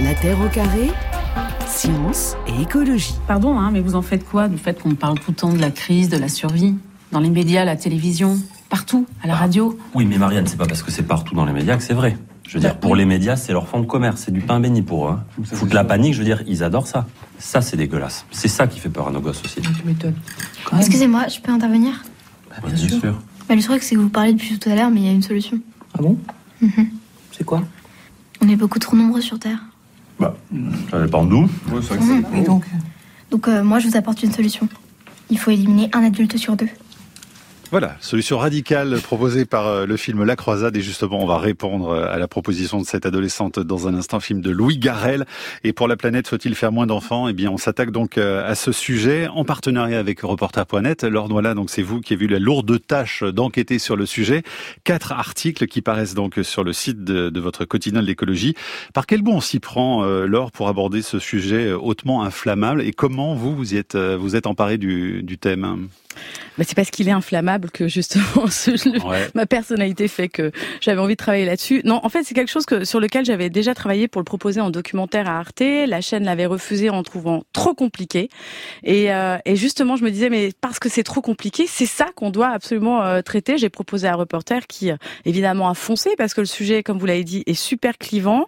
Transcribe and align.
La 0.00 0.14
Terre 0.14 0.40
au 0.40 0.48
carré, 0.48 0.90
science 1.66 2.36
et 2.46 2.62
écologie. 2.62 3.14
Pardon, 3.26 3.58
hein, 3.58 3.70
mais 3.72 3.80
vous 3.80 3.94
en 3.94 4.02
faites 4.02 4.24
quoi 4.28 4.48
du 4.48 4.58
fait 4.58 4.80
qu'on 4.80 4.94
parle 4.94 5.18
tout 5.18 5.30
le 5.30 5.36
temps 5.36 5.52
de 5.52 5.58
la 5.58 5.70
crise, 5.70 6.08
de 6.08 6.16
la 6.16 6.28
survie 6.28 6.74
Dans 7.12 7.20
les 7.20 7.30
médias, 7.30 7.64
la 7.64 7.76
télévision, 7.76 8.38
partout, 8.68 9.06
à 9.22 9.26
la 9.26 9.34
radio? 9.34 9.78
Oui, 9.94 10.04
mais 10.04 10.18
Marianne, 10.18 10.46
c'est 10.46 10.56
pas 10.56 10.66
parce 10.66 10.82
que 10.82 10.90
c'est 10.90 11.02
partout 11.04 11.34
dans 11.34 11.44
les 11.44 11.52
médias 11.52 11.76
que 11.76 11.82
c'est 11.82 11.94
vrai. 11.94 12.16
Je 12.48 12.54
veux 12.54 12.60
dire, 12.60 12.78
pour 12.78 12.96
les 12.96 13.04
médias, 13.04 13.36
c'est 13.36 13.52
leur 13.52 13.66
fond 13.68 13.80
de 13.80 13.86
commerce, 13.86 14.22
c'est 14.24 14.32
du 14.32 14.40
pain 14.40 14.60
béni 14.60 14.82
pour 14.82 15.08
eux. 15.08 15.12
Hein. 15.12 15.42
Foutre 15.44 15.74
la 15.74 15.84
panique, 15.84 16.12
je 16.14 16.18
veux 16.18 16.24
dire, 16.24 16.42
ils 16.46 16.62
adorent 16.64 16.86
ça. 16.88 17.06
Ça, 17.38 17.60
c'est 17.62 17.76
dégueulasse. 17.76 18.26
C'est 18.30 18.48
ça 18.48 18.66
qui 18.66 18.78
fait 18.80 18.88
peur 18.90 19.08
à 19.08 19.10
nos 19.10 19.20
gosses 19.20 19.42
aussi. 19.44 19.60
Tu 19.60 19.70
m'étonnes. 19.86 20.14
Excusez-moi, 20.76 21.28
je 21.28 21.40
peux 21.40 21.50
intervenir? 21.52 22.02
Bah, 22.50 22.68
bien 22.68 22.76
sûr. 22.88 23.14
bah, 23.48 23.54
Le 23.54 23.62
truc, 23.62 23.82
c'est 23.82 23.94
que 23.94 24.00
vous 24.00 24.08
parlez 24.10 24.34
depuis 24.34 24.58
tout 24.58 24.68
à 24.68 24.74
l'heure, 24.74 24.90
mais 24.90 25.00
il 25.00 25.06
y 25.06 25.08
a 25.08 25.12
une 25.12 25.22
solution. 25.22 25.58
Ah 25.96 26.02
bon? 26.02 26.18
Mhm. 26.60 26.88
C'est 27.30 27.44
quoi? 27.44 27.62
On 28.42 28.48
est 28.48 28.56
beaucoup 28.56 28.78
trop 28.80 28.96
nombreux 28.96 29.20
sur 29.22 29.38
Terre. 29.38 29.58
Bah, 30.22 30.36
ça 30.90 31.02
dépend 31.02 31.24
de 31.24 31.30
nous. 31.30 31.50
Et 32.36 32.42
donc 32.42 32.64
Donc, 33.30 33.48
euh, 33.48 33.64
moi, 33.64 33.80
je 33.80 33.88
vous 33.88 33.96
apporte 33.96 34.22
une 34.22 34.30
solution. 34.32 34.68
Il 35.30 35.38
faut 35.38 35.50
éliminer 35.50 35.90
un 35.92 36.04
adulte 36.04 36.36
sur 36.36 36.56
deux. 36.56 36.68
Voilà, 37.72 37.96
solution 38.00 38.36
radicale 38.36 39.00
proposée 39.02 39.46
par 39.46 39.66
euh, 39.66 39.86
le 39.86 39.96
film 39.96 40.24
La 40.24 40.36
Croisade 40.36 40.76
et 40.76 40.82
justement 40.82 41.22
on 41.22 41.26
va 41.26 41.38
répondre 41.38 41.88
euh, 41.88 42.12
à 42.12 42.18
la 42.18 42.28
proposition 42.28 42.78
de 42.78 42.84
cette 42.84 43.06
adolescente 43.06 43.58
dans 43.58 43.88
un 43.88 43.94
instant, 43.94 44.20
film 44.20 44.42
de 44.42 44.50
Louis 44.50 44.76
Garrel. 44.76 45.24
Et 45.64 45.72
pour 45.72 45.88
la 45.88 45.96
planète, 45.96 46.28
faut-il 46.28 46.54
faire 46.54 46.70
moins 46.70 46.86
d'enfants? 46.86 47.28
Eh 47.28 47.32
bien 47.32 47.50
on 47.50 47.56
s'attaque 47.56 47.90
donc 47.90 48.18
euh, 48.18 48.46
à 48.46 48.56
ce 48.56 48.72
sujet 48.72 49.26
en 49.28 49.46
partenariat 49.46 49.98
avec 49.98 50.20
Reporter.net. 50.20 51.04
Laure 51.04 51.30
Noila, 51.30 51.54
donc 51.54 51.70
c'est 51.70 51.80
vous 51.80 52.02
qui 52.02 52.12
avez 52.12 52.26
eu 52.26 52.28
la 52.28 52.38
lourde 52.38 52.78
tâche 52.86 53.22
d'enquêter 53.22 53.78
sur 53.78 53.96
le 53.96 54.04
sujet. 54.04 54.42
Quatre 54.84 55.12
articles 55.12 55.66
qui 55.66 55.80
paraissent 55.80 56.12
donc 56.12 56.40
sur 56.42 56.64
le 56.64 56.74
site 56.74 57.04
de, 57.04 57.30
de 57.30 57.40
votre 57.40 57.64
quotidien 57.64 58.02
de 58.02 58.06
l'écologie. 58.06 58.54
Par 58.92 59.06
quel 59.06 59.22
bout 59.22 59.32
on 59.32 59.40
s'y 59.40 59.60
prend, 59.60 60.04
Laure, 60.04 60.52
pour 60.52 60.68
aborder 60.68 61.00
ce 61.00 61.18
sujet 61.18 61.72
hautement 61.72 62.22
inflammable? 62.22 62.82
Et 62.82 62.92
comment 62.92 63.34
vous 63.34 63.56
vous 63.56 63.72
y 63.72 63.78
êtes 63.78 63.96
vous 63.96 64.36
êtes 64.36 64.46
emparé 64.46 64.76
du, 64.76 65.22
du 65.22 65.38
thème? 65.38 65.88
Bah, 66.58 66.64
c'est 66.66 66.74
parce 66.74 66.90
qu'il 66.90 67.08
est 67.08 67.12
inflammable 67.12 67.70
que 67.70 67.88
justement 67.88 68.46
ce- 68.50 68.70
le- 68.90 69.02
Ouais. 69.06 69.28
ma 69.34 69.46
personnalité 69.46 70.06
fait 70.08 70.28
que 70.28 70.52
j'avais 70.80 71.00
envie 71.00 71.14
de 71.14 71.18
travailler 71.18 71.44
là-dessus. 71.46 71.80
Non, 71.84 72.00
en 72.02 72.08
fait, 72.08 72.24
c'est 72.24 72.34
quelque 72.34 72.50
chose 72.50 72.66
que 72.66 72.84
sur 72.84 73.00
lequel 73.00 73.24
j'avais 73.24 73.48
déjà 73.50 73.74
travaillé 73.74 74.06
pour 74.08 74.20
le 74.20 74.24
proposer 74.24 74.60
en 74.60 74.70
documentaire 74.70 75.28
à 75.28 75.38
Arte. 75.38 75.60
La 75.60 76.00
chaîne 76.00 76.24
l'avait 76.24 76.46
refusé 76.46 76.90
en 76.90 77.02
trouvant 77.02 77.42
trop 77.52 77.74
compliqué. 77.74 78.28
Et, 78.84 79.12
euh, 79.12 79.38
et 79.44 79.56
justement, 79.56 79.96
je 79.96 80.04
me 80.04 80.10
disais, 80.10 80.28
mais 80.30 80.50
parce 80.60 80.78
que 80.78 80.88
c'est 80.88 81.02
trop 81.04 81.20
compliqué, 81.22 81.64
c'est 81.66 81.86
ça 81.86 82.06
qu'on 82.14 82.30
doit 82.30 82.48
absolument 82.48 83.02
euh, 83.02 83.22
traiter. 83.22 83.56
J'ai 83.58 83.68
proposé 83.70 84.06
à 84.06 84.12
un 84.12 84.16
reporter 84.16 84.66
qui, 84.66 84.90
euh, 84.90 84.96
évidemment, 85.24 85.68
a 85.68 85.74
foncé 85.74 86.10
parce 86.18 86.34
que 86.34 86.40
le 86.42 86.46
sujet, 86.46 86.82
comme 86.82 86.98
vous 86.98 87.06
l'avez 87.06 87.24
dit, 87.24 87.42
est 87.46 87.54
super 87.54 87.96
clivant. 87.98 88.46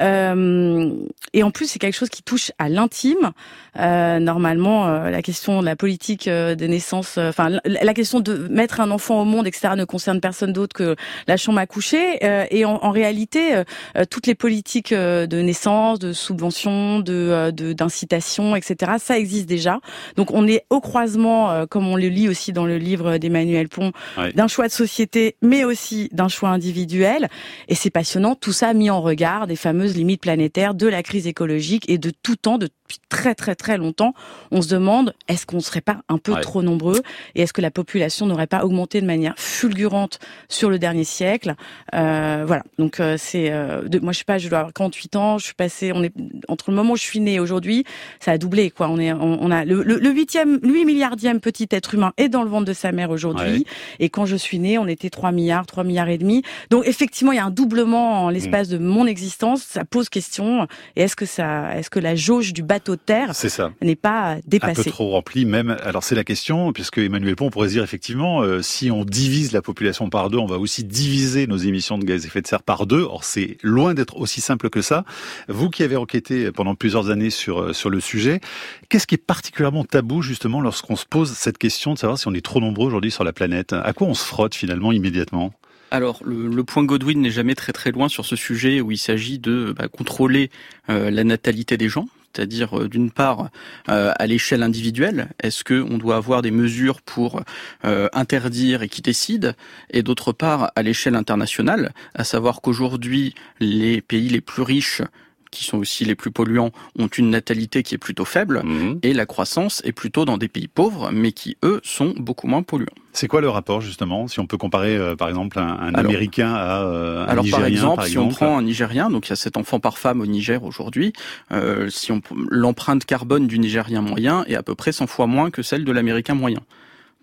Euh, 0.00 0.90
et 1.32 1.42
en 1.42 1.50
plus, 1.50 1.66
c'est 1.66 1.78
quelque 1.78 1.96
chose 1.96 2.08
qui 2.10 2.22
touche 2.22 2.50
à 2.58 2.68
l'intime. 2.68 3.32
Normalement, 3.76 4.86
la 5.08 5.22
question 5.22 5.60
de 5.60 5.66
la 5.66 5.76
politique 5.76 6.28
des 6.28 6.68
naissances, 6.68 7.16
euh, 7.18 7.32
enfin, 7.42 7.58
la, 7.64 7.94
question 7.94 8.20
de 8.20 8.48
mettre 8.48 8.80
un 8.80 8.90
enfant 8.90 9.20
au 9.20 9.24
monde, 9.24 9.46
etc., 9.46 9.74
ne 9.76 9.84
concerne 9.84 10.20
personne 10.20 10.52
d'autre 10.52 10.74
que 10.74 10.96
la 11.26 11.36
chambre 11.36 11.58
à 11.58 11.66
coucher. 11.66 12.24
Euh, 12.24 12.44
et 12.50 12.64
en, 12.64 12.74
en 12.82 12.90
réalité, 12.90 13.54
euh, 13.54 13.64
euh, 13.96 14.04
toutes 14.08 14.26
les 14.26 14.34
politiques 14.34 14.92
euh, 14.92 15.26
de 15.26 15.38
naissance, 15.40 15.98
de 15.98 16.12
subvention, 16.12 17.00
de 17.00 17.12
euh, 17.12 17.50
de- 17.50 17.72
d'incitation, 17.72 18.56
etc., 18.56 18.92
ça 18.98 19.18
existe 19.18 19.46
déjà. 19.46 19.80
Donc, 20.16 20.30
on 20.32 20.46
est 20.46 20.64
au 20.70 20.80
croisement, 20.80 21.50
euh, 21.50 21.66
comme 21.66 21.86
on 21.88 21.96
le 21.96 22.08
lit 22.08 22.28
aussi 22.28 22.52
dans 22.52 22.66
le 22.66 22.78
livre 22.78 23.18
d'Emmanuel 23.18 23.68
Pont, 23.68 23.92
d'un 24.34 24.48
choix 24.48 24.66
de 24.68 24.72
société, 24.72 25.36
mais 25.42 25.64
aussi 25.64 26.08
d'un 26.12 26.28
choix 26.28 26.50
individuel. 26.50 27.28
Et 27.68 27.74
c'est 27.74 27.90
passionnant, 27.90 28.34
tout 28.34 28.52
ça 28.52 28.72
mis 28.74 28.90
en 28.90 29.00
regard 29.00 29.46
des 29.46 29.56
fameuses 29.56 29.96
limites 29.96 30.20
planétaires, 30.20 30.74
de 30.74 30.86
la 30.86 31.02
crise 31.02 31.26
écologique 31.26 31.88
et 31.88 31.98
de 31.98 32.10
tout 32.22 32.36
temps, 32.36 32.58
depuis 32.92 33.00
très 33.08 33.34
très 33.34 33.54
très 33.54 33.76
longtemps. 33.78 34.14
On 34.50 34.62
se 34.62 34.68
demande, 34.68 35.14
est-ce 35.28 35.46
qu'on 35.46 35.60
serait 35.60 35.80
pas 35.80 35.98
un 36.08 36.18
peu 36.18 36.32
Ouais. 36.32 36.40
trop 36.40 36.62
nombreux 36.62 37.00
et 37.34 37.42
est-ce 37.42 37.52
que 37.52 37.60
la 37.60 37.70
population 37.70 38.26
n'aurait 38.26 38.46
pas 38.46 38.64
augmenté 38.64 39.00
de 39.00 39.06
manière 39.06 39.34
fulgurante 39.36 40.18
sur 40.48 40.70
le 40.70 40.78
dernier 40.78 41.04
siècle? 41.04 41.54
Euh, 41.94 42.44
Voilà, 42.46 42.62
donc 42.78 43.00
euh, 43.00 43.16
c'est... 43.18 43.50
Euh, 43.52 43.82
de- 43.88 43.98
moi 43.98 44.12
je 44.12 44.18
sais 44.18 44.24
pas, 44.24 44.38
je 44.38 44.48
dois 44.48 44.58
avoir 44.60 44.72
48 44.72 45.16
ans, 45.16 45.38
je 45.38 45.44
suis 45.44 45.54
passé, 45.54 45.92
on 45.94 46.02
est 46.02 46.12
entre 46.48 46.70
le 46.70 46.76
moment 46.76 46.92
où 46.94 46.96
je 46.96 47.02
suis 47.02 47.22
et 47.22 47.38
aujourd'hui, 47.38 47.84
ça 48.20 48.32
a 48.32 48.38
doublé 48.38 48.70
quoi. 48.70 48.88
On 48.88 48.98
est, 48.98 49.12
on, 49.12 49.38
on 49.42 49.50
a 49.50 49.64
le, 49.64 49.82
le, 49.82 49.98
le 49.98 50.10
huitième, 50.10 50.58
le 50.62 50.72
8 50.72 50.84
milliardième 50.86 51.40
petit 51.40 51.68
être 51.70 51.94
humain 51.94 52.12
est 52.16 52.28
dans 52.28 52.42
le 52.42 52.48
ventre 52.48 52.64
de 52.64 52.72
sa 52.72 52.90
mère 52.90 53.10
aujourd'hui. 53.10 53.58
Ouais. 53.58 53.64
Et 54.00 54.08
quand 54.08 54.24
je 54.26 54.34
suis 54.36 54.58
née, 54.58 54.78
on 54.78 54.86
était 54.88 55.10
3 55.10 55.30
milliards, 55.30 55.66
3 55.66 55.84
milliards 55.84 56.08
et 56.08 56.18
demi. 56.18 56.42
Donc 56.70 56.86
effectivement, 56.86 57.32
il 57.32 57.36
y 57.36 57.38
a 57.38 57.44
un 57.44 57.50
doublement 57.50 58.24
en 58.24 58.30
l'espace 58.30 58.68
de 58.68 58.78
mon 58.78 59.06
existence. 59.06 59.62
Ça 59.62 59.84
pose 59.84 60.08
question. 60.08 60.66
Et 60.96 61.02
est-ce 61.02 61.14
que 61.16 61.26
ça, 61.26 61.76
est-ce 61.78 61.90
que 61.90 62.00
la 62.00 62.16
jauge 62.16 62.52
du 62.52 62.62
bateau 62.82 62.96
de 62.96 63.00
terre 63.00 63.34
C'est 63.34 63.48
ça. 63.48 63.72
n'est 63.80 63.94
pas 63.96 64.36
un 64.36 64.74
peu 64.74 64.84
trop 64.84 65.10
rempli 65.10 65.44
même. 65.44 65.76
Alors 65.82 66.02
c'est 66.02 66.14
la 66.14 66.24
question, 66.24 66.72
puisque 66.72 66.98
Emmanuel 66.98 67.36
Pont 67.36 67.50
pourrait 67.50 67.68
se 67.68 67.74
dire 67.74 67.84
effectivement, 67.84 68.42
euh, 68.42 68.60
si 68.60 68.90
on 68.90 69.04
divise 69.04 69.52
la 69.52 69.62
population 69.62 70.10
par 70.10 70.30
deux, 70.30 70.38
on 70.38 70.46
va 70.46 70.58
aussi 70.58 70.82
diviser 70.84 71.46
nos 71.46 71.56
émissions 71.56 71.98
de 71.98 72.04
gaz 72.04 72.24
à 72.24 72.26
effet 72.26 72.42
de 72.42 72.46
serre 72.46 72.62
par 72.62 72.86
deux. 72.86 73.02
Or 73.02 73.24
c'est 73.24 73.56
loin 73.62 73.94
d'être 73.94 74.16
aussi 74.16 74.40
simple 74.40 74.68
que 74.68 74.82
ça. 74.82 75.04
Vous 75.48 75.70
qui 75.70 75.82
avez 75.82 75.96
enquêté 75.96 76.50
pendant 76.50 76.74
plusieurs 76.74 77.10
années 77.10 77.30
sur 77.30 77.60
euh, 77.60 77.72
sur 77.72 77.88
le 77.90 78.00
sujet, 78.00 78.40
qu'est-ce 78.88 79.06
qui 79.06 79.14
est 79.14 79.24
particulièrement 79.24 79.84
tabou 79.84 80.22
justement 80.22 80.60
lorsqu'on 80.60 80.96
se 80.96 81.06
pose 81.06 81.32
cette 81.32 81.58
question 81.58 81.94
de 81.94 81.98
savoir 81.98 82.18
si 82.18 82.26
on 82.28 82.34
est 82.34 82.44
trop 82.44 82.60
nombreux 82.60 82.86
aujourd'hui 82.86 83.10
sur 83.12 83.22
la 83.24 83.32
planète? 83.32 83.72
À 83.72 83.92
quoi 83.92 84.08
on 84.08 84.14
se 84.14 84.24
frotte 84.24 84.54
finalement 84.54 84.90
immédiatement? 84.92 85.52
Alors, 85.90 86.20
le, 86.24 86.48
le 86.48 86.64
point 86.64 86.84
Godwin 86.84 87.20
n'est 87.20 87.30
jamais 87.30 87.54
très 87.54 87.72
très 87.72 87.90
loin 87.90 88.08
sur 88.08 88.24
ce 88.24 88.34
sujet 88.34 88.80
où 88.80 88.90
il 88.92 88.96
s'agit 88.98 89.38
de 89.38 89.74
bah, 89.76 89.88
contrôler 89.88 90.50
euh, 90.88 91.10
la 91.10 91.22
natalité 91.22 91.76
des 91.76 91.90
gens. 91.90 92.06
C'est-à-dire, 92.34 92.78
euh, 92.78 92.88
d'une 92.88 93.10
part, 93.10 93.50
euh, 93.88 94.12
à 94.18 94.26
l'échelle 94.26 94.62
individuelle, 94.62 95.28
est-ce 95.42 95.64
que 95.64 95.82
on 95.82 95.98
doit 95.98 96.16
avoir 96.16 96.42
des 96.42 96.50
mesures 96.50 97.02
pour 97.02 97.42
euh, 97.84 98.08
interdire 98.12 98.82
et 98.82 98.88
qui 98.88 99.02
décident? 99.02 99.52
Et 99.90 100.02
d'autre 100.02 100.32
part, 100.32 100.72
à 100.74 100.82
l'échelle 100.82 101.14
internationale, 101.14 101.92
à 102.14 102.24
savoir 102.24 102.60
qu'aujourd'hui, 102.60 103.34
les 103.60 104.00
pays 104.00 104.28
les 104.28 104.40
plus 104.40 104.62
riches, 104.62 105.02
qui 105.52 105.62
sont 105.64 105.78
aussi 105.78 106.04
les 106.04 106.16
plus 106.16 106.32
polluants, 106.32 106.72
ont 106.98 107.06
une 107.06 107.30
natalité 107.30 107.84
qui 107.84 107.94
est 107.94 107.98
plutôt 107.98 108.24
faible, 108.24 108.62
et 109.04 109.12
la 109.12 109.26
croissance 109.26 109.80
est 109.84 109.92
plutôt 109.92 110.24
dans 110.24 110.38
des 110.38 110.48
pays 110.48 110.66
pauvres, 110.66 111.10
mais 111.12 111.30
qui, 111.30 111.56
eux, 111.64 111.80
sont 111.84 112.12
beaucoup 112.16 112.48
moins 112.48 112.62
polluants. 112.64 112.86
C'est 113.12 113.28
quoi 113.28 113.40
le 113.42 113.50
rapport 113.50 113.80
justement 113.82 114.26
Si 114.26 114.40
on 114.40 114.46
peut 114.46 114.56
comparer 114.56 114.96
euh, 114.96 115.14
par 115.14 115.28
exemple 115.28 115.58
un, 115.58 115.66
un 115.68 115.94
Alors- 115.94 116.10
Américain 116.10 116.52
à 116.54 116.82
euh, 116.82 117.22
un 117.24 117.28
Alors 117.28 117.44
Nigérien 117.44 117.60
par 117.60 117.68
exemple, 117.68 117.96
par 117.96 118.06
si 118.06 118.16
on 118.18 118.28
prend 118.28 118.56
un 118.58 118.62
Nigérien, 118.62 119.10
donc 119.10 119.26
il 119.28 119.30
y 119.30 119.32
a 119.34 119.36
7 119.36 119.58
enfants 119.58 119.80
par 119.80 119.98
femme 119.98 120.20
au 120.22 120.26
Niger 120.26 120.64
aujourd'hui, 120.64 121.12
euh, 121.52 121.90
si 121.90 122.10
on 122.10 122.22
l'empreinte 122.48 123.04
carbone 123.04 123.46
du 123.46 123.58
Nigérien 123.58 124.00
moyen 124.00 124.44
est 124.46 124.54
à 124.56 124.62
peu 124.62 124.74
près 124.74 124.92
100 124.92 125.06
fois 125.06 125.26
moins 125.26 125.50
que 125.50 125.62
celle 125.62 125.84
de 125.84 125.92
l'Américain 125.92 126.34
moyen. 126.34 126.60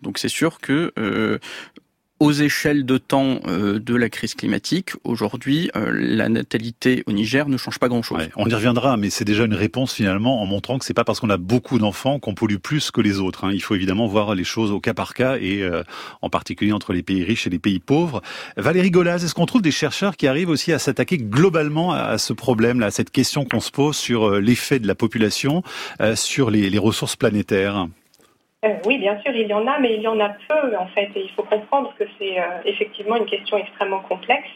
Donc 0.03 0.19
c'est 0.19 0.29
sûr 0.29 0.59
que 0.59 0.93
euh, 0.99 1.39
aux 2.19 2.31
échelles 2.31 2.85
de 2.85 2.97
temps 2.97 3.39
euh, 3.47 3.79
de 3.79 3.95
la 3.95 4.09
crise 4.09 4.35
climatique, 4.35 4.91
aujourd'hui, 5.03 5.71
euh, 5.75 5.91
la 5.93 6.27
natalité 6.29 7.03
au 7.07 7.11
Niger 7.11 7.47
ne 7.47 7.57
change 7.57 7.79
pas 7.79 7.87
grand-chose. 7.87 8.17
Ouais, 8.17 8.29
on 8.35 8.47
y 8.47 8.53
reviendra, 8.53 8.97
mais 8.97 9.09
c'est 9.09 9.25
déjà 9.25 9.45
une 9.45 9.53
réponse 9.53 9.93
finalement 9.93 10.41
en 10.41 10.45
montrant 10.45 10.77
que 10.79 10.85
c'est 10.85 10.93
pas 10.93 11.03
parce 11.03 11.19
qu'on 11.19 11.29
a 11.29 11.37
beaucoup 11.37 11.79
d'enfants 11.79 12.19
qu'on 12.19 12.33
pollue 12.33 12.57
plus 12.57 12.91
que 12.91 13.01
les 13.01 13.19
autres. 13.19 13.45
hein. 13.45 13.51
Il 13.53 13.61
faut 13.61 13.75
évidemment 13.75 14.07
voir 14.07 14.35
les 14.35 14.43
choses 14.43 14.71
au 14.71 14.79
cas 14.79 14.93
par 14.93 15.13
cas 15.13 15.37
et 15.39 15.61
euh, 15.61 15.83
en 16.21 16.29
particulier 16.29 16.73
entre 16.73 16.93
les 16.93 17.03
pays 17.03 17.23
riches 17.23 17.47
et 17.47 17.49
les 17.49 17.59
pays 17.59 17.79
pauvres. 17.79 18.21
Valérie 18.57 18.91
Golaz, 18.91 19.23
est-ce 19.23 19.33
qu'on 19.33 19.45
trouve 19.45 19.61
des 19.61 19.71
chercheurs 19.71 20.17
qui 20.17 20.27
arrivent 20.27 20.49
aussi 20.49 20.73
à 20.73 20.79
s'attaquer 20.79 21.17
globalement 21.17 21.93
à 21.93 22.17
ce 22.17 22.33
problème, 22.33 22.79
là, 22.79 22.87
à 22.87 22.91
cette 22.91 23.11
question 23.11 23.45
qu'on 23.45 23.59
se 23.61 23.71
pose 23.71 23.95
sur 23.95 24.29
euh, 24.29 24.39
l'effet 24.39 24.79
de 24.79 24.87
la 24.87 24.95
population 24.95 25.63
euh, 26.01 26.15
sur 26.15 26.51
les, 26.51 26.69
les 26.69 26.77
ressources 26.77 27.15
planétaires? 27.15 27.87
Euh, 28.65 28.75
oui, 28.85 28.97
bien 28.97 29.17
sûr, 29.21 29.31
il 29.33 29.47
y 29.47 29.53
en 29.53 29.65
a, 29.67 29.79
mais 29.79 29.95
il 29.95 30.01
y 30.01 30.07
en 30.07 30.19
a 30.19 30.29
peu 30.29 30.77
en 30.77 30.87
fait. 30.87 31.09
Et 31.15 31.23
il 31.23 31.31
faut 31.31 31.43
comprendre 31.43 31.93
que 31.97 32.03
c'est 32.17 32.39
euh, 32.39 32.43
effectivement 32.65 33.15
une 33.15 33.25
question 33.25 33.57
extrêmement 33.57 34.01
complexe. 34.01 34.49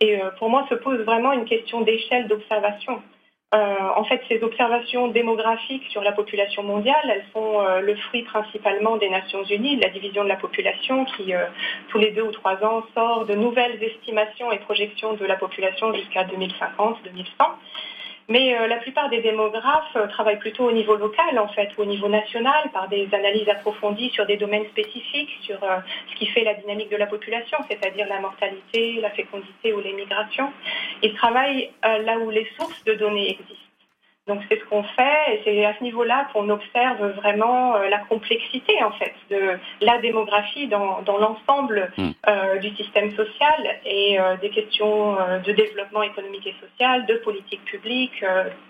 Et 0.00 0.20
euh, 0.20 0.30
pour 0.38 0.50
moi, 0.50 0.66
se 0.68 0.74
pose 0.74 1.00
vraiment 1.00 1.32
une 1.32 1.46
question 1.46 1.80
d'échelle 1.80 2.28
d'observation. 2.28 3.02
En 3.50 4.04
fait, 4.04 4.20
ces 4.28 4.42
observations 4.42 5.08
démographiques 5.08 5.86
sur 5.88 6.02
la 6.02 6.12
population 6.12 6.62
mondiale, 6.62 7.00
elles 7.04 7.24
sont 7.32 7.64
le 7.80 7.96
fruit 7.96 8.22
principalement 8.24 8.98
des 8.98 9.08
Nations 9.08 9.42
Unies, 9.42 9.78
de 9.78 9.82
la 9.82 9.88
division 9.88 10.22
de 10.22 10.28
la 10.28 10.36
population 10.36 11.06
qui, 11.06 11.32
tous 11.88 11.98
les 11.98 12.10
deux 12.10 12.24
ou 12.24 12.30
trois 12.30 12.62
ans, 12.62 12.84
sort 12.94 13.24
de 13.24 13.34
nouvelles 13.34 13.82
estimations 13.82 14.52
et 14.52 14.58
projections 14.58 15.14
de 15.14 15.24
la 15.24 15.36
population 15.36 15.94
jusqu'à 15.94 16.24
2050-2100. 16.24 17.24
Mais 18.30 18.54
euh, 18.54 18.66
la 18.66 18.76
plupart 18.76 19.08
des 19.08 19.22
démographes 19.22 19.96
euh, 19.96 20.06
travaillent 20.06 20.38
plutôt 20.38 20.68
au 20.68 20.72
niveau 20.72 20.96
local, 20.96 21.38
en 21.38 21.48
fait, 21.48 21.70
ou 21.78 21.82
au 21.82 21.86
niveau 21.86 22.08
national, 22.08 22.70
par 22.74 22.86
des 22.88 23.08
analyses 23.12 23.48
approfondies 23.48 24.10
sur 24.10 24.26
des 24.26 24.36
domaines 24.36 24.66
spécifiques, 24.66 25.30
sur 25.40 25.62
euh, 25.64 25.78
ce 26.10 26.18
qui 26.18 26.26
fait 26.26 26.44
la 26.44 26.52
dynamique 26.54 26.90
de 26.90 26.96
la 26.96 27.06
population, 27.06 27.56
c'est-à-dire 27.70 28.06
la 28.06 28.20
mortalité, 28.20 29.00
la 29.00 29.10
fécondité 29.10 29.72
ou 29.72 29.80
les 29.80 29.94
migrations. 29.94 30.52
Ils 31.02 31.14
travaillent 31.14 31.70
là 31.82 32.18
où 32.18 32.28
les 32.28 32.46
sources 32.58 32.84
de 32.84 32.94
données 32.94 33.30
existent. 33.30 33.67
Donc 34.28 34.40
c'est 34.48 34.60
ce 34.60 34.64
qu'on 34.66 34.82
fait 34.82 35.32
et 35.32 35.40
c'est 35.44 35.64
à 35.64 35.74
ce 35.78 35.82
niveau-là 35.82 36.28
qu'on 36.32 36.50
observe 36.50 37.14
vraiment 37.16 37.76
euh, 37.76 37.88
la 37.88 37.98
complexité 37.98 38.74
en 38.84 38.92
fait 38.92 39.14
de 39.30 39.58
la 39.80 39.98
démographie 39.98 40.68
dans, 40.68 41.02
l'ensemble 41.06 41.90
hmm. 41.96 42.10
euh, 42.28 42.58
du 42.58 42.68
système 42.76 43.10
social 43.16 43.76
et 43.86 44.20
euh, 44.20 44.36
des 44.42 44.50
questions 44.50 45.16
de 45.44 45.52
développement 45.52 46.02
économique 46.02 46.46
et 46.46 46.54
social, 46.60 47.06
de 47.06 47.14
politique 47.14 47.64
publique, 47.64 48.22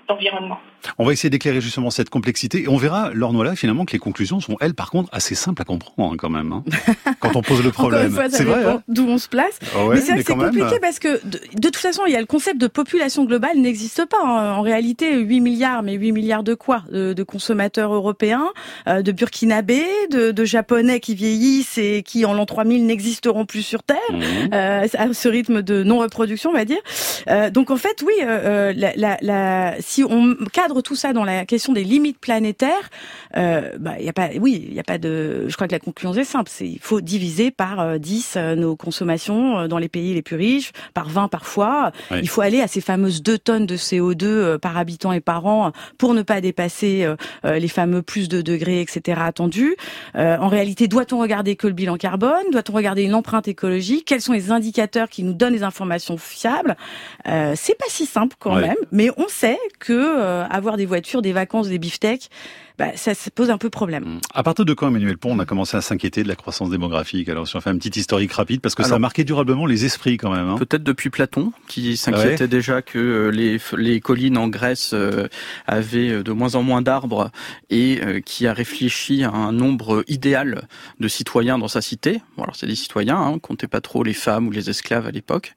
d'environnement. 0.06 0.60
On 0.98 1.04
va 1.04 1.12
essayer 1.12 1.30
d'éclairer 1.30 1.60
justement 1.60 1.90
cette 1.90 2.10
complexité 2.10 2.62
et 2.62 2.68
on 2.68 2.76
verra, 2.76 3.10
là, 3.12 3.56
finalement, 3.56 3.84
que 3.84 3.92
les 3.92 3.98
conclusions 3.98 4.40
sont, 4.40 4.56
elles, 4.60 4.74
par 4.74 4.90
contre, 4.90 5.08
assez 5.12 5.34
simples 5.34 5.62
à 5.62 5.64
comprendre 5.64 6.12
hein, 6.12 6.16
quand 6.16 6.30
même, 6.30 6.52
hein, 6.52 6.64
quand 7.20 7.36
on 7.36 7.42
pose 7.42 7.64
le 7.64 7.70
problème. 7.70 8.16
c'est 8.30 8.44
vrai. 8.44 8.64
Hein. 8.64 8.82
D'où 8.88 9.06
on 9.06 9.18
se 9.18 9.28
place. 9.28 9.58
Ah 9.74 9.78
mais 9.90 10.00
c'est 10.00 10.16
c'est 10.22 10.34
compliqué 10.34 10.78
parce 10.80 10.98
que, 10.98 11.20
de, 11.26 11.38
toute 11.60 11.76
façon, 11.76 12.02
il 12.06 12.12
y 12.12 12.16
a 12.16 12.20
le 12.20 12.26
concept 12.26 12.58
de 12.58 12.66
population 12.66 13.24
globale 13.24 13.58
n'existe 13.58 14.06
pas. 14.06 14.22
En 14.22 14.62
réalité, 14.62 15.18
8 15.18 15.40
milliards, 15.48 15.82
mais 15.82 15.94
8 15.94 16.12
milliards 16.12 16.42
de 16.42 16.54
quoi 16.54 16.82
de, 16.90 17.22
consommateurs 17.22 17.92
européens, 17.92 18.48
euh, 18.86 19.02
de 19.02 19.12
burkinabés, 19.12 19.84
de, 20.10 20.30
de, 20.30 20.44
japonais 20.44 21.00
qui 21.00 21.14
vieillissent 21.14 21.78
et 21.78 22.02
qui, 22.02 22.24
en 22.24 22.32
l'an 22.32 22.46
3000, 22.46 22.86
n'existeront 22.86 23.44
plus 23.44 23.62
sur 23.62 23.82
Terre, 23.82 23.98
mmh. 24.10 24.54
euh, 24.54 24.86
à 24.96 25.12
ce 25.12 25.28
rythme 25.28 25.62
de 25.62 25.82
non-reproduction, 25.82 26.50
on 26.50 26.54
va 26.54 26.64
dire. 26.64 26.80
Euh, 27.28 27.50
donc, 27.50 27.70
en 27.70 27.76
fait, 27.76 28.02
oui, 28.06 28.14
la, 28.20 28.72
la, 28.72 29.18
la, 29.20 29.74
si 29.80 30.04
on 30.04 30.36
cadre 30.52 30.80
tout 30.80 30.96
ça 30.96 31.12
dans 31.12 31.24
la 31.24 31.44
question 31.44 31.72
des 31.72 31.84
limites 31.84 32.18
planétaires, 32.18 32.90
bah, 33.34 34.00
y 34.00 34.08
a 34.08 34.12
pas, 34.12 34.28
oui, 34.40 34.66
il 34.68 34.74
y 34.74 34.80
a 34.80 34.84
pas 34.84 34.98
de. 34.98 35.46
Je 35.48 35.54
crois 35.54 35.66
que 35.66 35.72
la 35.72 35.80
conclusion 35.80 36.14
est 36.14 36.24
simple, 36.24 36.50
c'est 36.52 36.68
il 36.68 36.78
faut 36.80 37.00
diviser 37.00 37.50
par 37.50 37.98
10 37.98 38.34
euh, 38.36 38.40
euh, 38.40 38.54
nos 38.54 38.76
consommations 38.76 39.66
dans 39.66 39.78
les 39.78 39.88
pays 39.88 40.14
les 40.14 40.22
plus 40.22 40.36
riches, 40.36 40.72
par 40.94 41.08
20 41.08 41.28
parfois. 41.28 41.92
Il 42.10 42.28
faut 42.28 42.40
aller 42.40 42.60
à 42.60 42.68
ces 42.68 42.80
fameuses 42.80 43.22
2 43.22 43.38
tonnes 43.38 43.66
de 43.66 43.76
CO2 43.76 44.58
par 44.58 44.76
habitant 44.76 45.12
et 45.12 45.20
par 45.20 45.37
an 45.46 45.72
pour 45.96 46.14
ne 46.14 46.22
pas 46.22 46.40
dépasser 46.40 47.06
les 47.44 47.68
fameux 47.68 48.02
plus 48.02 48.28
de 48.28 48.40
degrés, 48.40 48.80
etc. 48.80 49.20
attendus. 49.24 49.76
en 50.14 50.48
réalité, 50.48 50.88
doit-on 50.88 51.18
regarder 51.18 51.56
que 51.56 51.66
le 51.66 51.72
bilan 51.72 51.96
carbone? 51.96 52.50
Doit-on 52.52 52.72
regarder 52.72 53.02
une 53.02 53.14
empreinte 53.14 53.48
écologique? 53.48 54.04
Quels 54.06 54.20
sont 54.20 54.32
les 54.32 54.50
indicateurs 54.50 55.08
qui 55.08 55.22
nous 55.22 55.34
donnent 55.34 55.54
des 55.54 55.62
informations 55.62 56.16
fiables? 56.16 56.76
C'est 57.24 57.78
pas 57.78 57.86
si 57.88 58.06
simple 58.06 58.36
quand 58.38 58.56
même, 58.56 58.76
mais 58.92 59.10
on 59.16 59.28
sait 59.28 59.58
que 59.78 60.42
avoir 60.50 60.76
des 60.76 60.86
voitures, 60.86 61.22
des 61.22 61.32
vacances, 61.32 61.68
des 61.68 61.78
beefsteaks, 61.78 62.30
bah, 62.78 62.92
ça, 62.94 63.12
se 63.12 63.28
pose 63.28 63.50
un 63.50 63.58
peu 63.58 63.70
problème. 63.70 64.04
Mmh. 64.04 64.20
À 64.34 64.44
partir 64.44 64.64
de 64.64 64.72
quand, 64.72 64.86
Emmanuel 64.86 65.18
Pont, 65.18 65.32
on 65.32 65.38
a 65.40 65.44
commencé 65.44 65.76
à 65.76 65.80
s'inquiéter 65.80 66.22
de 66.22 66.28
la 66.28 66.36
croissance 66.36 66.70
démographique? 66.70 67.28
Alors, 67.28 67.48
si 67.48 67.56
on 67.56 67.60
fait 67.60 67.70
un 67.70 67.76
petit 67.76 67.98
historique 67.98 68.32
rapide, 68.32 68.60
parce 68.60 68.76
que 68.76 68.84
ça 68.84 68.94
a 68.94 68.98
marqué 69.00 69.24
durablement 69.24 69.66
les 69.66 69.84
esprits 69.84 70.16
quand 70.16 70.30
même. 70.30 70.48
Hein. 70.48 70.56
Peut-être 70.58 70.84
depuis 70.84 71.10
Platon, 71.10 71.52
qui 71.66 71.96
s'inquiétait 71.96 72.46
déjà 72.46 72.80
que 72.80 72.98
euh, 72.98 73.30
les, 73.30 73.58
les 73.76 74.00
collines 74.00 74.38
en 74.38 74.46
Grèce 74.46 74.92
euh, 74.94 75.26
avaient 75.66 76.10
euh, 76.10 76.22
de 76.22 76.30
moins 76.30 76.54
en 76.54 76.62
moins 76.62 76.80
d'arbres 76.80 77.32
et 77.68 78.00
qui 78.24 78.46
a 78.46 78.52
réfléchi 78.52 79.24
à 79.24 79.30
un 79.30 79.52
nombre 79.52 80.04
idéal 80.06 80.68
de 81.00 81.08
citoyens 81.08 81.58
dans 81.58 81.68
sa 81.68 81.80
cité. 81.80 82.20
Bon, 82.36 82.44
alors 82.44 82.54
c'est 82.54 82.66
des 82.66 82.76
citoyens, 82.76 83.16
hein, 83.16 83.38
comptez 83.40 83.66
pas 83.66 83.80
trop 83.80 84.04
les 84.04 84.12
femmes 84.12 84.46
ou 84.46 84.50
les 84.50 84.70
esclaves 84.70 85.06
à 85.06 85.10
l'époque. 85.10 85.54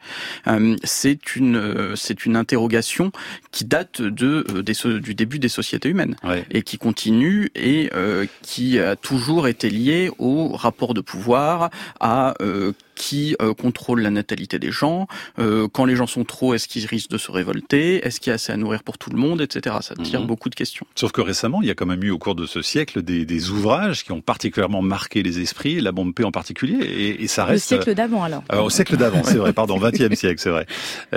c'est 0.83 1.35
une 1.35 1.95
c'est 1.95 2.25
une 2.25 2.35
interrogation 2.35 3.12
qui 3.51 3.65
date 3.65 4.01
de 4.01 4.62
des, 4.62 4.73
du 5.00 5.13
début 5.13 5.39
des 5.39 5.50
sociétés 5.50 5.89
humaines 5.89 6.15
et 6.50 6.63
qui 6.63 6.77
continue 6.77 7.11
et 7.56 7.90
euh, 7.94 8.25
qui 8.42 8.80
a 8.80 8.96
toujours 8.96 9.48
été 9.48 9.69
lié 9.69 10.12
au 10.18 10.50
rapport 10.50 10.94
de 10.94 11.02
pouvoir, 11.02 11.69
à 12.00 12.34
euh, 12.42 12.74
qui 13.01 13.36
euh, 13.42 13.56
contrôle 13.56 14.01
la 14.01 14.12
natalité 14.12 14.59
des 14.59 14.71
gens. 14.71 15.07
Euh, 15.39 15.68
quand 15.68 15.86
les 15.86 15.95
gens 15.95 16.06
sont 16.06 16.24
trop, 16.24 16.53
est-ce 16.53 16.68
qu'ils 16.68 16.86
risquent 16.86 17.09
de 17.09 17.18
se 17.18 17.31
révolter 17.31 18.06
Est-ce 18.06 18.19
qu'il 18.19 18.30
y 18.30 18.31
a 18.31 18.36
assez 18.36 18.53
à 18.53 18.57
nourrir 18.57 18.83
pour 18.83 19.00
tout 19.00 19.09
le 19.09 19.18
monde, 19.18 19.42
etc. 19.42 19.77
Ça 19.81 19.95
tire 19.95 20.21
mhm. 20.21 20.27
beaucoup 20.27 20.50
de 20.50 20.56
questions. 20.56 20.86
Sauf 20.94 21.12
que 21.12 21.21
récemment, 21.21 21.63
il 21.63 21.68
y 21.68 21.71
a 21.71 21.74
quand 21.74 21.88
même 21.88 22.03
eu 22.03 22.12
au 22.12 22.19
cours 22.19 22.36
de 22.36 22.45
ce 22.45 22.62
siècle 22.62 23.01
des, 23.01 23.25
des 23.25 23.50
ouvrages 23.50 24.03
qui 24.03 24.12
ont 24.12 24.21
particulièrement 24.21 24.83
marqué 24.83 25.24
les 25.24 25.39
esprits, 25.39 25.81
la 25.81 25.92
bombe 25.92 26.13
P 26.13 26.24
en 26.24 26.31
particulier, 26.31 26.75
et, 26.75 27.24
et 27.24 27.27
ça 27.27 27.44
reste... 27.44 27.71
Le 27.71 27.77
siècle 27.77 27.95
d'avant 27.95 28.24
alors. 28.24 28.44
au 28.53 28.69
siècle 28.69 28.95
d'avant, 28.98 29.24
c'est 29.24 29.38
vrai, 29.38 29.51
pardon, 29.51 29.80
20e 29.80 30.13
siècle, 30.13 30.39
c'est 30.39 30.51
vrai. 30.51 30.68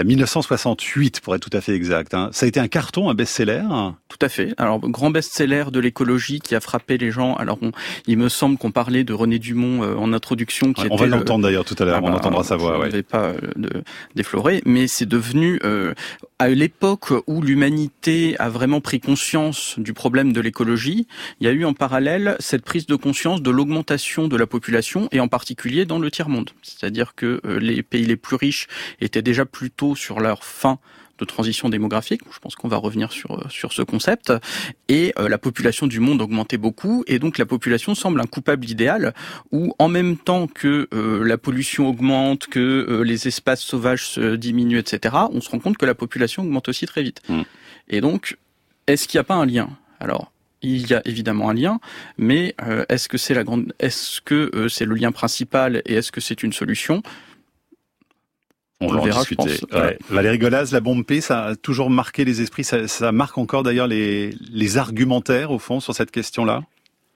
1968 0.03 1.21
pour 1.21 1.35
être 1.35 1.47
tout 1.47 1.55
à 1.55 1.61
fait 1.61 1.75
exact. 1.75 2.15
Hein. 2.15 2.31
Ça 2.33 2.47
a 2.47 2.49
été 2.49 2.61
un 2.61 2.69
carton, 2.69 3.11
un 3.11 3.15
best-seller? 3.15 3.63
Tout 4.09 4.19
à 4.23 4.31
fait. 4.31 4.55
Alors, 4.57 4.81
grand 4.81 5.11
best-seller 5.11 5.65
de 5.71 5.81
l'écologie 5.81 6.41
qui 6.41 6.55
a 6.55 6.61
frappé 6.61 6.97
les 6.97 7.11
gens. 7.11 7.35
Alors, 7.35 7.59
il 8.07 8.17
me 8.17 8.31
semble 8.31 8.57
qu'on 8.57 8.71
parlait 8.71 9.05
de 9.05 9.13
René 9.13 9.39
Dumont 9.39 9.83
euh, 9.83 9.97
en 9.97 10.13
introduction. 10.13 10.73
Qui 10.73 10.87
on 10.91 10.97
va 10.97 11.07
l'entendre 11.07 11.45
d'ailleurs 11.45 11.65
tout 11.65 11.74
à 11.79 11.85
l'heure, 11.85 11.97
ah 11.97 12.05
on 12.05 12.11
bah, 12.11 12.17
entendra 12.17 12.45
sa 12.45 12.57
voix. 12.57 12.79
Je 12.83 12.87
ne 12.87 12.93
vais 12.93 13.03
pas 13.03 13.33
euh, 13.33 13.83
déflorer, 14.15 14.63
mais 14.65 14.87
c'est 14.87 15.07
devenu 15.07 15.61
euh, 15.65 15.95
à 16.39 16.49
l'époque 16.49 17.13
où 17.27 17.43
l'humanité 17.43 18.37
a 18.39 18.49
vraiment 18.49 18.81
pris 18.81 19.01
conscience 19.01 19.79
du 19.79 19.93
problème 19.93 20.33
de 20.33 20.41
l'écologie, 20.41 21.07
il 21.41 21.47
y 21.47 21.51
a 21.51 21.53
eu 21.53 21.65
en 21.65 21.75
parallèle 21.75 22.37
cette 22.41 22.65
prise 22.65 22.87
de 22.87 22.97
conscience 22.97 23.43
de 23.43 23.51
l'augmentation 23.51 24.29
de 24.29 24.37
la 24.37 24.47
population 24.47 25.09
et 25.13 25.21
en 25.21 25.29
particulier 25.29 25.85
dans 25.85 25.99
le 25.99 26.11
tiers-monde. 26.11 26.51
C'est-à-dire 26.63 27.15
que 27.15 27.41
euh, 27.45 27.59
les 27.59 27.83
pays 27.83 28.05
les 28.05 28.17
plus 28.17 28.37
riches 28.37 28.67
étaient 29.01 29.23
déjà 29.23 29.45
plutôt 29.45 29.95
sur 29.95 30.21
leur 30.21 30.45
fin 30.45 30.79
de 31.19 31.25
transition 31.25 31.69
démographique. 31.69 32.23
Je 32.33 32.39
pense 32.39 32.55
qu'on 32.57 32.69
va 32.69 32.77
revenir 32.77 33.13
sur 33.13 33.33
euh, 33.33 33.49
sur 33.49 33.73
ce 33.73 33.83
concept. 33.83 34.33
Et 34.89 35.13
euh, 35.19 35.29
la 35.29 35.39
population 35.39 35.87
du 35.87 36.01
monde 36.01 36.21
augmentait 36.21 36.57
beaucoup, 36.57 37.05
et 37.07 37.19
donc 37.19 37.39
la 37.39 37.47
population 37.47 37.95
semble 37.95 38.21
un 38.21 38.27
coupable 38.27 38.69
idéal 38.69 39.15
où, 39.53 39.75
en 39.79 39.89
même 39.89 40.17
temps 40.17 40.47
que 40.47 40.89
euh, 40.93 41.25
la 41.25 41.39
pollution 41.39 41.89
augmente, 41.89 42.47
que 42.47 43.03
les 43.05 43.29
espaces 43.29 43.61
sauvages 43.61 44.07
se 44.07 44.37
diminuent, 44.37 44.79
etc., 44.79 45.15
on 45.33 45.41
se 45.41 45.51
rend 45.51 45.59
compte 45.59 45.77
que 45.77 45.87
la 45.87 45.95
population 45.95 46.43
augmente 46.43 46.69
aussi 46.69 46.87
très 46.87 47.03
vite. 47.03 47.21
Mmh. 47.29 47.43
Et 47.89 48.01
donc, 48.01 48.37
est-ce 48.87 49.07
qu'il 49.09 49.19
n'y 49.19 49.23
a 49.23 49.25
pas 49.25 49.35
un 49.35 49.47
lien? 49.47 49.71
Alors, 50.01 50.33
il 50.63 50.87
y 50.89 50.95
a 50.95 51.03
évidemment 51.05 51.51
un 51.51 51.55
lien, 51.55 51.81
mais 52.17 52.55
est-ce 52.89 53.09
que 53.09 53.19
c'est 53.19 53.35
la 53.35 53.45
grande, 53.45 53.75
est-ce 53.79 54.21
que 54.23 54.67
c'est 54.69 54.87
le 54.87 54.95
lien 54.95 55.13
principal 55.13 55.83
et 55.85 55.95
est-ce 55.95 56.11
que 56.11 56.21
c'est 56.21 56.43
une 56.43 56.53
solution? 56.53 57.03
On, 58.85 58.93
va 58.93 59.17
en 59.17 59.19
discuter. 59.19 59.61
Valérie 60.11 60.39
Golaz, 60.39 60.73
la 60.73 60.81
bombe 60.81 61.05
P, 61.05 61.21
ça 61.21 61.45
a 61.45 61.57
toujours 61.57 61.91
marqué 61.91 62.25
les 62.25 62.41
esprits. 62.41 62.65
Ça, 62.65 62.89
ça 62.89 63.13
marque 63.13 63.39
encore 63.39 63.63
d'ailleurs 63.63 63.87
les, 63.87 64.35
les 64.53 64.79
argumentaires 64.79 65.51
au 65.51 65.59
fond 65.59 65.81
sur 65.81 65.95
cette 65.95 66.11
question-là. 66.11 66.63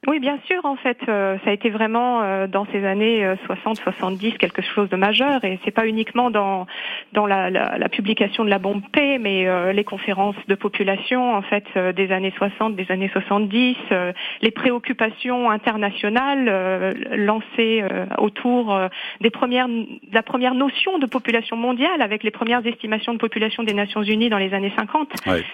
Oui, 0.07 0.21
bien 0.21 0.39
sûr, 0.47 0.65
en 0.65 0.77
fait, 0.77 0.97
euh, 1.09 1.37
ça 1.43 1.51
a 1.51 1.53
été 1.53 1.71
vraiment 1.71 2.23
euh, 2.23 2.47
dans 2.47 2.67
ces 2.67 2.85
années 2.85 3.27
60-70 3.49 4.27
euh, 4.35 4.37
quelque 4.39 4.63
chose 4.63 4.89
de 4.91 4.97
majeur, 4.97 5.45
et 5.45 5.59
c'est 5.65 5.73
pas 5.73 5.89
uniquement 5.89 6.31
dans 6.31 6.67
dans 7.13 7.27
la, 7.27 7.51
la, 7.51 7.77
la, 7.79 7.89
publication 7.89 8.45
de 8.45 8.51
la 8.51 8.61
bombe 8.61 8.83
P, 8.93 9.19
mais 9.19 9.47
les 9.73 9.85
conférences 9.85 10.37
de 10.47 10.55
population, 10.55 11.35
en 11.35 11.43
fait, 11.43 11.65
des 11.97 12.13
années 12.13 12.33
60, 12.37 12.77
des 12.77 12.91
années 12.91 13.09
70, 13.11 13.77
les 14.43 14.51
préoccupations 14.51 15.51
internationales 15.51 16.95
lancées 17.17 17.83
autour 18.19 18.79
des 19.23 19.31
premières, 19.31 19.69
de 19.69 19.89
la 20.13 20.23
première 20.23 20.55
notion 20.55 20.99
de 20.99 21.07
population 21.07 21.57
mondiale, 21.57 22.03
avec 22.03 22.23
les 22.23 22.31
premières 22.31 22.65
estimations 22.67 23.15
de 23.15 23.19
population 23.19 23.63
des 23.63 23.75
Nations 23.75 24.03
Unies 24.03 24.29
dans 24.29 24.39
les 24.39 24.53
années 24.53 24.73
50. 24.77 25.09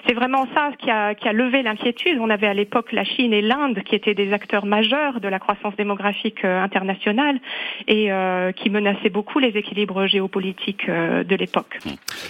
C'est 0.06 0.14
vraiment 0.14 0.46
ça 0.54 0.70
qui 0.78 0.90
a 0.90 1.14
qui 1.14 1.28
a 1.28 1.32
levé 1.32 1.62
l'inquiétude. 1.62 2.18
On 2.20 2.30
avait 2.30 2.48
à 2.48 2.54
l'époque 2.54 2.92
la 2.92 3.04
Chine 3.04 3.32
et 3.32 3.42
l'Inde 3.42 3.80
qui 3.84 3.94
étaient 3.94 4.14
des 4.14 4.33
acteur 4.34 4.66
majeur 4.66 5.20
de 5.20 5.28
la 5.28 5.38
croissance 5.38 5.74
démographique 5.76 6.44
euh, 6.44 6.60
internationale 6.60 7.40
et 7.88 8.12
euh, 8.12 8.52
qui 8.52 8.68
menaçait 8.68 9.08
beaucoup 9.08 9.38
les 9.38 9.56
équilibres 9.56 10.06
géopolitiques 10.06 10.88
euh, 10.88 11.24
de 11.24 11.36
l'époque. 11.36 11.78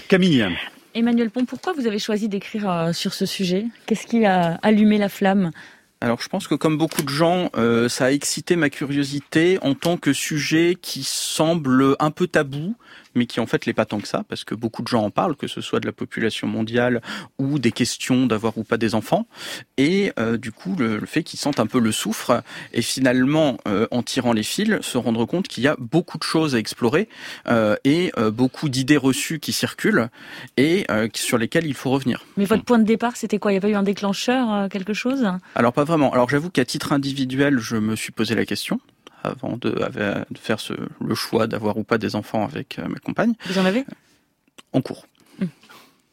Camille. 0.08 0.46
Emmanuel 0.94 1.30
Pont, 1.30 1.44
pourquoi 1.44 1.72
vous 1.72 1.88
avez 1.88 1.98
choisi 1.98 2.28
d'écrire 2.28 2.90
sur 2.92 3.14
ce 3.14 3.26
sujet? 3.26 3.64
Qu'est-ce 3.86 4.06
qui 4.06 4.24
a 4.24 4.60
allumé 4.62 4.96
la 4.96 5.08
flamme? 5.08 5.50
Alors 6.00 6.20
je 6.20 6.28
pense 6.28 6.46
que 6.46 6.54
comme 6.54 6.78
beaucoup 6.78 7.02
de 7.02 7.08
gens, 7.08 7.50
ça 7.88 8.04
a 8.04 8.10
excité 8.12 8.54
ma 8.54 8.70
curiosité 8.70 9.58
en 9.62 9.74
tant 9.74 9.96
que 9.96 10.12
sujet 10.12 10.76
qui 10.80 11.02
semble 11.02 11.96
un 11.98 12.12
peu 12.12 12.28
tabou, 12.28 12.76
mais 13.14 13.26
qui 13.26 13.40
en 13.40 13.46
fait 13.46 13.66
l'est 13.66 13.72
pas 13.72 13.84
tant 13.84 14.00
que 14.00 14.08
ça, 14.08 14.24
parce 14.28 14.44
que 14.44 14.54
beaucoup 14.54 14.82
de 14.82 14.88
gens 14.88 15.02
en 15.02 15.10
parlent, 15.10 15.36
que 15.36 15.46
ce 15.46 15.60
soit 15.60 15.80
de 15.80 15.86
la 15.86 15.92
population 15.92 16.46
mondiale 16.46 17.00
ou 17.38 17.58
des 17.58 17.72
questions 17.72 18.26
d'avoir 18.26 18.56
ou 18.58 18.64
pas 18.64 18.76
des 18.76 18.94
enfants, 18.94 19.26
et 19.76 20.12
euh, 20.18 20.36
du 20.36 20.52
coup 20.52 20.76
le, 20.76 21.04
fait 21.06 21.22
qu'ils 21.22 21.38
sentent 21.38 21.60
un 21.60 21.66
peu 21.66 21.78
le 21.78 21.92
souffre, 21.92 22.42
et 22.72 22.82
finalement 22.82 23.58
euh, 23.66 23.86
en 23.90 24.02
tirant 24.02 24.32
les 24.32 24.42
fils, 24.42 24.80
se 24.80 24.98
rendre 24.98 25.24
compte 25.24 25.48
qu'il 25.48 25.64
y 25.64 25.68
a 25.68 25.76
beaucoup 25.78 26.18
de 26.18 26.22
choses 26.22 26.54
à 26.54 26.58
explorer 26.58 27.08
euh, 27.48 27.76
et 27.84 28.12
beaucoup 28.32 28.68
d'idées 28.68 28.96
reçues 28.96 29.40
qui 29.40 29.52
circulent 29.52 30.08
et 30.56 30.86
sur 31.14 31.38
lesquelles 31.38 31.66
il 31.66 31.74
faut 31.74 31.90
revenir. 31.90 32.24
Mais 32.36 32.44
votre 32.44 32.64
point 32.64 32.78
de 32.78 32.84
départ, 32.84 33.16
c'était 33.16 33.38
quoi? 33.38 33.50
Il 33.50 33.54
n'y 33.54 33.58
a 33.58 33.60
pas 33.60 33.68
eu 33.68 33.74
un 33.74 33.82
déclencheur, 33.82 34.68
quelque 34.68 34.94
chose? 34.94 35.26
Alors 35.54 35.72
pas 35.72 35.84
vraiment. 35.84 36.12
Alors 36.12 36.28
j'avoue 36.28 36.50
qu'à 36.50 36.64
titre 36.64 36.92
individuel, 36.92 37.58
je 37.58 37.76
me 37.76 37.96
suis 37.96 38.12
posé 38.12 38.34
la 38.34 38.46
question 38.46 38.80
avant 39.24 39.56
de, 39.56 39.74
faire 40.36 40.58
le 41.00 41.14
choix 41.14 41.46
d'avoir 41.46 41.76
ou 41.76 41.84
pas 41.84 41.98
des 41.98 42.14
enfants 42.14 42.44
avec 42.44 42.78
euh, 42.78 42.86
ma 42.88 42.98
compagne. 42.98 43.34
Vous 43.46 43.58
en 43.58 43.64
avez 43.64 43.84
En 44.72 44.80
cours. 44.80 45.06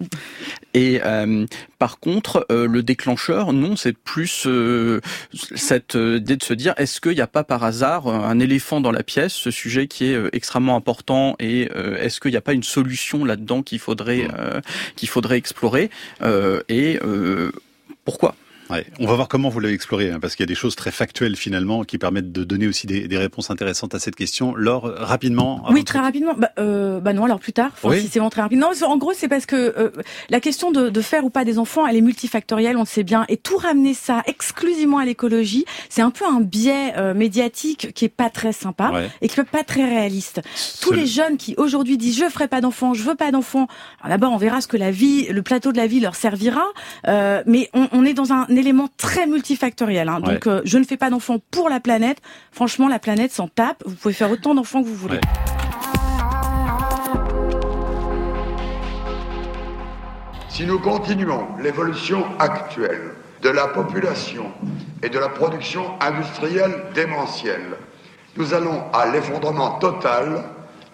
Et 0.74 1.02
euh, 1.04 1.46
par 1.80 2.00
contre, 2.00 2.46
euh, 2.52 2.66
le 2.66 2.82
déclencheur, 2.82 3.52
non, 3.52 3.76
c'est 3.76 3.96
plus 3.96 4.46
euh, 4.48 5.02
cette 5.34 5.96
idée 5.96 6.38
de 6.38 6.44
se 6.44 6.54
dire, 6.54 6.74
est-ce 6.78 7.02
qu'il 7.02 7.14
n'y 7.14 7.22
a 7.22 7.28
pas 7.28 7.44
par 7.44 7.64
hasard 7.64 8.08
un 8.08 8.40
éléphant 8.40 8.80
dans 8.80 8.92
la 8.92 9.04
pièce, 9.04 9.34
ce 9.34 9.52
sujet 9.52 9.88
qui 9.88 10.06
est 10.06 10.18
extrêmement 10.34 10.76
important, 10.76 11.36
et 11.40 11.70
est-ce 12.00 12.20
qu'il 12.20 12.32
n'y 12.32 12.38
a 12.38 12.42
pas 12.42 12.54
une 12.54 12.64
solution 12.64 13.26
là-dedans 13.26 13.64
qu'il 13.64 13.80
faudrait 13.80 14.28
qu'il 14.96 15.10
faudrait 15.10 15.38
explorer 15.38 15.90
et 16.70 17.00
pourquoi? 18.06 18.36
On 19.00 19.08
va 19.08 19.16
voir 19.16 19.28
comment 19.28 19.50
vous 19.50 19.60
l'avez 19.60 19.74
exploré, 19.74 20.12
hein, 20.12 20.20
parce 20.20 20.36
qu'il 20.36 20.44
y 20.44 20.48
a 20.48 20.48
des 20.48 20.56
choses 20.56 20.76
très 20.76 20.92
factuelles 20.92 21.36
finalement 21.36 21.84
qui 21.84 21.98
permettent 21.98 22.32
de 22.32 22.44
donner 22.44 22.68
aussi 22.68 22.88
des, 22.88 23.18
réponses 23.18 23.52
intéressantes 23.52 23.94
à 23.94 24.00
cette 24.00 24.16
question. 24.16 24.56
Laure, 24.56 24.92
rapidement. 24.98 25.64
Oui, 25.70 25.84
très 25.84 26.00
rapidement. 26.00 26.34
Bah, 26.36 26.52
euh, 26.60 27.00
bah, 27.00 27.14
non, 27.14 27.26
alors 27.26 27.40
plus 27.40 27.54
tard. 27.54 27.72
si 27.78 28.08
c'est 28.08 28.20
vraiment 28.20 28.30
très 28.30 28.42
rapide. 28.42 28.60
Non, 28.60 28.72
en 28.84 28.98
gros, 28.98 29.14
c'est 29.14 29.28
parce 29.28 29.46
que 29.46 29.56
euh, 29.56 29.92
la 30.30 30.40
question 30.40 30.72
de, 30.72 31.02
faire 31.02 31.26
ou 31.26 31.30
pas 31.30 31.46
des 31.46 31.58
enfants, 31.58 31.88
elle 31.88 31.96
est 31.96 32.02
multifactorielle, 32.02 32.78
on 32.78 32.82
le 32.82 32.86
sait 32.86 33.04
bien, 33.04 33.26
et 33.28 33.38
tout 33.38 33.58
ramener 33.58 33.94
ça 33.94 34.24
exclusivement 34.28 35.00
à 35.00 35.06
l'écologie, 35.06 35.66
c'est 35.90 36.02
un 36.02 36.12
peu 36.12 36.26
un 36.26 36.42
biais 36.42 36.94
euh, 36.98 37.14
médiatique 37.14 37.94
qui 37.94 38.06
est 38.06 38.10
pas 38.10 38.30
très 38.30 38.54
sympa 38.54 38.92
et 39.22 39.28
qui 39.28 39.40
est 39.40 39.44
pas 39.44 39.64
très 39.64 39.84
réaliste. 39.84 40.42
Tous 40.82 40.94
les 40.94 41.06
jeunes 41.06 41.38
qui 41.38 41.56
aujourd'hui 41.58 41.98
disent 41.98 42.18
je 42.18 42.30
ferai 42.30 42.48
pas 42.48 42.62
d'enfants, 42.62 42.94
je 42.94 43.04
veux 43.04 43.16
pas 43.16 43.32
d'enfants. 43.32 43.68
D'abord, 44.08 44.32
on 44.32 44.38
verra 44.38 44.62
ce 44.62 44.68
que 44.68 44.78
la 44.78 44.92
vie, 44.92 45.28
le 45.28 45.42
plateau 45.42 45.72
de 45.72 45.78
la 45.78 45.88
vie 45.88 46.00
leur 46.00 46.16
servira, 46.16 46.64
mais 47.06 47.70
on, 47.74 47.88
on 47.92 48.06
est 48.06 48.14
dans 48.14 48.32
un 48.32 48.46
élément 48.62 48.88
très 48.98 49.28
multifactoriel. 49.28 50.08
Hein. 50.08 50.20
Donc, 50.22 50.48
euh, 50.48 50.62
je 50.64 50.78
ne 50.78 50.84
fais 50.84 50.98
pas 50.98 51.10
d'enfants 51.10 51.40
pour 51.52 51.70
la 51.70 51.80
planète. 51.80 52.22
Franchement, 52.52 52.88
la 52.88 53.00
planète 53.00 53.32
s'en 53.32 53.48
tape. 53.48 53.84
Vous 53.86 53.96
pouvez 53.96 54.14
faire 54.14 54.32
autant 54.32 54.56
d'enfants 54.56 54.82
que 54.82 54.88
vous 54.88 54.96
voulez. 54.96 55.20
Si 60.50 60.66
nous 60.66 60.80
continuons 60.80 61.48
l'évolution 61.62 62.24
actuelle 62.40 63.14
de 63.42 63.50
la 63.50 63.68
population 63.68 64.52
et 65.02 65.10
de 65.10 65.18
la 65.18 65.30
production 65.30 65.84
industrielle 66.00 66.84
démentielle, 66.94 67.78
nous 68.38 68.54
allons 68.54 68.84
à 68.94 69.08
l'effondrement 69.12 69.80
total 69.80 70.44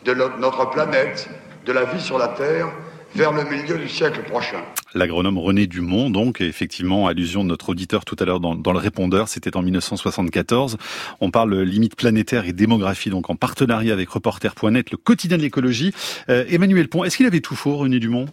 de 0.05 0.13
notre 0.13 0.69
planète, 0.69 1.29
de 1.65 1.73
la 1.73 1.83
vie 1.83 2.01
sur 2.01 2.17
la 2.17 2.29
Terre, 2.29 2.69
vers 3.17 3.31
le 3.31 3.43
milieu 3.45 3.79
du 3.79 3.89
siècle 3.89 4.21
prochain. 4.21 4.63
L'agronome 4.93 5.39
René 5.39 5.65
Dumont, 5.65 6.11
donc, 6.11 6.39
effectivement, 6.39 7.07
allusion 7.07 7.43
de 7.43 7.49
notre 7.49 7.69
auditeur 7.69 8.05
tout 8.05 8.15
à 8.19 8.25
l'heure 8.25 8.39
dans, 8.39 8.53
le 8.53 8.77
répondeur, 8.77 9.27
c'était 9.27 9.57
en 9.57 9.63
1974. 9.63 10.77
On 11.19 11.31
parle 11.31 11.59
limite 11.61 11.95
planétaire 11.95 12.45
et 12.45 12.53
démographie, 12.53 13.09
donc 13.09 13.31
en 13.31 13.35
partenariat 13.35 13.91
avec 13.91 14.07
Reporter.net, 14.09 14.91
le 14.91 14.97
quotidien 14.97 15.37
de 15.37 15.41
l'écologie. 15.41 15.93
Euh, 16.29 16.45
Emmanuel 16.47 16.89
Pont, 16.89 17.03
est-ce 17.03 17.17
qu'il 17.17 17.25
avait 17.25 17.39
tout 17.39 17.55
faux, 17.55 17.75
René 17.77 17.99
Dumont 17.99 18.27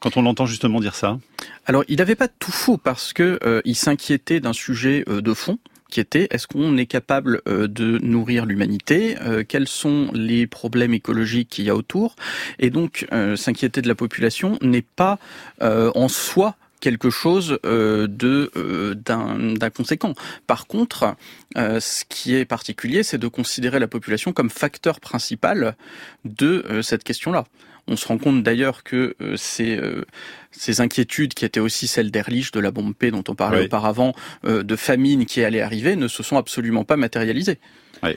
quand 0.00 0.16
on 0.16 0.22
l'entend 0.22 0.46
justement 0.46 0.80
dire 0.80 0.96
ça? 0.96 1.18
Alors, 1.64 1.84
il 1.88 1.98
n'avait 1.98 2.16
pas 2.16 2.28
tout 2.28 2.52
faux 2.52 2.76
parce 2.76 3.12
que 3.12 3.38
euh, 3.44 3.62
il 3.64 3.76
s'inquiétait 3.76 4.40
d'un 4.40 4.52
sujet 4.52 5.04
euh, 5.08 5.22
de 5.22 5.32
fond 5.32 5.58
est-ce 5.98 6.46
qu'on 6.46 6.76
est 6.76 6.86
capable 6.86 7.40
euh, 7.48 7.68
de 7.68 7.98
nourrir 7.98 8.46
l'humanité? 8.46 9.16
Euh, 9.20 9.44
Quels 9.46 9.68
sont 9.68 10.10
les 10.12 10.46
problèmes 10.46 10.94
écologiques 10.94 11.48
qu'il 11.50 11.64
y 11.64 11.70
a 11.70 11.76
autour? 11.76 12.16
Et 12.58 12.70
donc, 12.70 13.06
euh, 13.12 13.36
s'inquiéter 13.36 13.82
de 13.82 13.88
la 13.88 13.94
population 13.94 14.58
n'est 14.62 14.82
pas 14.82 15.18
en 15.60 16.08
soi 16.08 16.56
quelque 16.80 17.10
chose 17.10 17.58
de 17.64 18.94
d'un 18.94 19.70
conséquent. 19.70 20.14
Par 20.46 20.66
contre, 20.66 21.16
ce 21.56 22.04
qui 22.08 22.34
est 22.34 22.44
particulier, 22.44 23.02
c'est 23.02 23.18
de 23.18 23.28
considérer 23.28 23.78
la 23.78 23.88
population 23.88 24.32
comme 24.32 24.50
facteur 24.50 25.00
principal 25.00 25.76
de 26.24 26.80
cette 26.82 27.04
question-là. 27.04 27.44
On 27.86 27.96
se 27.96 28.08
rend 28.08 28.18
compte 28.18 28.42
d'ailleurs 28.42 28.82
que 28.82 29.14
euh, 29.20 29.36
ces, 29.36 29.76
euh, 29.76 30.04
ces 30.50 30.80
inquiétudes 30.80 31.34
qui 31.34 31.44
étaient 31.44 31.60
aussi 31.60 31.86
celles 31.86 32.10
d'Erlich, 32.10 32.50
de 32.52 32.60
la 32.60 32.70
bombe 32.70 32.94
P 32.94 33.10
dont 33.10 33.24
on 33.28 33.34
parlait 33.34 33.66
auparavant, 33.66 34.14
euh, 34.44 34.62
de 34.62 34.76
famine 34.76 35.26
qui 35.26 35.44
allait 35.44 35.60
arriver, 35.60 35.96
ne 35.96 36.08
se 36.08 36.22
sont 36.22 36.36
absolument 36.36 36.84
pas 36.84 36.96
matérialisées. 36.96 37.58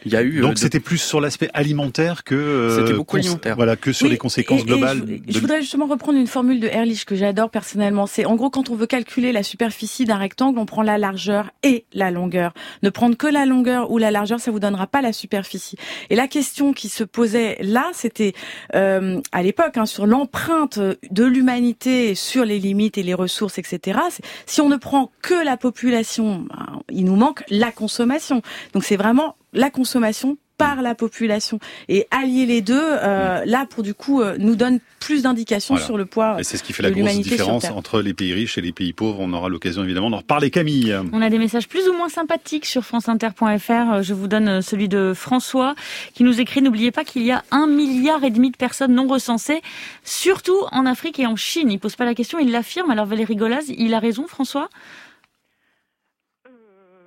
Il 0.06 0.12
y 0.12 0.15
a 0.15 0.24
eu 0.24 0.41
donc 0.41 0.58
c'était 0.58 0.79
plus 0.79 0.98
sur 0.98 1.22
l'aspect 1.22 1.50
alimentaire 1.53 2.24
que 2.24 2.75
c'était 2.77 2.94
beaucoup 2.94 3.17
alimentaire. 3.17 3.56
Voilà 3.56 3.75
que 3.75 3.91
sur 3.91 4.08
les 4.08 4.17
conséquences 4.17 4.65
globales. 4.65 5.03
je, 5.27 5.39
voudrais 5.39 5.62
justement 5.62 5.88
reprendre 5.88 6.17
une 6.17 6.27
formule 6.27 6.60
de 6.60 6.67
Ehrlich 6.67 7.06
que 7.06 7.15
j'adore 7.15 7.50
personnellement. 7.50 8.08
C'est 8.08 8.25
en 8.25 8.36
gros 8.36 8.50
quand 8.50 8.70
on 8.70 8.75
veut 8.75 8.88
calculer 8.88 9.32
la 9.32 9.44
superficie 9.44 10.06
d'un 10.06 10.17
rectangle, 10.17 10.60
on 10.60 10.65
prend 10.65 10.82
la 10.82 10.98
largeur 10.98 11.51
et 11.63 11.86
la 11.94 12.12
longueur. 12.12 12.53
Ne 12.84 12.89
prendre 12.89 13.15
que 13.15 13.27
la 13.27 13.46
longueur 13.46 13.91
ou 13.91 13.98
la 13.98 14.12
largeur, 14.12 14.39
ça 14.39 14.51
vous 14.51 14.60
donnera 14.60 14.88
pas 14.88 15.01
la 15.01 15.13
superficie. 15.13 15.77
Et 16.10 16.15
la 16.15 16.27
question 16.27 16.74
qui 16.74 16.89
se 16.89 17.03
posait 17.03 17.58
là, 17.62 17.89
c'était 17.94 18.34
euh, 18.75 19.22
à 19.32 19.44
l'époque 19.44 19.77
Hein, 19.77 19.86
sur 19.86 20.08
l'empreinte 20.08 20.79
de 20.79 21.24
l'humanité 21.24 22.15
sur 22.15 22.46
les 22.46 22.60
limites 22.60 22.98
et 22.98 23.03
les 23.03 23.13
ressources, 23.13 23.58
etc. 23.58 24.00
Si 24.46 24.62
on 24.62 24.70
ne 24.70 24.75
prend 24.75 25.12
que 25.22 25.34
la 25.44 25.58
population, 25.58 26.46
ben, 26.50 26.82
il 26.89 27.06
nous 27.06 27.15
manque 27.15 27.44
la 27.50 27.72
consommation. 27.72 28.41
Donc 28.74 28.84
c'est 28.84 28.96
vraiment 28.96 29.36
la 29.58 29.70
consommation 29.70 30.38
par 30.58 30.82
la 30.82 30.96
population. 30.96 31.60
Et 31.88 32.08
allier 32.12 32.46
les 32.46 32.62
deux, 32.62 32.82
euh, 32.82 33.44
là, 33.46 33.66
pour 33.70 33.84
du 33.84 33.94
coup, 33.94 34.22
euh, 34.22 34.38
nous 34.40 34.56
donne 34.56 34.80
plus 35.00 35.22
d'indications 35.22 35.78
sur 35.78 35.98
le 35.98 36.06
poids. 36.06 36.38
Et 36.40 36.44
c'est 36.44 36.58
ce 36.58 36.64
qui 36.64 36.74
fait 36.74 36.84
la 36.84 36.92
grosse 36.92 37.20
différence 37.20 37.66
entre 37.66 38.02
les 38.02 38.14
pays 38.14 38.34
riches 38.34 38.58
et 38.58 38.62
les 38.62 38.72
pays 38.72 38.94
pauvres. 38.94 39.20
On 39.20 39.32
aura 39.34 39.50
l'occasion 39.50 39.84
évidemment 39.84 40.10
d'en 40.10 40.18
reparler. 40.18 40.50
Camille. 40.50 40.98
On 41.14 41.22
a 41.22 41.30
des 41.30 41.38
messages 41.38 41.68
plus 41.68 41.88
ou 41.88 41.94
moins 41.94 42.10
sympathiques 42.10 42.66
sur 42.66 42.84
franceinter.fr. 42.84 44.02
Je 44.02 44.14
vous 44.14 44.28
donne 44.28 44.62
celui 44.62 44.88
de 44.88 45.14
François 45.16 45.76
qui 46.14 46.24
nous 46.24 46.42
écrit 46.42 46.62
N'oubliez 46.62 46.92
pas 46.92 47.04
qu'il 47.04 47.24
y 47.24 47.32
a 47.32 47.44
un 47.52 47.68
milliard 47.68 48.24
et 48.24 48.32
demi 48.32 48.50
de 48.50 48.58
personnes 48.58 48.94
non 48.94 49.08
recensées, 49.08 49.62
surtout 50.04 50.58
en 50.72 50.86
Afrique 50.86 51.20
et 51.20 51.28
en 51.28 51.36
Chine. 51.36 51.72
Il 51.72 51.80
pose 51.80 51.96
pas 51.96 52.06
la 52.06 52.16
question, 52.16 52.40
il 52.40 52.52
l'affirme. 52.52 52.90
Alors 52.90 53.06
Valérie 53.06 53.36
Golaz, 53.36 53.66
il 53.70 53.94
a 53.94 54.00
raison, 54.00 54.26
François? 54.28 54.70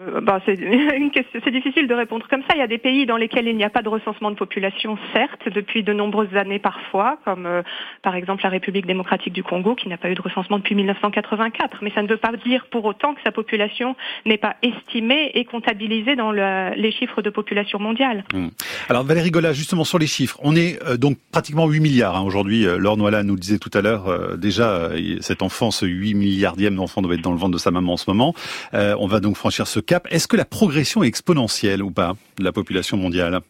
Euh, 0.01 0.21
bah, 0.21 0.41
c'est 0.47 1.51
difficile 1.51 1.87
de 1.87 1.95
répondre 1.95 2.27
comme 2.29 2.43
ça. 2.43 2.55
Il 2.55 2.59
y 2.59 2.63
a 2.63 2.67
des 2.67 2.79
pays 2.79 3.07
dans 3.07 3.17
lesquels 3.17 3.47
il 3.47 3.57
n'y 3.57 3.65
a 3.65 3.71
pas 3.71 3.83
de 3.83 3.89
recensement 3.89 4.31
de 4.31 4.37
population, 4.37 4.99
certes, 5.13 5.49
depuis 5.49 5.83
de 5.83 5.93
nombreuses 5.93 6.35
années 6.37 6.59
parfois, 6.59 7.19
comme 7.25 7.47
euh, 7.47 7.63
par 8.03 8.15
exemple 8.15 8.43
la 8.43 8.51
République 8.51 8.87
démocratique 8.87 9.33
du 9.33 9.43
Congo, 9.43 9.75
qui 9.75 9.89
n'a 9.89 9.99
pas 9.99 10.11
eu 10.11 10.15
de 10.15 10.23
recensement 10.23 10.59
depuis 10.59 10.75
1984. 10.75 11.79
Mais 11.83 11.91
ça 11.95 12.03
ne 12.03 12.09
veut 12.09 12.17
pas 12.17 12.33
dire 12.45 12.67
pour 12.71 12.85
autant 12.85 13.15
que 13.15 13.21
sa 13.23 13.33
population 13.33 13.95
n'est 14.25 14.39
pas 14.39 14.57
estimée 14.63 15.33
et 15.35 15.45
comptabilisée 15.45 16.17
dans 16.17 16.33
le, 16.33 16.75
les 16.77 16.93
chiffres 16.93 17.21
de 17.21 17.31
population 17.31 17.79
mondiale. 17.79 18.25
Mmh. 18.33 18.49
Alors 18.89 19.05
Valérie 19.05 19.31
Gola, 19.31 19.53
justement 19.53 19.85
sur 19.85 19.99
les 19.99 20.07
chiffres, 20.07 20.39
on 20.43 20.57
est 20.57 20.83
euh, 20.87 20.97
donc 20.97 21.19
pratiquement 21.31 21.67
8 21.67 21.81
milliards 21.81 22.17
hein, 22.17 22.23
aujourd'hui. 22.23 22.65
Laure 22.79 22.97
Noila 22.97 23.23
nous 23.23 23.35
le 23.35 23.41
disait 23.41 23.59
tout 23.59 23.71
à 23.75 23.83
l'heure, 23.83 24.37
déjà 24.39 24.91
cet 25.21 25.43
enfant, 25.43 25.71
ce 25.71 25.87
8 25.87 26.15
milliardième 26.15 26.77
d'enfant 26.77 27.03
doit 27.03 27.15
être 27.15 27.21
dans 27.21 27.33
le 27.33 27.39
ventre 27.39 27.53
de 27.53 27.59
sa 27.59 27.71
maman 27.71 27.95
en 27.95 27.97
ce 27.97 28.09
moment. 28.09 28.35
on 28.73 29.07
va 29.07 29.21
donc 29.21 29.37
franchir 29.37 29.67
ce 29.67 29.81
est-ce 30.11 30.29
que 30.29 30.37
la 30.37 30.45
progression 30.45 31.03
est 31.03 31.09
exponentielle 31.09 31.83
ou 31.83 31.91
pas 31.91 32.15
de 32.39 32.45
la 32.45 32.53
population 32.53 32.97
mondiale? 32.97 33.41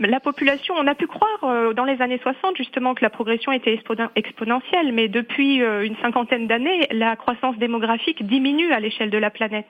La 0.00 0.18
population, 0.18 0.74
on 0.76 0.86
a 0.86 0.94
pu 0.94 1.06
croire 1.06 1.44
euh, 1.44 1.72
dans 1.72 1.84
les 1.84 2.00
années 2.02 2.18
60 2.20 2.56
justement 2.56 2.94
que 2.94 3.02
la 3.02 3.10
progression 3.10 3.52
était 3.52 3.78
exponentielle, 4.16 4.92
mais 4.92 5.08
depuis 5.08 5.62
euh, 5.62 5.86
une 5.86 5.96
cinquantaine 6.02 6.48
d'années, 6.48 6.88
la 6.90 7.14
croissance 7.14 7.56
démographique 7.58 8.26
diminue 8.26 8.72
à 8.72 8.80
l'échelle 8.80 9.10
de 9.10 9.18
la 9.18 9.30
planète. 9.30 9.68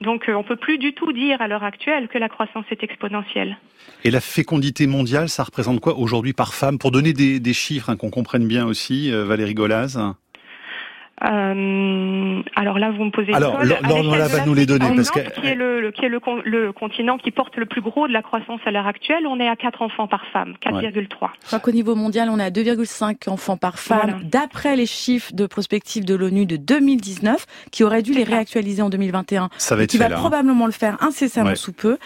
Donc 0.00 0.28
euh, 0.28 0.34
on 0.34 0.42
ne 0.42 0.44
peut 0.44 0.56
plus 0.56 0.78
du 0.78 0.92
tout 0.94 1.12
dire 1.12 1.42
à 1.42 1.48
l'heure 1.48 1.64
actuelle 1.64 2.08
que 2.08 2.18
la 2.18 2.28
croissance 2.28 2.66
est 2.70 2.82
exponentielle. 2.84 3.58
Et 4.04 4.10
la 4.12 4.20
fécondité 4.20 4.86
mondiale, 4.86 5.28
ça 5.28 5.42
représente 5.42 5.80
quoi 5.80 5.98
aujourd'hui 5.98 6.34
par 6.34 6.54
femme? 6.54 6.78
Pour 6.78 6.92
donner 6.92 7.12
des, 7.12 7.52
chiffres 7.52 7.90
hein, 7.90 7.96
qu'on 7.96 8.10
comprenne 8.10 8.46
bien 8.46 8.64
aussi, 8.64 9.10
Valérie 9.10 9.54
Golaz? 9.54 9.98
Euh, 11.24 12.42
alors 12.54 12.78
là, 12.78 12.90
vous 12.90 13.04
me 13.04 13.10
posez 13.10 13.34
alors, 13.34 13.58
colle. 13.58 13.68
va 13.68 14.46
nous 14.46 14.54
les 14.54 14.66
donner. 14.66 14.86
Parce 14.94 15.10
que... 15.10 15.20
qui 15.40 15.46
est, 15.46 15.54
le, 15.54 15.90
qui 15.90 16.04
est 16.04 16.08
le, 16.08 16.20
le, 16.44 16.72
continent 16.72 17.18
qui 17.18 17.30
porte 17.30 17.56
le 17.56 17.66
plus 17.66 17.80
gros 17.80 18.06
de 18.06 18.12
la 18.12 18.22
croissance 18.22 18.60
à 18.66 18.70
l'heure 18.70 18.86
actuelle, 18.86 19.26
on 19.26 19.40
est 19.40 19.48
à 19.48 19.56
4 19.56 19.82
enfants 19.82 20.06
par 20.06 20.24
femme, 20.32 20.54
4,3. 20.62 20.82
Ouais. 20.82 21.08
Je 21.42 21.46
crois 21.46 21.58
qu'au 21.58 21.72
niveau 21.72 21.94
mondial, 21.94 22.28
on 22.30 22.38
est 22.38 22.44
à 22.44 22.50
2,5 22.50 23.28
enfants 23.28 23.56
par 23.56 23.78
femme, 23.78 24.20
d'après 24.24 24.76
les 24.76 24.86
chiffres 24.86 25.32
de 25.34 25.46
prospective 25.46 26.04
de 26.04 26.14
l'ONU 26.14 26.46
de 26.46 26.56
2019, 26.56 27.46
qui 27.72 27.82
aurait 27.82 28.02
dû 28.02 28.12
les 28.12 28.24
réactualiser 28.24 28.82
en 28.82 28.90
2021, 28.90 29.48
Ça 29.58 29.74
va 29.74 29.82
être 29.82 29.90
qui 29.90 29.98
va 29.98 30.06
hein. 30.06 30.10
probablement 30.10 30.66
le 30.66 30.72
faire 30.72 31.02
incessamment 31.02 31.56
sous 31.56 31.72
peu. 31.72 31.98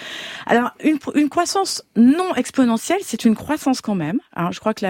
Alors, 0.47 0.71
une, 0.83 0.99
une 1.14 1.28
croissance 1.28 1.85
non 1.97 2.35
exponentielle, 2.35 3.00
c'est 3.02 3.25
une 3.25 3.35
croissance 3.35 3.81
quand 3.81 3.95
même. 3.95 4.21
Alors, 4.35 4.52
je 4.52 4.61
crois 4.61 4.73
que 4.73 4.85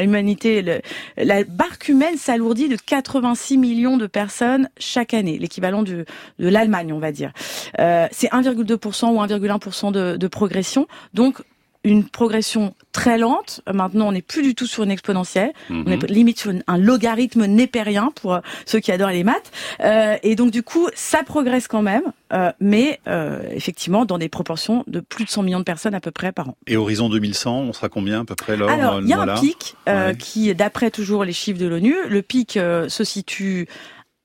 l'humanité, 0.00 0.62
la, 0.62 0.80
la, 1.16 1.24
la, 1.24 1.44
barque 1.44 1.88
humaine 1.88 2.16
s'alourdit 2.16 2.68
de 2.68 2.76
4 2.76 2.99
86 3.00 3.56
millions 3.56 3.96
de 3.96 4.06
personnes 4.06 4.68
chaque 4.78 5.14
année, 5.14 5.38
l'équivalent 5.38 5.82
de, 5.82 6.04
l'Allemagne, 6.38 6.92
on 6.92 6.98
va 6.98 7.12
dire. 7.12 7.32
Euh, 7.78 8.06
c'est 8.10 8.28
1,2% 8.28 9.06
ou 9.06 9.20
1,1% 9.20 9.92
de, 9.92 10.16
de 10.16 10.28
progression. 10.28 10.86
Donc, 11.14 11.42
une 11.82 12.04
progression 12.08 12.74
très 12.92 13.16
lente. 13.16 13.62
Maintenant, 13.72 14.08
on 14.08 14.12
n'est 14.12 14.20
plus 14.22 14.42
du 14.42 14.54
tout 14.54 14.66
sur 14.66 14.82
une 14.84 14.90
exponentielle. 14.90 15.52
On 15.70 15.86
est 15.86 16.10
limite 16.10 16.38
sur 16.38 16.52
un 16.66 16.78
logarithme 16.78 17.46
népérien 17.46 18.12
pour 18.14 18.34
euh, 18.34 18.40
ceux 18.66 18.80
qui 18.80 18.92
adorent 18.92 19.10
les 19.10 19.24
maths. 19.24 19.50
Euh, 19.80 20.16
et 20.22 20.34
donc, 20.36 20.50
du 20.50 20.62
coup, 20.62 20.88
ça 20.94 21.22
progresse 21.22 21.68
quand 21.68 21.82
même, 21.82 22.02
euh, 22.32 22.52
mais 22.60 23.00
euh, 23.08 23.40
effectivement 23.52 24.04
dans 24.04 24.18
des 24.18 24.28
proportions 24.28 24.84
de 24.88 25.00
plus 25.00 25.24
de 25.24 25.30
100 25.30 25.42
millions 25.42 25.58
de 25.58 25.64
personnes 25.64 25.94
à 25.94 26.00
peu 26.00 26.10
près 26.10 26.32
par 26.32 26.50
an. 26.50 26.56
Et 26.66 26.76
horizon 26.76 27.08
2100, 27.08 27.60
on 27.60 27.72
sera 27.72 27.88
combien 27.88 28.20
à 28.20 28.24
peu 28.24 28.34
près, 28.34 28.56
Laure 28.56 28.70
Alors, 28.70 29.00
il 29.00 29.08
y 29.08 29.12
a 29.12 29.20
un 29.20 29.40
pic 29.40 29.76
euh, 29.88 30.08
Ouais. 30.08 30.16
qui, 30.16 30.54
d'après 30.54 30.90
toujours 30.90 31.24
les 31.24 31.32
chiffres 31.32 31.58
de 31.58 31.66
l'ONU, 31.66 31.94
le 32.08 32.22
pic 32.22 32.56
euh, 32.56 32.88
se 32.88 33.04
situe 33.04 33.68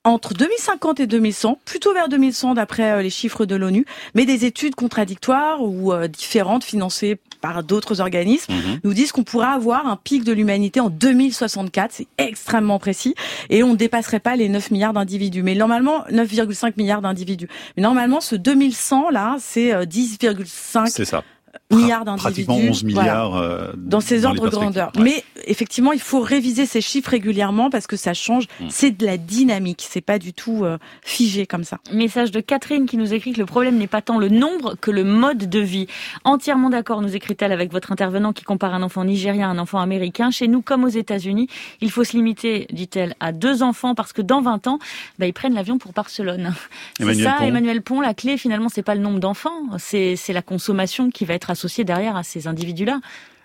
entre 0.03 0.35
2050 0.35 0.99
et 0.99 1.07
2100, 1.07 1.59
plutôt 1.65 1.91
vers 1.93 2.07
2100 2.09 2.53
d'après 2.53 2.91
euh, 2.91 3.01
les 3.01 3.09
chiffres 3.09 3.45
de 3.45 3.55
l'ONU, 3.55 3.85
mais 4.13 4.25
des 4.25 4.45
études 4.45 4.75
contradictoires 4.75 5.61
ou 5.63 5.91
euh, 5.91 6.07
différentes 6.07 6.63
financées 6.63 7.17
par 7.45 7.63
d'autres 7.63 8.01
organismes 8.01 8.51
Mhm. 8.51 8.79
nous 8.83 8.93
disent 8.93 9.11
qu'on 9.11 9.23
pourra 9.23 9.49
avoir 9.49 9.85
un 9.87 9.97
pic 9.97 10.23
de 10.23 10.33
l'humanité 10.33 10.79
en 10.79 10.89
2064, 10.89 11.91
c'est 11.93 12.07
extrêmement 12.17 12.79
précis, 12.79 13.13
et 13.51 13.61
on 13.61 13.73
ne 13.73 13.75
dépasserait 13.75 14.19
pas 14.19 14.35
les 14.35 14.49
9 14.49 14.71
milliards 14.71 14.93
d'individus. 14.93 15.43
Mais 15.43 15.53
normalement, 15.53 16.03
9,5 16.11 16.73
milliards 16.77 17.01
d'individus. 17.01 17.47
Mais 17.77 17.83
normalement, 17.83 18.19
ce 18.19 18.35
2100 18.35 19.11
là, 19.11 19.35
c'est 19.39 19.73
euh, 19.73 19.85
10,5 19.85 20.87
C'est 20.89 21.05
ça. 21.05 21.23
Milliards 21.71 22.05
Pratiquement 22.05 22.55
d'individus. 22.55 22.69
11 22.71 22.83
milliards. 22.83 23.35
euh, 23.35 23.71
dans 23.77 23.99
ces 23.99 24.25
ordres 24.25 24.45
de 24.45 24.49
grandeur. 24.49 24.91
Ouais. 24.95 25.03
Mais 25.03 25.23
effectivement, 25.47 25.91
il 25.91 25.99
faut 25.99 26.21
réviser 26.21 26.65
ces 26.65 26.81
chiffres 26.81 27.09
régulièrement 27.09 27.69
parce 27.69 27.87
que 27.87 27.95
ça 27.95 28.13
change. 28.13 28.45
Mm. 28.59 28.65
C'est 28.69 28.91
de 28.91 29.05
la 29.05 29.17
dynamique, 29.17 29.85
c'est 29.89 30.01
pas 30.01 30.19
du 30.19 30.33
tout 30.33 30.63
euh, 30.63 30.77
figé 31.01 31.45
comme 31.45 31.63
ça. 31.63 31.79
Message 31.91 32.31
de 32.31 32.39
Catherine 32.39 32.85
qui 32.85 32.97
nous 32.97 33.13
écrit 33.13 33.33
que 33.33 33.39
le 33.39 33.45
problème 33.45 33.77
n'est 33.77 33.87
pas 33.87 34.01
tant 34.01 34.17
le 34.17 34.29
nombre 34.29 34.75
que 34.79 34.91
le 34.91 35.03
mode 35.03 35.49
de 35.49 35.59
vie. 35.59 35.87
Entièrement 36.23 36.69
d'accord, 36.69 37.01
nous 37.01 37.15
écrit-elle 37.15 37.51
avec 37.51 37.71
votre 37.71 37.91
intervenant 37.91 38.33
qui 38.33 38.43
compare 38.43 38.73
un 38.73 38.83
enfant 38.83 39.03
nigérien 39.03 39.49
à 39.49 39.51
un 39.51 39.57
enfant 39.57 39.79
américain. 39.79 40.31
Chez 40.31 40.47
nous, 40.47 40.61
comme 40.61 40.83
aux 40.83 40.89
États-Unis, 40.89 41.47
il 41.81 41.91
faut 41.91 42.03
se 42.03 42.13
limiter, 42.13 42.67
dit-elle, 42.71 43.15
à 43.19 43.31
deux 43.31 43.63
enfants 43.63 43.95
parce 43.95 44.13
que 44.13 44.21
dans 44.21 44.41
20 44.41 44.67
ans, 44.67 44.79
bah, 45.19 45.25
ils 45.25 45.33
prennent 45.33 45.53
l'avion 45.55 45.77
pour 45.77 45.93
Barcelone. 45.93 46.53
C'est 46.97 47.03
Emmanuel 47.03 47.23
ça, 47.25 47.33
Pont. 47.39 47.45
Emmanuel 47.45 47.81
Pont. 47.81 48.01
La 48.01 48.13
clé, 48.13 48.37
finalement, 48.37 48.69
c'est 48.69 48.83
pas 48.83 48.95
le 48.95 49.01
nombre 49.01 49.19
d'enfants, 49.19 49.61
c'est 49.77 50.15
c'est 50.15 50.33
la 50.33 50.41
consommation 50.41 51.09
qui 51.09 51.25
va 51.25 51.33
être 51.33 51.49
associée 51.55 51.83
derrière 51.83 52.15
à 52.15 52.23
ces 52.23 52.47
individus-là. 52.47 52.99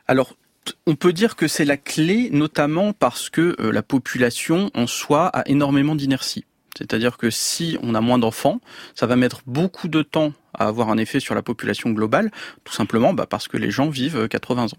Alors, 0.07 0.35
on 0.87 0.95
peut 0.95 1.13
dire 1.13 1.37
que 1.37 1.49
c'est 1.49 1.65
la 1.65 1.77
clé, 1.77 2.29
notamment 2.33 2.93
parce 2.93 3.31
que 3.31 3.57
euh, 3.61 3.73
la 3.73 3.83
population 3.83 4.71
en 4.75 4.87
soi 4.87 5.27
a 5.29 5.49
énormément 5.49 5.95
d'inertie. 5.95 6.45
C'est-à-dire 6.77 7.17
que 7.17 7.31
si 7.31 7.79
on 7.83 7.95
a 7.95 8.01
moins 8.01 8.19
d'enfants, 8.19 8.61
ça 8.95 9.07
va 9.07 9.17
mettre 9.17 9.43
beaucoup 9.47 9.89
de 9.89 10.03
temps 10.03 10.33
à 10.55 10.67
avoir 10.67 10.91
un 10.91 10.99
effet 10.99 11.21
sur 11.21 11.35
la 11.35 11.43
population 11.43 11.91
globale, 11.91 12.31
tout 12.65 12.73
simplement 12.73 13.15
bah, 13.15 13.27
parce 13.27 13.49
que 13.49 13.57
les 13.57 13.71
gens 13.71 13.89
vivent 13.89 14.19
euh, 14.19 14.29
80 14.29 14.67
ans. 14.67 14.79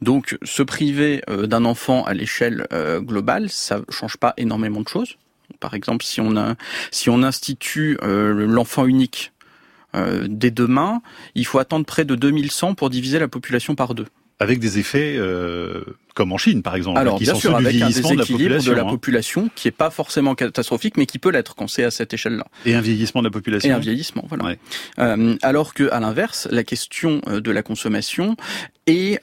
Donc, 0.00 0.38
se 0.42 0.62
priver 0.62 1.22
euh, 1.28 1.46
d'un 1.46 1.64
enfant 1.64 2.04
à 2.04 2.14
l'échelle 2.14 2.66
euh, 2.72 3.00
globale, 3.00 3.50
ça 3.50 3.80
change 3.90 4.16
pas 4.16 4.34
énormément 4.36 4.80
de 4.80 4.88
choses. 4.88 5.16
Par 5.60 5.74
exemple, 5.74 6.04
si 6.04 6.20
on 6.20 6.56
si 6.90 7.10
on 7.10 7.22
institue 7.22 7.98
euh, 8.02 8.46
l'enfant 8.46 8.86
unique 8.86 9.32
euh, 9.98 10.26
dès 10.28 10.50
demain, 10.50 11.02
il 11.34 11.46
faut 11.46 11.58
attendre 11.58 11.84
près 11.84 12.04
de 12.04 12.14
2100 12.14 12.74
pour 12.74 12.90
diviser 12.90 13.18
la 13.18 13.28
population 13.28 13.74
par 13.74 13.94
deux. 13.94 14.06
Avec 14.40 14.60
des 14.60 14.78
effets 14.78 15.16
euh, 15.16 15.82
comme 16.14 16.30
en 16.30 16.38
Chine, 16.38 16.62
par 16.62 16.76
exemple, 16.76 16.98
Alors 16.98 17.18
qui 17.18 17.24
bien 17.24 17.34
sont 17.34 17.40
sûr, 17.40 17.50
ceux 17.50 17.58
du 17.58 17.66
un 17.66 17.70
vieillissement 17.70 18.10
de 18.10 18.16
la 18.16 18.22
déséquilibre 18.22 18.54
population. 18.54 18.70
de 18.70 18.76
la 18.76 18.82
hein. 18.82 18.90
population 18.90 19.50
qui 19.56 19.66
est 19.66 19.72
pas 19.72 19.90
forcément 19.90 20.36
catastrophique, 20.36 20.96
mais 20.96 21.06
qui 21.06 21.18
peut 21.18 21.30
l'être 21.30 21.56
quand 21.56 21.66
c'est 21.66 21.82
à 21.82 21.90
cette 21.90 22.14
échelle-là. 22.14 22.46
Et 22.64 22.74
un 22.74 22.80
vieillissement 22.80 23.20
de 23.20 23.26
la 23.26 23.32
population. 23.32 23.68
Et 23.68 23.72
un 23.72 23.80
vieillissement, 23.80 24.24
voilà. 24.28 24.44
Ouais. 24.44 24.58
Euh, 25.00 25.36
alors 25.42 25.74
que 25.74 25.90
à 25.90 25.98
l'inverse, 25.98 26.46
la 26.52 26.62
question 26.62 27.20
de 27.26 27.50
la 27.50 27.62
consommation 27.62 28.36
est 28.86 29.18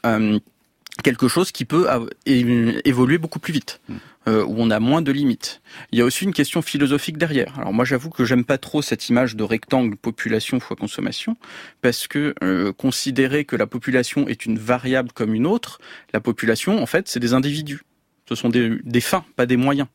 quelque 1.03 1.27
chose 1.27 1.51
qui 1.51 1.65
peut 1.65 1.87
évoluer 2.25 3.17
beaucoup 3.17 3.39
plus 3.39 3.53
vite, 3.53 3.81
Mm. 3.87 3.93
euh, 4.27 4.43
où 4.43 4.55
on 4.57 4.71
a 4.71 4.79
moins 4.79 5.01
de 5.01 5.11
limites. 5.11 5.61
Il 5.91 5.99
y 5.99 6.01
a 6.01 6.05
aussi 6.05 6.23
une 6.23 6.33
question 6.33 6.61
philosophique 6.61 7.17
derrière. 7.17 7.59
Alors 7.59 7.73
moi, 7.73 7.85
j'avoue 7.85 8.09
que 8.09 8.25
j'aime 8.25 8.45
pas 8.45 8.57
trop 8.57 8.81
cette 8.81 9.09
image 9.09 9.35
de 9.35 9.43
rectangle 9.43 9.95
population 9.97 10.59
fois 10.59 10.75
consommation, 10.75 11.37
parce 11.81 12.07
que 12.07 12.33
euh, 12.43 12.71
considérer 12.73 13.45
que 13.45 13.55
la 13.55 13.67
population 13.67 14.27
est 14.27 14.45
une 14.45 14.57
variable 14.57 15.11
comme 15.11 15.33
une 15.35 15.45
autre, 15.45 15.79
la 16.13 16.21
population, 16.21 16.81
en 16.81 16.85
fait, 16.85 17.07
c'est 17.07 17.19
des 17.19 17.33
individus. 17.33 17.81
Ce 18.27 18.35
sont 18.35 18.49
des, 18.49 18.79
des 18.83 19.01
fins, 19.01 19.25
pas 19.35 19.45
des 19.45 19.57
moyens. 19.57 19.87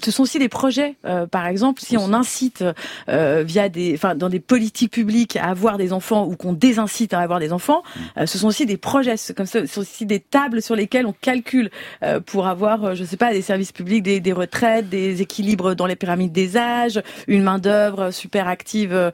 Ce 0.00 0.12
sont 0.12 0.22
aussi 0.22 0.38
des 0.38 0.48
projets. 0.48 0.94
Euh, 1.04 1.26
par 1.26 1.48
exemple, 1.48 1.82
si 1.82 1.96
on 1.96 2.12
incite 2.12 2.64
euh, 3.08 3.42
via 3.44 3.68
des, 3.68 3.92
enfin, 3.94 4.14
dans 4.14 4.28
des 4.28 4.38
politiques 4.38 4.92
publiques 4.92 5.34
à 5.36 5.46
avoir 5.46 5.78
des 5.78 5.92
enfants 5.92 6.26
ou 6.26 6.36
qu'on 6.36 6.52
désincite 6.52 7.12
à 7.12 7.18
avoir 7.18 7.40
des 7.40 7.52
enfants, 7.52 7.82
euh, 8.16 8.24
ce 8.24 8.38
sont 8.38 8.46
aussi 8.46 8.66
des 8.66 8.76
projets. 8.76 9.16
C'est 9.16 9.36
Comme 9.36 9.46
ça, 9.46 9.60
ce 9.62 9.66
sont 9.66 9.80
aussi 9.80 10.06
des 10.06 10.20
tables 10.20 10.62
sur 10.62 10.76
lesquelles 10.76 11.06
on 11.06 11.12
calcule 11.12 11.70
euh, 12.04 12.20
pour 12.20 12.46
avoir, 12.46 12.94
je 12.94 13.02
sais 13.02 13.16
pas, 13.16 13.32
des 13.32 13.42
services 13.42 13.72
publics, 13.72 14.04
des, 14.04 14.20
des 14.20 14.32
retraites, 14.32 14.88
des 14.88 15.22
équilibres 15.22 15.74
dans 15.74 15.86
les 15.86 15.96
pyramides 15.96 16.30
des 16.32 16.56
âges, 16.56 17.02
une 17.26 17.42
main 17.42 17.58
d'œuvre 17.58 18.12
super 18.12 18.46
active, 18.46 19.10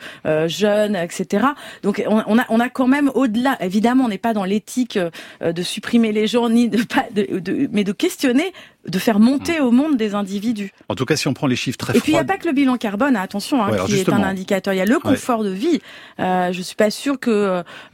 jeune, 0.46 0.94
etc. 0.94 1.46
Donc, 1.82 2.04
on, 2.06 2.22
on 2.26 2.38
a, 2.38 2.44
on 2.50 2.60
a 2.60 2.68
quand 2.68 2.86
même 2.86 3.10
au-delà. 3.14 3.56
Évidemment, 3.60 4.04
on 4.04 4.08
n'est 4.08 4.18
pas 4.18 4.34
dans 4.34 4.44
l'éthique 4.44 4.98
euh, 4.98 5.52
de 5.52 5.62
supprimer 5.62 6.12
les 6.12 6.26
gens 6.26 6.50
ni 6.50 6.68
de 6.68 6.82
pas, 6.82 7.06
de, 7.14 7.38
de- 7.40 7.68
mais 7.72 7.82
de 7.84 7.92
questionner, 7.92 8.52
de 8.88 8.98
faire 8.98 9.18
monter 9.18 9.60
au 9.60 9.70
monde 9.70 9.96
des 9.96 10.14
individus. 10.14 10.72
En 10.88 10.94
tout 10.94 11.04
cas, 11.04 11.16
si 11.16 11.28
on 11.28 11.34
prend 11.34 11.46
les 11.46 11.56
chiffres 11.56 11.78
très 11.78 11.96
Et 11.96 12.00
puis 12.00 12.12
il 12.12 12.14
n'y 12.14 12.20
a 12.20 12.24
pas 12.24 12.36
que 12.36 12.46
le 12.46 12.52
bilan 12.52 12.76
carbone, 12.76 13.16
hein, 13.16 13.20
attention, 13.22 13.62
hein, 13.62 13.70
Ouais, 13.70 13.78
qui 13.86 13.98
est 13.98 14.08
un 14.08 14.22
indicateur. 14.22 14.74
Il 14.74 14.76
y 14.76 14.80
a 14.80 14.84
le 14.84 14.98
confort 14.98 15.44
de 15.44 15.50
vie. 15.50 15.80
Euh, 16.20 16.52
je 16.52 16.62
suis 16.62 16.76
pas 16.76 16.90
sûre 16.90 17.18
que 17.18 17.30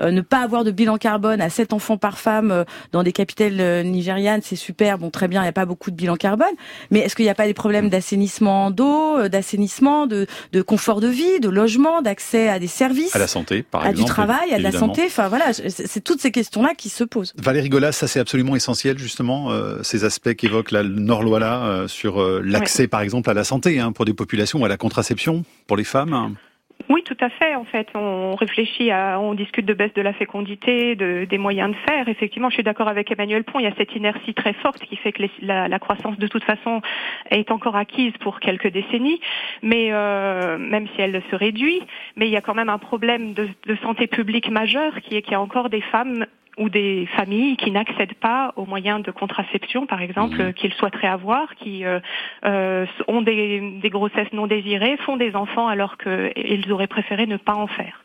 euh, 0.00 0.10
ne 0.10 0.20
pas 0.20 0.40
avoir 0.40 0.64
de 0.64 0.70
bilan 0.70 0.96
carbone 0.98 1.40
à 1.40 1.50
7 1.50 1.72
enfants 1.72 1.96
par 1.96 2.18
femme 2.18 2.50
euh, 2.50 2.64
dans 2.92 3.02
des 3.02 3.12
capitales 3.12 3.60
euh, 3.60 3.82
nigérianes, 3.82 4.40
c'est 4.42 4.56
super. 4.56 4.98
Bon, 4.98 5.10
très 5.10 5.28
bien, 5.28 5.40
il 5.40 5.44
n'y 5.44 5.48
a 5.48 5.52
pas 5.52 5.66
beaucoup 5.66 5.90
de 5.90 5.96
bilan 5.96 6.16
carbone. 6.16 6.54
Mais 6.90 7.00
est-ce 7.00 7.16
qu'il 7.16 7.24
n'y 7.24 7.30
a 7.30 7.34
pas 7.34 7.46
des 7.46 7.54
problèmes 7.54 7.88
d'assainissement 7.88 8.70
d'eau, 8.70 9.18
euh, 9.18 9.28
d'assainissement, 9.28 10.06
de, 10.06 10.26
de 10.52 10.62
confort 10.62 11.00
de 11.00 11.08
vie, 11.08 11.40
de 11.40 11.48
logement, 11.48 12.02
d'accès 12.02 12.48
à 12.48 12.58
des 12.58 12.66
services, 12.66 13.14
à 13.14 13.18
la 13.18 13.26
santé, 13.26 13.62
par 13.62 13.82
à 13.82 13.90
exemple. 13.90 14.06
du 14.06 14.10
travail, 14.10 14.52
à 14.52 14.58
de 14.58 14.62
la 14.62 14.72
santé? 14.72 15.02
Enfin 15.06 15.28
voilà, 15.28 15.52
c'est 15.52 15.70
c'est 15.92 16.00
toutes 16.00 16.20
ces 16.20 16.30
questions-là 16.30 16.74
qui 16.76 16.88
se 16.88 17.04
posent. 17.04 17.32
Valérie 17.36 17.68
Golas, 17.68 17.92
ça 17.92 18.06
c'est 18.08 18.20
absolument 18.20 18.56
essentiel 18.56 18.98
justement, 18.98 19.50
euh, 19.50 19.82
ces 19.82 20.04
aspects 20.04 20.34
qu'évoque 20.34 20.70
la 20.70 20.81
Norlois-là 20.88 21.64
euh, 21.64 21.88
sur 21.88 22.20
euh, 22.20 22.40
l'accès 22.44 22.88
par 22.88 23.00
exemple 23.02 23.30
à 23.30 23.34
la 23.34 23.44
santé 23.44 23.80
hein, 23.80 23.92
pour 23.92 24.04
des 24.04 24.14
populations 24.14 24.64
à 24.64 24.68
la 24.68 24.76
contraception 24.76 25.44
pour 25.66 25.76
les 25.76 25.84
femmes. 25.84 26.34
Oui, 26.88 27.02
tout 27.04 27.16
à 27.20 27.28
fait. 27.30 27.54
En 27.54 27.64
fait, 27.64 27.86
on 27.94 28.34
réfléchit 28.34 28.90
à, 28.90 29.20
on 29.20 29.34
discute 29.34 29.64
de 29.64 29.72
baisse 29.72 29.94
de 29.94 30.02
la 30.02 30.12
fécondité, 30.12 30.96
de, 30.96 31.24
des 31.30 31.38
moyens 31.38 31.70
de 31.70 31.76
faire. 31.88 32.08
Effectivement, 32.08 32.48
je 32.50 32.54
suis 32.54 32.62
d'accord 32.64 32.88
avec 32.88 33.08
Emmanuel 33.10 33.44
Pont. 33.44 33.60
Il 33.60 33.64
y 33.64 33.68
a 33.68 33.74
cette 33.78 33.94
inertie 33.94 34.34
très 34.34 34.52
forte 34.52 34.80
qui 34.80 34.96
fait 34.96 35.12
que 35.12 35.22
les- 35.22 35.30
la, 35.42 35.68
la 35.68 35.78
croissance, 35.78 36.18
de 36.18 36.26
toute 36.26 36.42
façon, 36.42 36.82
est 37.30 37.52
encore 37.52 37.76
acquise 37.76 38.12
pour 38.20 38.40
quelques 38.40 38.66
décennies, 38.66 39.20
mais 39.62 39.88
euh, 39.92 40.58
même 40.58 40.88
si 40.94 41.00
elle 41.00 41.22
se 41.30 41.36
réduit, 41.36 41.80
mais 42.16 42.26
il 42.26 42.32
y 42.32 42.36
a 42.36 42.40
quand 42.40 42.54
même 42.54 42.68
un 42.68 42.78
problème 42.78 43.32
de, 43.32 43.48
de 43.66 43.76
santé 43.76 44.08
publique 44.08 44.50
majeur 44.50 44.92
qui 45.02 45.14
est 45.16 45.22
qu'il 45.22 45.32
y 45.32 45.36
a 45.36 45.40
encore 45.40 45.70
des 45.70 45.82
femmes 45.82 46.26
ou 46.58 46.68
des 46.68 47.08
familles 47.16 47.56
qui 47.56 47.70
n'accèdent 47.70 48.14
pas 48.14 48.52
aux 48.56 48.66
moyens 48.66 49.02
de 49.02 49.10
contraception, 49.10 49.86
par 49.86 50.02
exemple, 50.02 50.40
euh, 50.40 50.52
qu'ils 50.52 50.72
souhaiteraient 50.74 51.08
avoir, 51.08 51.54
qui 51.56 51.84
euh, 51.84 51.98
euh, 52.44 52.84
ont 53.08 53.22
des, 53.22 53.78
des 53.82 53.90
grossesses 53.90 54.32
non 54.32 54.46
désirées, 54.46 54.96
font 55.06 55.16
des 55.16 55.34
enfants 55.34 55.68
alors 55.68 55.96
qu'ils 55.96 56.70
auraient 56.70 56.86
préféré 56.86 57.26
ne 57.26 57.36
pas 57.38 57.54
en 57.54 57.66
faire. 57.66 58.02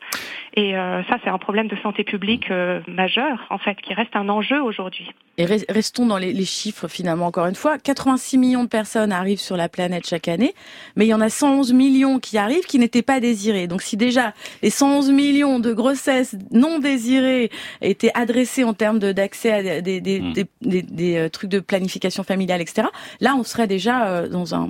Et 0.54 0.76
euh, 0.76 1.02
ça, 1.04 1.18
c'est 1.22 1.30
un 1.30 1.38
problème 1.38 1.68
de 1.68 1.76
santé 1.82 2.04
publique 2.04 2.50
euh, 2.50 2.80
majeur, 2.88 3.46
en 3.50 3.58
fait, 3.58 3.76
qui 3.82 3.92
reste 3.94 4.16
un 4.16 4.28
enjeu 4.30 4.60
aujourd'hui. 4.62 5.08
Et 5.36 5.44
re- 5.44 5.64
restons 5.70 6.06
dans 6.06 6.16
les, 6.16 6.32
les 6.32 6.44
chiffres 6.46 6.88
finalement 6.88 7.26
encore 7.26 7.46
une 7.46 7.54
fois. 7.54 7.78
86 7.78 8.38
millions 8.38 8.64
de 8.64 8.68
personnes 8.68 9.12
arrivent 9.12 9.38
sur 9.38 9.56
la 9.56 9.68
planète 9.68 10.08
chaque 10.08 10.26
année, 10.26 10.52
mais 10.96 11.04
il 11.04 11.10
y 11.10 11.14
en 11.14 11.20
a 11.20 11.28
111 11.28 11.72
millions 11.74 12.18
qui 12.18 12.38
arrivent 12.38 12.64
qui 12.66 12.80
n'étaient 12.80 13.02
pas 13.02 13.20
désirés. 13.20 13.68
Donc 13.68 13.82
si 13.82 13.96
déjà 13.96 14.32
les 14.62 14.70
111 14.70 15.12
millions 15.12 15.60
de 15.60 15.72
grossesses 15.72 16.34
non 16.50 16.80
désirées 16.80 17.50
étaient 17.82 18.10
adressées 18.14 18.37
en 18.64 18.74
termes 18.74 18.98
de- 18.98 19.12
d'accès 19.12 19.52
à 19.52 19.62
des, 19.62 19.82
des, 19.82 20.00
des, 20.00 20.20
Mm. 20.20 20.32
des- 20.32 20.46
des- 20.62 20.82
des, 20.82 21.16
euh, 21.16 21.28
trucs 21.28 21.50
de 21.50 21.60
planification 21.60 22.22
familiale, 22.22 22.60
etc., 22.60 22.88
là 23.20 23.34
on 23.38 23.44
serait 23.44 23.66
déjà 23.66 24.06
euh, 24.08 24.28
dans 24.28 24.54
un, 24.54 24.68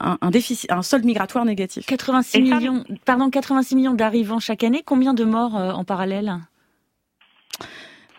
un, 0.00 0.18
un 0.20 0.30
déficit, 0.30 0.70
un 0.70 0.82
solde 0.82 1.04
migratoire 1.04 1.44
négatif. 1.44 1.86
86 1.86 2.38
Et 2.38 2.46
ça- 2.48 2.56
millions, 2.56 2.84
pardon, 3.04 3.30
86 3.30 3.74
millions 3.76 3.94
d'arrivants 3.94 4.38
chaque 4.40 4.64
année. 4.64 4.82
Combien 4.84 5.14
de 5.14 5.24
morts 5.24 5.56
euh, 5.56 5.72
en 5.72 5.84
parallèle? 5.84 6.36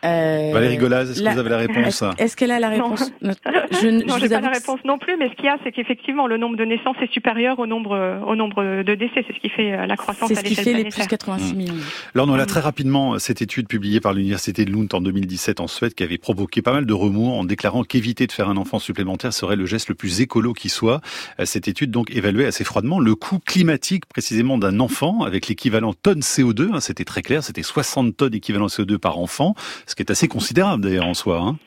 Euh, 0.03 0.51
Valérie 0.53 0.77
Golaz, 0.77 1.11
est-ce 1.11 1.21
que 1.21 1.29
vous 1.29 1.39
avez 1.39 1.49
la 1.49 1.57
réponse 1.57 2.03
Est-ce 2.17 2.35
qu'elle 2.35 2.51
a 2.51 2.59
la 2.59 2.69
réponse 2.69 3.11
Non, 3.21 3.33
je, 3.81 3.87
n'ai 3.87 4.29
pas 4.29 4.41
la 4.41 4.49
réponse 4.49 4.79
non 4.85 4.97
plus, 4.97 5.17
mais 5.17 5.29
ce 5.29 5.35
qu'il 5.35 5.45
y 5.45 5.49
a, 5.49 5.57
c'est 5.63 5.71
qu'effectivement, 5.71 6.27
le 6.27 6.37
nombre 6.37 6.57
de 6.57 6.65
naissances 6.65 6.97
est 7.01 7.11
supérieur 7.11 7.59
au 7.59 7.67
nombre, 7.67 8.21
au 8.25 8.35
nombre 8.35 8.83
de 8.83 8.95
décès. 8.95 9.25
C'est 9.27 9.33
ce 9.33 9.39
qui 9.39 9.49
fait 9.49 9.73
euh, 9.73 9.85
la 9.85 9.95
croissance 9.95 10.31
à 10.31 10.41
l'échelle 10.41 10.47
C'est 10.47 10.55
ce 10.55 10.59
qui 10.59 10.75
fait 10.75 10.83
les 10.83 10.89
plus 10.89 11.07
86 11.07 11.53
millions. 11.55 11.73
Alors, 12.15 12.27
on 12.29 12.33
a 12.33 12.45
très 12.45 12.59
rapidement 12.59 13.19
cette 13.19 13.41
étude 13.41 13.67
publiée 13.67 13.99
par 13.99 14.13
l'Université 14.13 14.65
de 14.65 14.71
Lund 14.71 14.93
en 14.93 15.01
2017 15.01 15.59
en 15.59 15.67
Suède 15.67 15.93
qui 15.93 16.03
avait 16.03 16.17
provoqué 16.17 16.61
pas 16.61 16.71
mal 16.71 16.85
de 16.85 16.93
remous 16.93 17.31
en 17.31 17.43
déclarant 17.43 17.83
qu'éviter 17.83 18.27
de 18.27 18.31
faire 18.31 18.49
un 18.49 18.57
enfant 18.57 18.79
supplémentaire 18.79 19.33
serait 19.33 19.55
le 19.55 19.65
geste 19.65 19.89
le 19.89 19.95
plus 19.95 20.21
écolo 20.21 20.53
qui 20.53 20.69
soit. 20.69 21.01
Euh, 21.39 21.45
cette 21.45 21.67
étude 21.67 21.91
donc 21.91 22.11
évaluait 22.11 22.45
assez 22.45 22.63
froidement 22.63 22.99
le 22.99 23.15
coût 23.15 23.39
climatique 23.39 24.05
précisément 24.05 24.57
d'un 24.57 24.79
enfant 24.79 25.23
avec 25.23 25.47
l'équivalent 25.47 25.93
tonne 25.93 26.21
CO2. 26.21 26.73
Hein, 26.73 26.79
c'était 26.79 27.05
très 27.05 27.21
clair, 27.21 27.43
c'était 27.43 27.63
60 27.63 28.15
tonnes 28.15 28.35
équivalent 28.35 28.67
CO2 28.67 28.97
par 28.97 29.19
enfant, 29.19 29.55
ce 29.89 29.95
qui 29.95 30.03
est 30.03 30.11
assez 30.11 30.27
considérable 30.27 30.83
d'ailleurs 30.83 31.07
en 31.07 31.15
soi. 31.15 31.39
Hein. 31.39 31.57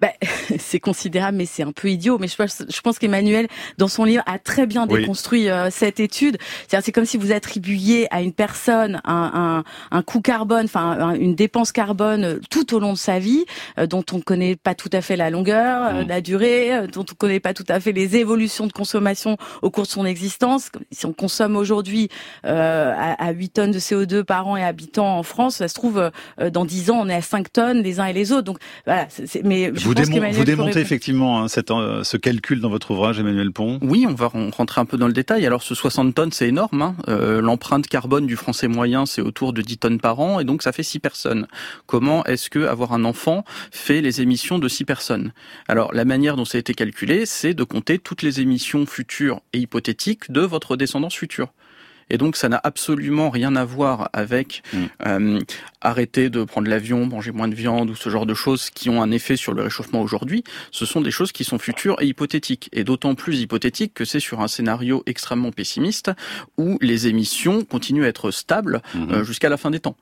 Ben, 0.00 0.10
c'est 0.58 0.80
considérable, 0.80 1.36
mais 1.36 1.46
c'est 1.46 1.62
un 1.62 1.72
peu 1.72 1.88
idiot. 1.88 2.18
Mais 2.18 2.28
je 2.28 2.36
pense, 2.36 2.62
je 2.68 2.80
pense 2.80 2.98
qu'Emmanuel, 2.98 3.48
dans 3.78 3.88
son 3.88 4.04
livre, 4.04 4.22
a 4.26 4.38
très 4.38 4.66
bien 4.66 4.86
déconstruit 4.86 5.48
euh, 5.48 5.70
cette 5.70 6.00
étude. 6.00 6.38
C'est 6.68 6.92
comme 6.92 7.04
si 7.04 7.16
vous 7.16 7.32
attribuiez 7.32 8.12
à 8.14 8.22
une 8.22 8.32
personne 8.32 9.00
un, 9.04 9.64
un, 9.90 9.96
un 9.96 10.02
coût 10.02 10.20
carbone, 10.20 10.64
enfin 10.64 11.14
une 11.14 11.34
dépense 11.34 11.72
carbone 11.72 12.24
euh, 12.24 12.40
tout 12.50 12.74
au 12.74 12.78
long 12.78 12.92
de 12.92 12.98
sa 12.98 13.18
vie, 13.18 13.44
euh, 13.78 13.86
dont 13.86 14.04
on 14.12 14.16
ne 14.18 14.22
connaît 14.22 14.56
pas 14.56 14.74
tout 14.74 14.90
à 14.92 15.00
fait 15.00 15.16
la 15.16 15.30
longueur, 15.30 15.92
mmh. 15.92 16.08
la 16.08 16.20
durée, 16.20 16.86
dont 16.92 17.04
on 17.08 17.12
ne 17.12 17.16
connaît 17.16 17.40
pas 17.40 17.54
tout 17.54 17.64
à 17.68 17.80
fait 17.80 17.92
les 17.92 18.16
évolutions 18.16 18.66
de 18.66 18.72
consommation 18.72 19.36
au 19.62 19.70
cours 19.70 19.84
de 19.84 19.88
son 19.88 20.06
existence. 20.06 20.70
Si 20.92 21.06
on 21.06 21.12
consomme 21.12 21.56
aujourd'hui 21.56 22.08
à, 22.44 23.12
à, 23.12 23.30
8 23.32 23.48
tonnes 23.50 23.70
de 23.72 23.78
CO2 23.78 24.22
par 24.22 24.46
an 24.46 24.56
et 24.56 24.64
habitant 24.64 25.18
en 25.18 25.22
France, 25.22 25.56
ça 25.56 25.68
se 25.68 25.74
trouve, 25.74 26.10
dans 26.52 26.64
10 26.64 26.90
ans, 26.90 27.00
on 27.00 27.08
est 27.08 27.14
à 27.14 27.22
5 27.22 27.52
tonnes 27.52 27.82
les 27.82 28.00
uns 28.00 28.06
et 28.06 28.12
les 28.12 28.32
autres. 28.32 28.42
Donc 28.42 28.58
voilà, 28.84 29.08
mais 29.44 29.70
vous, 29.94 30.44
démontez 30.44 30.80
effectivement 30.80 31.42
hein, 31.42 31.46
euh, 31.70 32.04
ce 32.04 32.16
calcul 32.16 32.60
dans 32.60 32.68
votre 32.68 32.90
ouvrage, 32.90 33.18
Emmanuel 33.18 33.52
Pont. 33.52 33.78
Oui, 33.82 34.06
on 34.08 34.14
va 34.14 34.26
rentrer 34.26 34.80
un 34.80 34.84
peu 34.84 34.98
dans 34.98 35.06
le 35.06 35.12
détail. 35.12 35.46
Alors 35.46 35.62
ce 35.62 35.74
60 35.74 36.14
tonnes, 36.14 36.32
c'est 36.32 36.48
énorme. 36.48 36.82
Hein. 36.82 36.96
Euh, 37.08 37.40
l'empreinte 37.40 37.86
carbone 37.86 38.26
du 38.26 38.36
français 38.36 38.68
moyen, 38.68 39.06
c'est 39.06 39.22
autour 39.22 39.52
de 39.52 39.62
10 39.62 39.78
tonnes 39.78 40.00
par 40.00 40.20
an, 40.20 40.40
et 40.40 40.44
donc 40.44 40.62
ça 40.62 40.72
fait 40.72 40.82
6 40.82 40.98
personnes. 40.98 41.46
Comment 41.86 42.24
est-ce 42.24 42.50
que 42.50 42.66
avoir 42.66 42.92
un 42.92 43.04
enfant 43.04 43.44
fait 43.70 44.00
les 44.00 44.20
émissions 44.20 44.58
de 44.58 44.68
6 44.68 44.84
personnes? 44.84 45.32
Alors 45.68 45.92
la 45.94 46.04
manière 46.04 46.36
dont 46.36 46.44
ça 46.44 46.58
a 46.58 46.60
été 46.60 46.74
calculé, 46.74 47.26
c'est 47.26 47.54
de 47.54 47.64
compter 47.64 47.98
toutes 47.98 48.22
les 48.22 48.40
émissions 48.40 48.84
futures 48.86 49.40
et 49.52 49.58
hypothétiques 49.58 50.30
de 50.30 50.42
votre 50.42 50.76
descendance 50.76 51.14
future. 51.14 51.48
Et 52.10 52.18
donc 52.18 52.36
ça 52.36 52.48
n'a 52.48 52.60
absolument 52.62 53.30
rien 53.30 53.56
à 53.56 53.64
voir 53.64 54.10
avec 54.12 54.62
mm. 54.72 54.78
euh, 55.06 55.40
arrêter 55.80 56.30
de 56.30 56.44
prendre 56.44 56.68
l'avion, 56.68 57.06
manger 57.06 57.32
moins 57.32 57.48
de 57.48 57.54
viande 57.54 57.90
ou 57.90 57.94
ce 57.94 58.08
genre 58.08 58.26
de 58.26 58.34
choses 58.34 58.70
qui 58.70 58.90
ont 58.90 59.02
un 59.02 59.10
effet 59.10 59.36
sur 59.36 59.52
le 59.52 59.62
réchauffement 59.62 60.00
aujourd'hui. 60.00 60.44
Ce 60.70 60.86
sont 60.86 61.00
des 61.00 61.10
choses 61.10 61.32
qui 61.32 61.44
sont 61.44 61.58
futures 61.58 62.00
et 62.00 62.06
hypothétiques. 62.06 62.68
Et 62.72 62.84
d'autant 62.84 63.14
plus 63.14 63.40
hypothétiques 63.40 63.94
que 63.94 64.04
c'est 64.04 64.20
sur 64.20 64.40
un 64.40 64.48
scénario 64.48 65.02
extrêmement 65.06 65.52
pessimiste 65.52 66.10
où 66.56 66.78
les 66.80 67.06
émissions 67.06 67.64
continuent 67.64 68.04
à 68.04 68.08
être 68.08 68.30
stables 68.30 68.82
mm-hmm. 68.94 69.12
euh, 69.12 69.24
jusqu'à 69.24 69.48
la 69.48 69.56
fin 69.56 69.70
des 69.70 69.80
temps. 69.80 69.96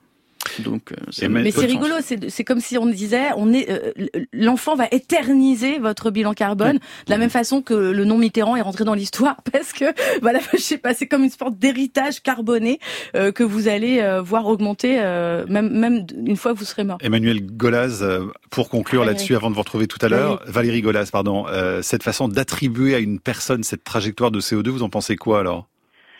Donc, 0.59 0.91
euh, 0.91 1.27
mais 1.29 1.51
c'est 1.51 1.65
rigolo, 1.65 1.95
c'est 2.01 2.43
comme 2.43 2.59
si 2.59 2.77
on 2.77 2.85
disait, 2.85 3.29
on 3.37 3.53
est, 3.53 3.69
euh, 3.69 3.91
l'enfant 4.33 4.75
va 4.75 4.87
éterniser 4.91 5.79
votre 5.79 6.11
bilan 6.11 6.33
carbone 6.33 6.77
de 6.77 7.11
la 7.11 7.17
même 7.17 7.29
façon 7.29 7.61
que 7.61 7.73
le 7.73 8.05
nom 8.05 8.17
Mitterrand 8.17 8.55
est 8.55 8.61
rentré 8.61 8.83
dans 8.83 8.93
l'histoire 8.93 9.37
parce 9.51 9.73
que, 9.73 9.85
voilà, 10.21 10.39
je 10.53 10.59
sais 10.59 10.77
pas, 10.77 10.93
c'est 10.93 11.07
comme 11.07 11.23
une 11.23 11.29
sorte 11.29 11.57
d'héritage 11.57 12.21
carboné 12.21 12.79
euh, 13.15 13.31
que 13.31 13.43
vous 13.43 13.67
allez 13.67 14.01
voir 14.23 14.47
augmenter 14.47 14.97
même 14.97 15.69
même 15.69 16.05
une 16.25 16.37
fois 16.37 16.53
que 16.53 16.59
vous 16.59 16.65
serez 16.65 16.83
mort. 16.83 16.97
Emmanuel 17.01 17.45
Golaz, 17.45 18.03
pour 18.49 18.69
conclure 18.69 19.05
là-dessus, 19.05 19.35
avant 19.35 19.49
de 19.49 19.55
vous 19.55 19.61
retrouver 19.61 19.87
tout 19.87 20.03
à 20.03 20.09
l'heure, 20.09 20.41
Valérie. 20.47 20.81
Golaz, 20.81 21.09
pardon, 21.11 21.45
cette 21.81 22.03
façon 22.03 22.27
d'attribuer 22.27 22.95
à 22.95 22.99
une 22.99 23.19
personne 23.19 23.63
cette 23.63 23.83
trajectoire 23.83 24.31
de 24.31 24.39
CO2, 24.39 24.69
vous 24.69 24.83
en 24.83 24.89
pensez 24.89 25.15
quoi 25.15 25.39
alors? 25.39 25.67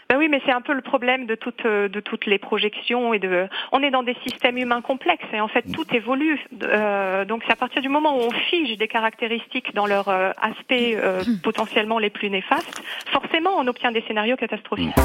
Ben 0.10 0.18
oui, 0.18 0.30
mais 0.30 0.42
c'est 0.46 0.52
un 0.52 0.62
peu 0.62 0.74
le 0.74 0.82
problème 0.82 1.26
de 1.26 1.36
toutes, 1.36 1.66
euh, 1.66 1.90
de 1.90 2.00
toutes 2.00 2.26
les 2.26 2.38
projections 2.38 3.14
et 3.14 3.20
de. 3.20 3.48
On 3.72 3.84
est 3.84 3.92
dans 3.92 4.04
des 4.04 4.16
systèmes 4.26 4.58
humains 4.58 4.82
complexes 4.82 5.26
et 5.34 5.42
en 5.42 5.48
fait 5.48 5.64
tout 5.74 5.86
évolue. 5.94 6.40
Euh, 6.64 7.26
donc 7.26 7.44
c'est 7.46 7.54
à 7.54 7.58
partir 7.58 7.82
du 7.82 7.90
moment 7.90 8.18
où 8.18 8.22
on 8.22 8.32
fige 8.32 8.78
des 8.78 8.88
caractéristiques 8.88 9.74
dans 9.74 9.86
leur 9.86 10.08
euh, 10.08 10.32
aspect 10.42 10.96
euh, 10.96 11.24
potentiellement 11.44 12.00
les 12.00 12.10
plus 12.10 12.30
néfastes, 12.30 12.82
forcément 13.12 13.52
on 13.58 13.68
obtient 13.68 13.92
des 13.92 14.02
scénarios 14.02 14.38
catastrophiques. 14.38 14.96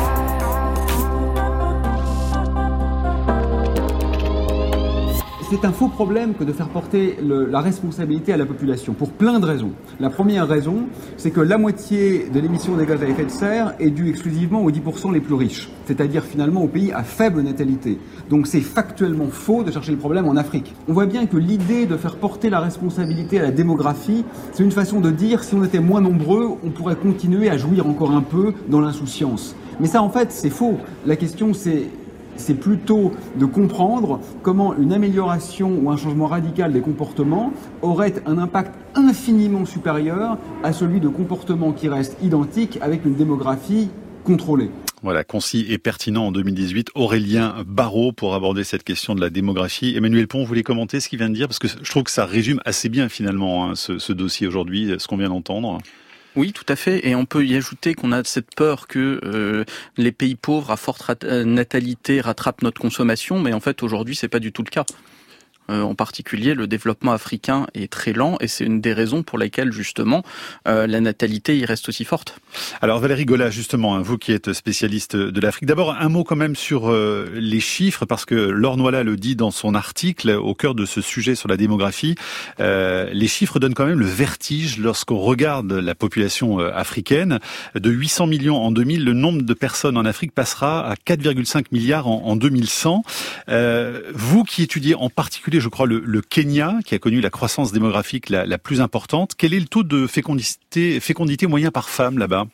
C'est 5.52 5.66
un 5.66 5.72
faux 5.72 5.88
problème 5.88 6.32
que 6.32 6.44
de 6.44 6.52
faire 6.52 6.68
porter 6.68 7.18
la 7.20 7.60
responsabilité 7.60 8.32
à 8.32 8.38
la 8.38 8.46
population, 8.46 8.94
pour 8.94 9.10
plein 9.10 9.38
de 9.38 9.44
raisons. 9.44 9.72
La 10.00 10.08
première 10.08 10.48
raison, 10.48 10.84
c'est 11.18 11.30
que 11.30 11.42
la 11.42 11.58
moitié 11.58 12.30
de 12.32 12.40
l'émission 12.40 12.74
des 12.74 12.86
gaz 12.86 13.02
à 13.02 13.06
effet 13.06 13.26
de 13.26 13.30
serre 13.30 13.74
est 13.78 13.90
due 13.90 14.08
exclusivement 14.08 14.62
aux 14.62 14.70
10% 14.70 15.12
les 15.12 15.20
plus 15.20 15.34
riches, 15.34 15.68
c'est-à-dire 15.84 16.24
finalement 16.24 16.62
aux 16.62 16.68
pays 16.68 16.90
à 16.92 17.02
faible 17.02 17.42
natalité. 17.42 17.98
Donc 18.30 18.46
c'est 18.46 18.62
factuellement 18.62 19.26
faux 19.26 19.62
de 19.62 19.70
chercher 19.70 19.92
le 19.92 19.98
problème 19.98 20.26
en 20.26 20.36
Afrique. 20.36 20.74
On 20.88 20.94
voit 20.94 21.04
bien 21.06 21.26
que 21.26 21.36
l'idée 21.36 21.84
de 21.84 21.98
faire 21.98 22.16
porter 22.16 22.48
la 22.48 22.60
responsabilité 22.60 23.38
à 23.38 23.42
la 23.42 23.50
démographie, 23.50 24.24
c'est 24.52 24.62
une 24.62 24.72
façon 24.72 25.00
de 25.00 25.10
dire 25.10 25.44
si 25.44 25.54
on 25.54 25.64
était 25.64 25.80
moins 25.80 26.00
nombreux, 26.00 26.48
on 26.64 26.70
pourrait 26.70 26.96
continuer 26.96 27.50
à 27.50 27.58
jouir 27.58 27.86
encore 27.86 28.12
un 28.12 28.22
peu 28.22 28.54
dans 28.68 28.80
l'insouciance. 28.80 29.54
Mais 29.80 29.86
ça, 29.86 30.02
en 30.02 30.08
fait, 30.10 30.32
c'est 30.32 30.50
faux. 30.50 30.78
La 31.06 31.16
question, 31.16 31.52
c'est 31.54 31.88
c'est 32.36 32.54
plutôt 32.54 33.12
de 33.36 33.44
comprendre 33.44 34.20
comment 34.42 34.74
une 34.76 34.92
amélioration 34.92 35.78
ou 35.82 35.90
un 35.90 35.96
changement 35.96 36.26
radical 36.26 36.72
des 36.72 36.80
comportements 36.80 37.52
aurait 37.82 38.14
un 38.26 38.38
impact 38.38 38.74
infiniment 38.94 39.64
supérieur 39.64 40.38
à 40.62 40.72
celui 40.72 41.00
de 41.00 41.08
comportements 41.08 41.72
qui 41.72 41.88
restent 41.88 42.16
identiques 42.22 42.78
avec 42.80 43.04
une 43.04 43.14
démographie 43.14 43.88
contrôlée. 44.24 44.70
Voilà, 45.02 45.24
concis 45.24 45.66
et 45.68 45.78
pertinent 45.78 46.26
en 46.26 46.32
2018. 46.32 46.90
Aurélien 46.94 47.56
Barrault 47.66 48.12
pour 48.12 48.34
aborder 48.36 48.62
cette 48.62 48.84
question 48.84 49.16
de 49.16 49.20
la 49.20 49.30
démographie. 49.30 49.94
Emmanuel 49.96 50.28
Pont, 50.28 50.38
vous 50.38 50.46
voulez 50.46 50.62
commenter 50.62 51.00
ce 51.00 51.08
qu'il 51.08 51.18
vient 51.18 51.28
de 51.28 51.34
dire? 51.34 51.48
Parce 51.48 51.58
que 51.58 51.66
je 51.66 51.90
trouve 51.90 52.04
que 52.04 52.10
ça 52.12 52.24
résume 52.24 52.60
assez 52.64 52.88
bien 52.88 53.08
finalement 53.08 53.70
hein, 53.70 53.74
ce 53.74 54.12
dossier 54.12 54.46
aujourd'hui, 54.46 54.92
ce 54.98 55.08
qu'on 55.08 55.16
vient 55.16 55.28
d'entendre. 55.28 55.78
Oui, 56.34 56.52
tout 56.52 56.64
à 56.68 56.76
fait. 56.76 57.06
Et 57.06 57.14
on 57.14 57.26
peut 57.26 57.44
y 57.44 57.56
ajouter 57.56 57.94
qu'on 57.94 58.12
a 58.12 58.24
cette 58.24 58.54
peur 58.54 58.86
que 58.88 59.20
euh, 59.24 59.64
les 59.96 60.12
pays 60.12 60.34
pauvres 60.34 60.70
à 60.70 60.76
forte 60.76 61.24
natalité 61.24 62.20
rattrapent 62.20 62.62
notre 62.62 62.80
consommation, 62.80 63.38
mais 63.38 63.52
en 63.52 63.60
fait 63.60 63.82
aujourd'hui 63.82 64.16
c'est 64.16 64.28
pas 64.28 64.38
du 64.38 64.52
tout 64.52 64.62
le 64.62 64.70
cas. 64.70 64.84
Euh, 65.70 65.82
en 65.82 65.94
particulier, 65.94 66.54
le 66.54 66.66
développement 66.66 67.12
africain 67.12 67.66
est 67.74 67.90
très 67.90 68.12
lent 68.12 68.36
et 68.40 68.48
c'est 68.48 68.64
une 68.64 68.80
des 68.80 68.92
raisons 68.92 69.22
pour 69.22 69.38
lesquelles 69.38 69.72
justement 69.72 70.24
euh, 70.66 70.86
la 70.86 71.00
natalité 71.00 71.56
y 71.56 71.64
reste 71.64 71.88
aussi 71.88 72.04
forte. 72.04 72.38
Alors 72.80 72.98
Valérie 72.98 73.24
Gola, 73.24 73.50
justement, 73.50 73.94
hein, 73.94 74.02
vous 74.02 74.18
qui 74.18 74.32
êtes 74.32 74.52
spécialiste 74.52 75.16
de 75.16 75.40
l'Afrique, 75.40 75.66
d'abord 75.66 75.94
un 75.98 76.08
mot 76.08 76.24
quand 76.24 76.36
même 76.36 76.56
sur 76.56 76.90
euh, 76.90 77.30
les 77.34 77.60
chiffres 77.60 78.04
parce 78.06 78.24
que 78.24 78.34
Laure 78.34 78.76
Noila 78.76 79.04
le 79.04 79.16
dit 79.16 79.36
dans 79.36 79.52
son 79.52 79.74
article 79.74 80.30
au 80.30 80.54
cœur 80.54 80.74
de 80.74 80.84
ce 80.84 81.00
sujet 81.00 81.34
sur 81.34 81.48
la 81.48 81.56
démographie. 81.56 82.16
les 82.58 83.28
chiffres 83.28 83.58
donnent 83.58 83.74
quand 83.74 83.86
même 83.86 83.98
le 83.98 84.06
vertige 84.06 84.78
lorsqu'on 84.78 85.18
regarde 85.18 85.72
la 85.72 85.94
population 85.94 86.58
africaine. 86.58 87.38
De 87.74 87.90
800 87.90 88.26
millions 88.26 88.56
en 88.56 88.72
2000, 88.72 89.04
le 89.04 89.12
nombre 89.12 89.42
de 89.42 89.54
personnes 89.54 89.96
en 89.96 90.04
Afrique 90.04 90.32
passera 90.32 90.88
à 90.88 90.94
4,5 90.94 91.66
milliards 91.72 92.08
en, 92.08 92.24
en 92.24 92.36
2100. 92.36 93.02
vous 94.14 94.44
qui 94.44 94.62
étudiez 94.62 94.94
en 94.94 95.08
particulier 95.08 95.51
je 95.60 95.68
crois, 95.68 95.86
le, 95.86 96.20
Kenya, 96.22 96.78
qui 96.84 96.94
a 96.94 96.98
connu 96.98 97.20
la 97.20 97.30
croissance 97.30 97.72
démographique 97.72 98.28
la, 98.30 98.58
plus 98.58 98.80
importante. 98.80 99.32
Quel 99.36 99.54
est 99.54 99.60
le 99.60 99.66
taux 99.66 99.82
de 99.82 100.06
fécondité, 100.06 101.46
moyen 101.46 101.70
par 101.70 101.88
femme 101.88 102.18
là-bas? 102.18 102.46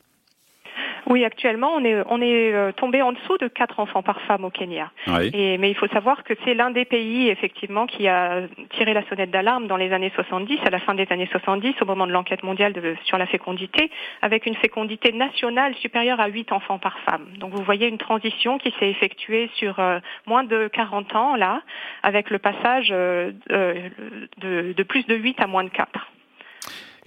Oui, 1.08 1.24
actuellement, 1.24 1.72
on 1.74 1.84
est, 1.84 2.02
on 2.06 2.20
est 2.20 2.52
euh, 2.52 2.70
tombé 2.72 3.00
en 3.00 3.12
dessous 3.12 3.38
de 3.38 3.48
4 3.48 3.80
enfants 3.80 4.02
par 4.02 4.20
femme 4.22 4.44
au 4.44 4.50
Kenya. 4.50 4.90
Et, 5.32 5.56
mais 5.56 5.70
il 5.70 5.74
faut 5.74 5.88
savoir 5.88 6.22
que 6.22 6.34
c'est 6.44 6.52
l'un 6.52 6.70
des 6.70 6.84
pays, 6.84 7.28
effectivement, 7.28 7.86
qui 7.86 8.06
a 8.08 8.42
tiré 8.76 8.92
la 8.92 9.02
sonnette 9.08 9.30
d'alarme 9.30 9.66
dans 9.68 9.78
les 9.78 9.92
années 9.92 10.12
70, 10.14 10.58
à 10.66 10.70
la 10.70 10.80
fin 10.80 10.94
des 10.94 11.06
années 11.08 11.28
70, 11.30 11.74
au 11.80 11.86
moment 11.86 12.06
de 12.06 12.12
l'enquête 12.12 12.42
mondiale 12.42 12.74
de, 12.74 12.94
sur 13.04 13.16
la 13.16 13.26
fécondité, 13.26 13.90
avec 14.20 14.44
une 14.44 14.56
fécondité 14.56 15.12
nationale 15.12 15.74
supérieure 15.76 16.20
à 16.20 16.28
8 16.28 16.52
enfants 16.52 16.78
par 16.78 16.98
femme. 17.00 17.26
Donc 17.38 17.54
vous 17.54 17.62
voyez 17.62 17.88
une 17.88 17.98
transition 17.98 18.58
qui 18.58 18.74
s'est 18.78 18.90
effectuée 18.90 19.48
sur 19.54 19.80
euh, 19.80 20.00
moins 20.26 20.44
de 20.44 20.68
40 20.68 21.14
ans, 21.16 21.36
là, 21.36 21.62
avec 22.02 22.28
le 22.28 22.38
passage 22.38 22.88
euh, 22.90 23.32
de, 23.48 24.74
de 24.74 24.82
plus 24.82 25.06
de 25.06 25.14
8 25.14 25.40
à 25.40 25.46
moins 25.46 25.64
de 25.64 25.70
4. 25.70 25.88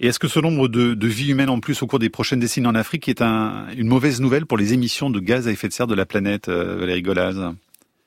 Et 0.00 0.08
est-ce 0.08 0.18
que 0.18 0.28
ce 0.28 0.40
nombre 0.40 0.68
de, 0.68 1.06
vies 1.06 1.30
humaines 1.30 1.50
en 1.50 1.60
plus 1.60 1.82
au 1.82 1.86
cours 1.86 1.98
des 1.98 2.10
prochaines 2.10 2.40
décennies 2.40 2.66
en 2.66 2.74
Afrique 2.74 3.08
est 3.08 3.22
un, 3.22 3.66
une 3.76 3.88
mauvaise 3.88 4.20
nouvelle 4.20 4.46
pour 4.46 4.58
les 4.58 4.72
émissions 4.72 5.10
de 5.10 5.20
gaz 5.20 5.46
à 5.48 5.52
effet 5.52 5.68
de 5.68 5.72
serre 5.72 5.86
de 5.86 5.94
la 5.94 6.06
planète, 6.06 6.48
euh, 6.48 6.76
Valérie 6.78 7.02
Golaz? 7.02 7.54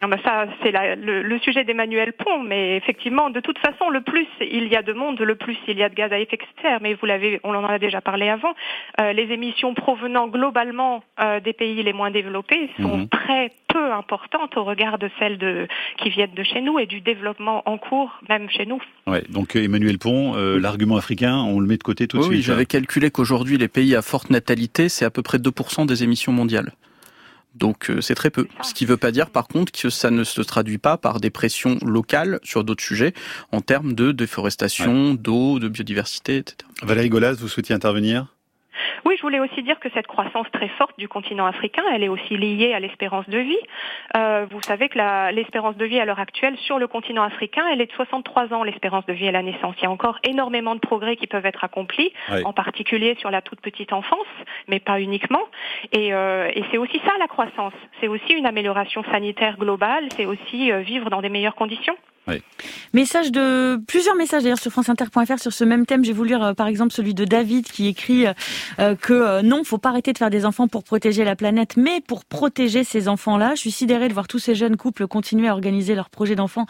Ah 0.02 0.08
bah 0.08 0.18
ça, 0.24 0.46
c'est 0.62 0.72
le, 0.72 1.24
le, 1.24 1.40
sujet 1.40 1.64
d'Emmanuel 1.64 2.12
Pont, 2.14 2.44
mais 2.44 2.76
effectivement, 2.76 3.30
de 3.30 3.40
toute 3.40 3.58
façon, 3.60 3.90
le 3.90 4.02
plus 4.02 4.28
il 4.42 4.68
y 4.68 4.76
a 4.76 4.82
de 4.82 4.92
monde, 4.92 5.20
le 5.20 5.36
plus 5.36 5.58
il 5.70 5.78
y 5.78 5.84
a 5.84 5.90
de 5.90 5.96
gaz 5.96 6.12
à 6.12 6.20
effet 6.20 6.36
de 6.36 6.62
serre. 6.62 6.80
Mais 6.82 6.96
vous 6.96 7.06
l'avez, 7.06 7.40
on 7.46 7.56
en 7.56 7.64
a 7.64 7.80
déjà 7.80 8.02
parlé 8.02 8.28
avant. 8.28 8.54
Euh, 9.00 9.14
les 9.14 9.32
émissions 9.32 9.74
provenant 9.74 10.28
globalement 10.28 11.02
euh, 11.22 11.40
des 11.40 11.54
pays 11.54 11.82
les 11.82 11.94
moins 11.94 12.12
développés 12.12 12.70
sont 12.78 12.98
mhm. 12.98 13.10
très 13.10 13.52
peu 13.70 13.94
importantes 13.94 14.58
au 14.58 14.66
regard 14.66 14.98
de 14.98 15.10
celles 15.18 15.38
de, 15.38 15.68
qui 15.98 16.10
viennent 16.10 16.34
de 16.36 16.44
chez 16.44 16.62
nous 16.62 16.78
et 16.78 16.88
du 16.88 17.00
développement 17.00 17.64
en 17.66 17.78
cours, 17.78 18.20
même 18.28 18.50
chez 18.50 18.66
nous. 18.66 18.82
Ouais, 19.08 19.24
donc 19.30 19.56
Emmanuel 19.56 19.98
Pont, 19.98 20.36
euh, 20.36 20.60
l'argument 20.60 20.98
africain, 20.98 21.38
on 21.38 21.62
le 21.62 21.68
met 21.68 21.78
de 21.78 21.84
côté 21.84 22.08
tout 22.08 22.18
de 22.18 22.24
suite. 22.24 22.36
Oui, 22.36 22.42
j'avais 22.42 22.66
calculé 22.66 23.12
qu'aujourd'hui, 23.12 23.58
les 23.58 23.70
pays 23.70 23.96
à 23.96 24.02
forte 24.02 24.30
natalité, 24.30 24.90
c'est 24.90 25.06
à 25.06 25.10
peu 25.10 25.22
près 25.22 25.38
2% 25.38 25.86
des 25.86 26.04
émissions 26.04 26.34
mondiales. 26.34 26.74
Donc 27.56 27.90
euh, 27.90 28.02
c'est 28.02 28.16
très 28.16 28.30
peu. 28.30 28.48
Ce 28.62 28.74
qui 28.74 28.84
ne 28.84 28.90
veut 28.90 28.98
pas 28.98 29.12
dire 29.12 29.30
par 29.30 29.48
contre 29.48 29.72
que 29.72 29.90
ça 29.90 30.12
ne 30.12 30.24
se 30.24 30.42
traduit 30.42 30.78
pas 30.78 30.98
par 30.98 31.20
des 31.20 31.30
pressions 31.30 31.78
locales 31.86 32.40
sur 32.44 32.64
d'autres 32.64 32.84
sujets 32.84 33.14
en 33.52 33.62
termes 33.62 33.94
de 33.94 34.12
déforestation, 34.12 35.14
d'eau, 35.14 35.60
de 35.60 35.68
biodiversité, 35.68 36.38
etc. 36.38 36.58
Valérie 36.84 37.10
Golas, 37.10 37.34
vous 37.34 37.48
souhaitiez 37.48 37.74
intervenir? 37.74 38.35
Oui, 39.06 39.16
je 39.18 39.22
voulais 39.22 39.40
aussi 39.40 39.64
dire 39.64 39.80
que 39.80 39.90
cette 39.94 40.08
croissance 40.08 40.48
très 40.52 40.68
forte 40.70 40.98
du 40.98 41.08
continent 41.08 41.46
africain, 41.46 41.84
elle 41.94 42.04
est 42.04 42.10
aussi 42.10 42.38
liée 42.38 42.74
à 42.74 42.80
l'espérance 42.80 43.28
de 43.30 43.40
vie. 43.40 43.58
Euh, 44.16 44.46
vous 44.50 44.62
savez 44.62 44.90
que 44.90 44.98
l'espérance 45.32 45.78
de 45.78 45.86
vie 45.86 46.00
à 46.00 46.06
l'heure 46.06 46.20
actuelle 46.20 46.58
sur 46.58 46.80
le 46.80 46.88
continent 46.88 47.24
africain, 47.24 47.64
elle 47.72 47.82
est 47.82 47.88
de 47.88 47.92
63 47.94 48.54
ans, 48.54 48.64
l'espérance 48.64 49.06
de 49.06 49.14
vie 49.14 49.28
à 49.28 49.32
la 49.32 49.42
naissance. 49.42 49.76
Il 49.80 49.84
y 49.84 49.88
a 49.88 49.92
encore 49.92 50.20
énormément 50.24 50.76
de 50.76 50.80
progrès 50.80 51.16
qui 51.16 51.28
peuvent 51.28 51.46
être 51.46 51.64
accomplis, 51.64 52.12
en 52.44 52.54
particulier 52.54 53.16
sur 53.20 53.32
la 53.32 53.42
toute 53.42 53.62
petite 53.62 53.94
enfance, 53.94 54.28
mais 54.68 54.80
pas 54.80 55.00
uniquement. 55.00 55.44
Et, 55.92 56.14
euh, 56.14 56.52
et 56.54 56.64
c'est 56.72 56.78
aussi 56.78 57.00
ça 57.06 57.12
la 57.20 57.28
croissance. 57.28 57.74
C'est 58.02 58.08
aussi 58.08 58.34
une 58.34 58.46
amélioration 58.46 59.04
sanitaire 59.12 59.58
globale, 59.58 60.08
c'est 60.16 60.26
aussi 60.26 60.72
euh, 60.72 60.80
vivre 60.80 61.10
dans 61.10 61.22
des 61.22 61.30
meilleures 61.30 61.56
conditions. 61.56 61.96
Message 62.94 63.32
de 63.32 63.78
plusieurs 63.88 64.16
messages 64.16 64.44
d'ailleurs 64.44 64.60
sur 64.60 64.72
franceinter.fr 64.72 65.40
sur 65.40 65.54
ce 65.54 65.64
même 65.64 65.86
thème. 65.86 66.04
J'ai 66.04 66.14
voulu 66.14 66.30
lire 66.30 66.44
euh, 66.44 66.54
par 66.54 66.68
exemple 66.68 66.94
celui 66.94 67.14
de 67.14 67.26
David 67.26 67.66
qui 67.68 67.88
écrit 67.88 68.26
euh, 68.26 68.34
euh, 68.80 68.96
que 68.96 69.42
non, 69.42 69.64
faut 69.64 69.78
pas 69.78 69.90
arrêter 69.90 70.14
de 70.14 70.18
faire 70.18 70.30
des 70.30 70.46
enfants 70.46 70.68
pour 70.68 70.84
protéger 70.84 71.24
la 71.24 71.36
planète, 71.36 71.78
mais 71.78 72.02
pour 72.02 72.26
protéger 72.26 72.84
ces 72.84 73.08
enfants-là. 73.08 73.52
Je 73.56 73.60
suis 73.60 73.72
sidérée 73.72 74.08
de 74.08 74.14
voir 74.14 74.28
tous 74.28 74.40
ces 74.40 74.56
jeunes 74.56 74.78
couples 74.78 75.08
continuer 75.08 75.50
à 75.50 75.54
organiser 75.54 75.94
leur 75.94 76.10
projet 76.10 76.36
d'enfant 76.36 76.66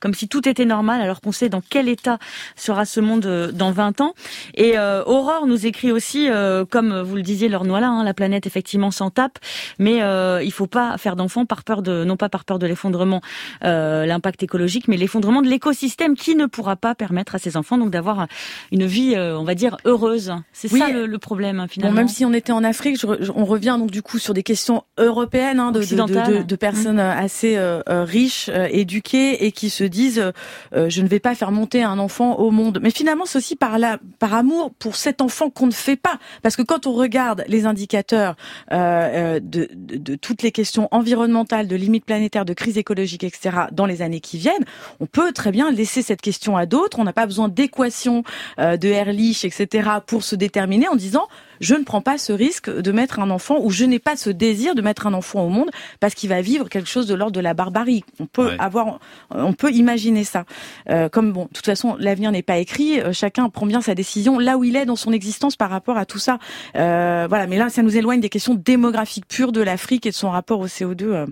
comme 0.00 0.14
si 0.14 0.28
tout 0.28 0.48
était 0.48 0.64
normal, 0.64 1.02
alors 1.02 1.20
qu'on 1.20 1.32
sait 1.32 1.50
dans 1.50 1.60
quel 1.60 1.86
état 1.86 2.18
sera 2.56 2.86
ce 2.86 3.00
monde 3.00 3.50
dans 3.52 3.70
20 3.70 4.00
ans. 4.00 4.14
Et 4.54 4.78
Aurore 4.78 5.46
nous 5.46 5.66
écrit 5.66 5.92
aussi, 5.92 6.26
comme 6.70 7.02
vous 7.02 7.16
le 7.16 7.22
disiez, 7.22 7.50
leur 7.50 7.64
noix 7.64 7.80
là, 7.80 7.88
hein, 7.88 8.02
la 8.02 8.14
planète 8.14 8.46
effectivement 8.46 8.90
s'en 8.90 9.10
tape, 9.10 9.38
mais 9.78 10.00
il 10.42 10.52
faut 10.52 10.66
pas 10.66 10.96
faire 10.96 11.16
d'enfants 11.16 11.44
par 11.44 11.64
peur 11.64 11.82
de, 11.82 12.04
non 12.04 12.16
pas 12.16 12.30
par 12.30 12.46
peur 12.46 12.58
de 12.58 12.66
l'effondrement, 12.66 13.20
l'impact 13.60 14.42
écologique, 14.42 14.88
mais 14.88 14.96
l'effondrement 15.00 15.42
de 15.42 15.48
l'écosystème 15.48 16.14
qui 16.14 16.36
ne 16.36 16.46
pourra 16.46 16.76
pas 16.76 16.94
permettre 16.94 17.34
à 17.34 17.38
ces 17.38 17.56
enfants 17.56 17.78
donc 17.78 17.90
d'avoir 17.90 18.28
une 18.70 18.86
vie, 18.86 19.14
euh, 19.16 19.36
on 19.38 19.44
va 19.44 19.54
dire, 19.54 19.76
heureuse. 19.84 20.32
C'est 20.52 20.68
ça 20.68 20.90
le, 20.90 21.18
problème 21.18 21.60
hein, 21.60 21.66
finalement. 21.68 21.96
même 21.96 22.08
si 22.08 22.24
on 22.24 22.32
était 22.32 22.52
en 22.52 22.62
Afrique, 22.62 23.04
on 23.34 23.44
revient 23.44 23.76
donc 23.78 23.90
du 23.90 24.02
coup 24.02 24.18
sur 24.18 24.32
des 24.32 24.42
questions 24.42 24.84
européennes 24.98 25.60
hein, 25.60 25.72
de, 25.72 25.80
de, 25.80 26.42
de, 26.42 26.56
personnes 26.56 27.00
assez 27.00 27.56
euh, 27.56 27.80
euh, 27.88 28.04
riches, 28.04 28.48
éduquées 28.70 29.44
et 29.44 29.52
qui 29.52 29.70
se 29.70 29.84
disent 29.84 30.32
je 30.72 31.02
ne 31.02 31.08
vais 31.08 31.20
pas 31.20 31.34
faire 31.34 31.52
monter 31.52 31.82
un 31.82 31.98
enfant 31.98 32.36
au 32.36 32.50
monde. 32.50 32.78
Mais 32.82 32.90
finalement, 32.90 33.24
c'est 33.26 33.38
aussi 33.38 33.56
par 33.56 33.78
la, 33.78 33.98
par 34.18 34.34
amour 34.34 34.72
pour 34.78 34.96
cet 34.96 35.20
enfant 35.20 35.50
qu'on 35.50 35.66
ne 35.66 35.72
fait 35.72 35.96
pas, 35.96 36.18
parce 36.42 36.56
que 36.56 36.62
quand 36.62 36.86
on 36.86 36.92
regarde 36.92 37.44
les 37.48 37.66
indicateurs 37.66 38.36
de, 38.70 39.40
de 39.40 40.14
toutes 40.14 40.42
les 40.42 40.52
questions 40.52 40.88
environnementales, 40.90 41.66
de 41.66 41.76
limites 41.76 42.04
planétaires, 42.04 42.44
de 42.44 42.52
crise 42.52 42.78
écologique, 42.78 43.24
etc. 43.24 43.56
dans 43.72 43.86
les 43.86 44.02
années 44.02 44.20
qui 44.20 44.38
viennent, 44.38 44.64
on 44.98 45.06
peut 45.06 45.32
très 45.32 45.52
bien 45.52 45.70
laisser 45.70 46.02
cette 46.02 46.20
question 46.20 46.56
à 46.56 46.66
d'autres. 46.66 46.98
On 46.98 47.04
n'a 47.04 47.12
pas 47.12 47.26
besoin 47.26 47.48
d'équations 47.48 48.24
euh, 48.58 48.76
de 48.76 48.88
Ehrlich, 48.88 49.44
etc. 49.44 49.88
pour 50.06 50.24
se 50.24 50.34
déterminer 50.34 50.88
en 50.88 50.96
disant 50.96 51.28
je 51.60 51.74
ne 51.74 51.84
prends 51.84 52.00
pas 52.00 52.18
ce 52.18 52.32
risque 52.32 52.70
de 52.70 52.92
mettre 52.92 53.20
un 53.20 53.30
enfant 53.30 53.58
ou 53.60 53.70
je 53.70 53.84
n'ai 53.84 53.98
pas 53.98 54.16
ce 54.16 54.30
désir 54.30 54.74
de 54.74 54.82
mettre 54.82 55.06
un 55.06 55.14
enfant 55.14 55.44
au 55.44 55.48
monde 55.48 55.70
parce 56.00 56.14
qu'il 56.14 56.28
va 56.28 56.40
vivre 56.40 56.68
quelque 56.68 56.88
chose 56.88 57.06
de 57.06 57.14
l'ordre 57.14 57.32
de 57.32 57.40
la 57.40 57.54
barbarie. 57.54 58.04
On 58.18 58.26
peut 58.26 58.52
avoir, 58.58 58.98
on 59.30 59.52
peut 59.52 59.70
imaginer 59.72 60.24
ça. 60.24 60.44
Euh, 60.88 61.08
comme 61.08 61.32
bon, 61.32 61.44
de 61.44 61.50
toute 61.50 61.66
façon, 61.66 61.96
l'avenir 61.98 62.32
n'est 62.32 62.42
pas 62.42 62.58
écrit. 62.58 63.00
Euh, 63.00 63.12
chacun 63.12 63.48
prend 63.48 63.66
bien 63.66 63.80
sa 63.80 63.94
décision 63.94 64.38
là 64.38 64.56
où 64.56 64.64
il 64.64 64.76
est 64.76 64.86
dans 64.86 64.96
son 64.96 65.12
existence 65.12 65.56
par 65.56 65.70
rapport 65.70 65.98
à 65.98 66.06
tout 66.06 66.18
ça. 66.18 66.38
Euh, 66.76 67.26
voilà. 67.28 67.46
Mais 67.46 67.58
là, 67.58 67.68
ça 67.68 67.82
nous 67.82 67.96
éloigne 67.96 68.20
des 68.20 68.28
questions 68.28 68.54
démographiques 68.54 69.26
pures 69.26 69.52
de 69.52 69.60
l'Afrique 69.60 70.06
et 70.06 70.10
de 70.10 70.14
son 70.14 70.30
rapport 70.30 70.60
au 70.60 70.66
CO2. 70.66 71.02
Euh, 71.02 71.26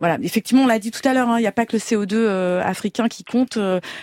voilà. 0.00 0.18
Effectivement, 0.22 0.64
on 0.64 0.66
l'a 0.66 0.78
dit 0.78 0.90
tout 0.90 1.06
à 1.06 1.14
l'heure. 1.14 1.30
Hein, 1.30 1.38
il 1.38 1.42
n'y 1.42 1.46
a 1.46 1.52
pas 1.52 1.66
que 1.66 1.76
le 1.76 1.80
CO2 1.80 2.14
euh, 2.14 2.62
africain 2.62 3.08
qui 3.08 3.24
compte. 3.24 3.58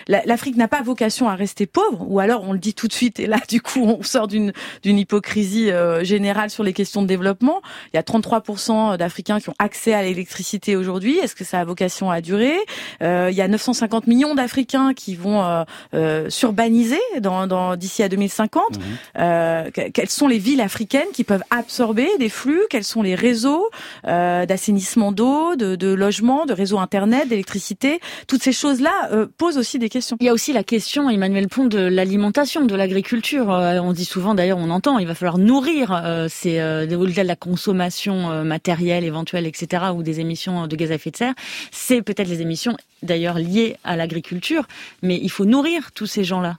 L'Afrique 0.08 0.58
n'a 0.58 0.68
pas 0.68 0.82
vocation 0.82 1.30
à 1.30 1.36
rester 1.36 1.66
pauvre, 1.66 2.06
ou 2.08 2.20
alors 2.20 2.44
on 2.44 2.54
le 2.54 2.60
dit 2.60 2.74
tout 2.74 2.88
de 2.88 2.94
suite 2.94 3.20
et 3.20 3.28
là, 3.28 3.38
du 3.50 3.62
coup, 3.62 3.82
on 3.82 4.02
sort 4.04 4.28
d'une 4.28 4.54
d'une 4.84 4.98
hypocrisie 4.98 5.59
euh, 5.68 6.04
générale 6.04 6.50
sur 6.50 6.64
les 6.64 6.74
questions 6.74 7.02
de 7.02 7.08
développement. 7.08 7.62
Il 7.94 7.98
y 7.98 8.00
a 8.00 8.04
33% 8.04 8.98
d'Africains 8.98 9.40
qui 9.40 9.50
ont 9.50 9.56
accès 9.60 9.94
à 9.94 10.02
l'électricité 10.02 10.76
aujourd'hui. 10.76 11.18
Est-ce 11.20 11.36
que 11.36 11.44
ça 11.44 11.60
a 11.60 11.66
vocation 11.66 12.10
à 12.10 12.22
durer? 12.22 12.58
Euh, 13.02 13.30
Il 13.32 13.38
y 13.38 13.42
a 13.42 13.48
950 13.48 14.08
millions 14.08 14.36
d'Africains 14.36 14.94
qui 14.94 15.16
vont 15.16 15.44
euh, 15.44 15.64
euh 15.94 16.30
surbaniser 16.30 17.00
dans, 17.20 17.48
dans 17.48 17.76
d'ici 17.76 18.04
à 18.04 18.10
2050. 18.10 18.64
Mhm. 18.80 19.72
quelles 19.94 20.10
sont 20.10 20.28
les 20.28 20.38
villes 20.38 20.62
africaines 20.62 21.08
qui 21.14 21.24
peuvent 21.24 21.44
absorber 21.50 22.08
des 22.20 22.30
flux? 22.30 22.62
Quels 22.70 22.84
sont 22.84 23.02
les 23.02 23.16
réseaux 23.16 23.70
d'assainissement 24.04 25.12
d'eau, 25.12 25.56
de, 25.56 25.76
de 25.76 25.88
logement, 25.94 26.46
de 26.46 26.54
réseaux 26.54 26.80
internet, 26.80 27.28
d'électricité? 27.30 28.00
Toutes 28.28 28.44
ces 28.44 28.52
choses-là 28.52 29.28
posent 29.38 29.58
aussi 29.58 29.80
des 29.80 29.90
questions. 29.90 30.18
Il 30.20 30.26
y 30.26 30.30
a 30.30 30.34
aussi 30.34 30.54
la 30.54 30.64
question, 30.64 31.10
Emmanuel 31.10 31.48
Pont, 31.48 31.66
de 31.66 31.80
l'alimentation, 31.80 32.66
de 32.66 32.76
l'agriculture. 32.76 33.48
on 33.48 33.94
dit 33.94 34.06
souvent, 34.06 34.36
d'ailleurs, 34.36 34.60
on 34.60 34.70
entend, 34.70 35.00
il 35.00 35.08
va 35.08 35.16
falloir 35.16 35.38
nourrir 35.50 35.92
euh, 35.92 36.28
c'est 36.30 36.62
euh, 36.62 36.86
au-delà 36.96 37.24
de 37.24 37.28
la 37.28 37.36
consommation 37.36 38.30
euh, 38.30 38.44
matérielle 38.44 39.04
éventuelle, 39.04 39.48
etc., 39.48 39.86
ou 39.96 40.04
des 40.04 40.20
émissions 40.20 40.68
de 40.68 40.76
gaz 40.76 40.92
à 40.92 40.96
effet 40.96 41.10
de 41.10 41.18
serre, 41.18 41.34
c'est 41.72 42.04
peut-être 42.04 42.28
les 42.28 42.42
émissions 42.42 42.78
d'ailleurs 43.02 43.40
liées 43.40 43.76
à 43.84 43.96
l'agriculture, 43.96 44.68
mais 45.02 45.20
il 45.22 45.30
faut 45.30 45.46
nourrir 45.46 45.92
tous 45.92 46.06
ces 46.06 46.24
gens-là. 46.24 46.58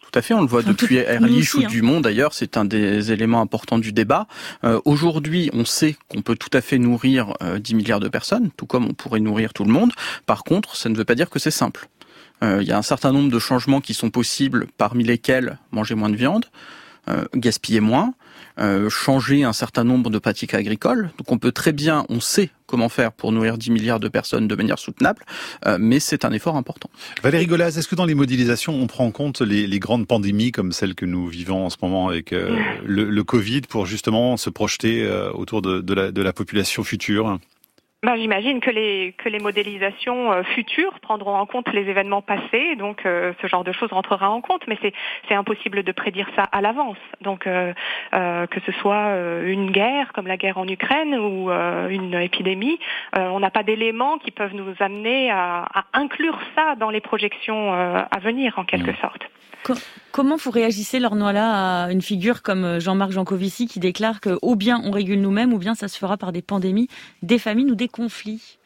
Tout 0.00 0.18
à 0.18 0.22
fait, 0.22 0.32
on 0.32 0.40
le 0.40 0.46
voit 0.46 0.62
depuis 0.62 0.96
Erlich 0.96 1.54
ou 1.54 1.60
hein. 1.60 1.68
Dumont 1.68 2.00
d'ailleurs, 2.00 2.32
c'est 2.32 2.56
un 2.56 2.64
des 2.64 3.12
éléments 3.12 3.42
importants 3.42 3.78
du 3.78 3.92
débat. 3.92 4.26
Aujourd'hui, 4.84 5.50
on 5.52 5.64
sait 5.64 5.94
qu'on 6.08 6.20
peut 6.20 6.34
tout 6.34 6.50
à 6.52 6.60
fait 6.60 6.78
nourrir 6.78 7.34
10 7.60 7.74
milliards 7.76 8.00
de 8.00 8.08
personnes, 8.08 8.50
tout 8.56 8.66
comme 8.66 8.86
on 8.86 8.92
pourrait 8.92 9.20
nourrir 9.20 9.52
tout 9.52 9.62
le 9.62 9.70
monde. 9.70 9.92
Par 10.26 10.42
contre, 10.42 10.74
ça 10.74 10.88
ne 10.88 10.96
veut 10.96 11.04
pas 11.04 11.14
dire 11.14 11.30
que 11.30 11.38
c'est 11.38 11.52
simple. 11.52 11.88
Il 12.42 12.64
y 12.64 12.72
a 12.72 12.78
un 12.78 12.82
certain 12.82 13.12
nombre 13.12 13.30
de 13.30 13.38
changements 13.38 13.80
qui 13.80 13.94
sont 13.94 14.10
possibles, 14.10 14.66
parmi 14.78 15.04
lesquels 15.04 15.58
manger 15.70 15.94
moins 15.94 16.10
de 16.10 16.16
viande, 16.16 16.46
gaspiller 17.36 17.78
moins, 17.78 18.12
euh, 18.60 18.90
changer 18.90 19.44
un 19.44 19.52
certain 19.52 19.84
nombre 19.84 20.10
de 20.10 20.18
pratiques 20.18 20.54
agricoles. 20.54 21.10
Donc 21.18 21.32
on 21.32 21.38
peut 21.38 21.52
très 21.52 21.72
bien, 21.72 22.04
on 22.08 22.20
sait 22.20 22.50
comment 22.66 22.88
faire 22.88 23.12
pour 23.12 23.32
nourrir 23.32 23.58
10 23.58 23.70
milliards 23.70 24.00
de 24.00 24.08
personnes 24.08 24.46
de 24.46 24.54
manière 24.54 24.78
soutenable, 24.78 25.24
euh, 25.66 25.78
mais 25.80 25.98
c'est 25.98 26.24
un 26.24 26.32
effort 26.32 26.56
important. 26.56 26.90
Valérie 27.22 27.46
Golaz, 27.46 27.78
est-ce 27.78 27.88
que 27.88 27.96
dans 27.96 28.04
les 28.04 28.14
modélisations, 28.14 28.74
on 28.74 28.86
prend 28.86 29.06
en 29.06 29.10
compte 29.10 29.40
les, 29.40 29.66
les, 29.66 29.78
grandes 29.78 30.06
pandémies 30.06 30.52
comme 30.52 30.72
celle 30.72 30.94
que 30.94 31.06
nous 31.06 31.26
vivons 31.26 31.66
en 31.66 31.70
ce 31.70 31.78
moment 31.82 32.08
avec 32.08 32.32
euh, 32.32 32.56
le, 32.84 33.10
le, 33.10 33.24
Covid 33.24 33.62
pour 33.62 33.86
justement 33.86 34.36
se 34.36 34.50
projeter 34.50 35.08
autour 35.34 35.62
de, 35.62 35.80
de, 35.80 35.94
la, 35.94 36.12
de 36.12 36.22
la 36.22 36.32
population 36.32 36.84
future? 36.84 37.38
Ben, 38.02 38.16
J'imagine 38.16 38.60
que 38.60 38.70
les, 38.70 39.14
que 39.18 39.28
les 39.28 39.38
modélisations 39.40 40.32
euh, 40.32 40.42
futures 40.42 40.98
prendront 41.00 41.36
en 41.36 41.44
compte 41.44 41.70
les 41.72 41.82
événements 41.82 42.22
passés, 42.22 42.74
donc 42.76 43.04
euh, 43.04 43.34
ce 43.42 43.46
genre 43.46 43.62
de 43.62 43.72
choses 43.72 43.90
rentrera 43.92 44.30
en 44.30 44.40
compte, 44.40 44.62
mais 44.66 44.78
c'est 45.28 45.34
impossible 45.34 45.82
de 45.82 45.92
prédire 45.92 46.26
ça 46.34 46.44
à 46.44 46.62
l'avance. 46.62 46.96
Donc 47.20 47.46
euh, 47.46 47.74
que 48.12 48.60
ce 48.64 48.72
soit 48.72 49.14
une 49.44 49.70
guerre 49.70 50.12
comme 50.14 50.26
la 50.26 50.36
guerre 50.36 50.58
en 50.58 50.66
Ukraine 50.66 51.14
ou 51.14 51.50
une 51.50 52.14
épidémie, 52.14 52.78
on 53.14 53.40
n'a 53.40 53.50
pas 53.50 53.62
d'éléments 53.62 54.18
qui 54.18 54.30
peuvent 54.30 54.54
nous 54.54 54.74
amener 54.80 55.30
à, 55.30 55.66
à, 55.72 55.84
inclure 55.92 56.38
ça 56.56 56.74
dans 56.76 56.90
les 56.90 57.00
projections 57.00 57.72
à 57.72 58.18
venir 58.20 58.58
en 58.58 58.64
quelque 58.64 58.94
sorte. 59.00 59.28
Comment 60.12 60.36
vous 60.36 60.50
réagissez, 60.50 60.98
Lornois-là, 60.98 61.84
à 61.84 61.92
une 61.92 62.02
figure 62.02 62.42
comme 62.42 62.80
Jean-Marc 62.80 63.12
Jancovici 63.12 63.66
qui 63.66 63.78
déclare 63.78 64.20
que 64.20 64.38
ou 64.42 64.56
bien 64.56 64.80
on 64.84 64.90
régule 64.90 65.20
nous-mêmes, 65.20 65.52
ou 65.52 65.58
bien 65.58 65.74
ça 65.74 65.86
se 65.86 65.98
fera 65.98 66.16
par 66.16 66.32
des 66.32 66.42
pandémies, 66.42 66.88
des 67.22 67.38
famines 67.38 67.70
ou 67.70 67.74
des 67.74 67.88
conflits 67.92 68.59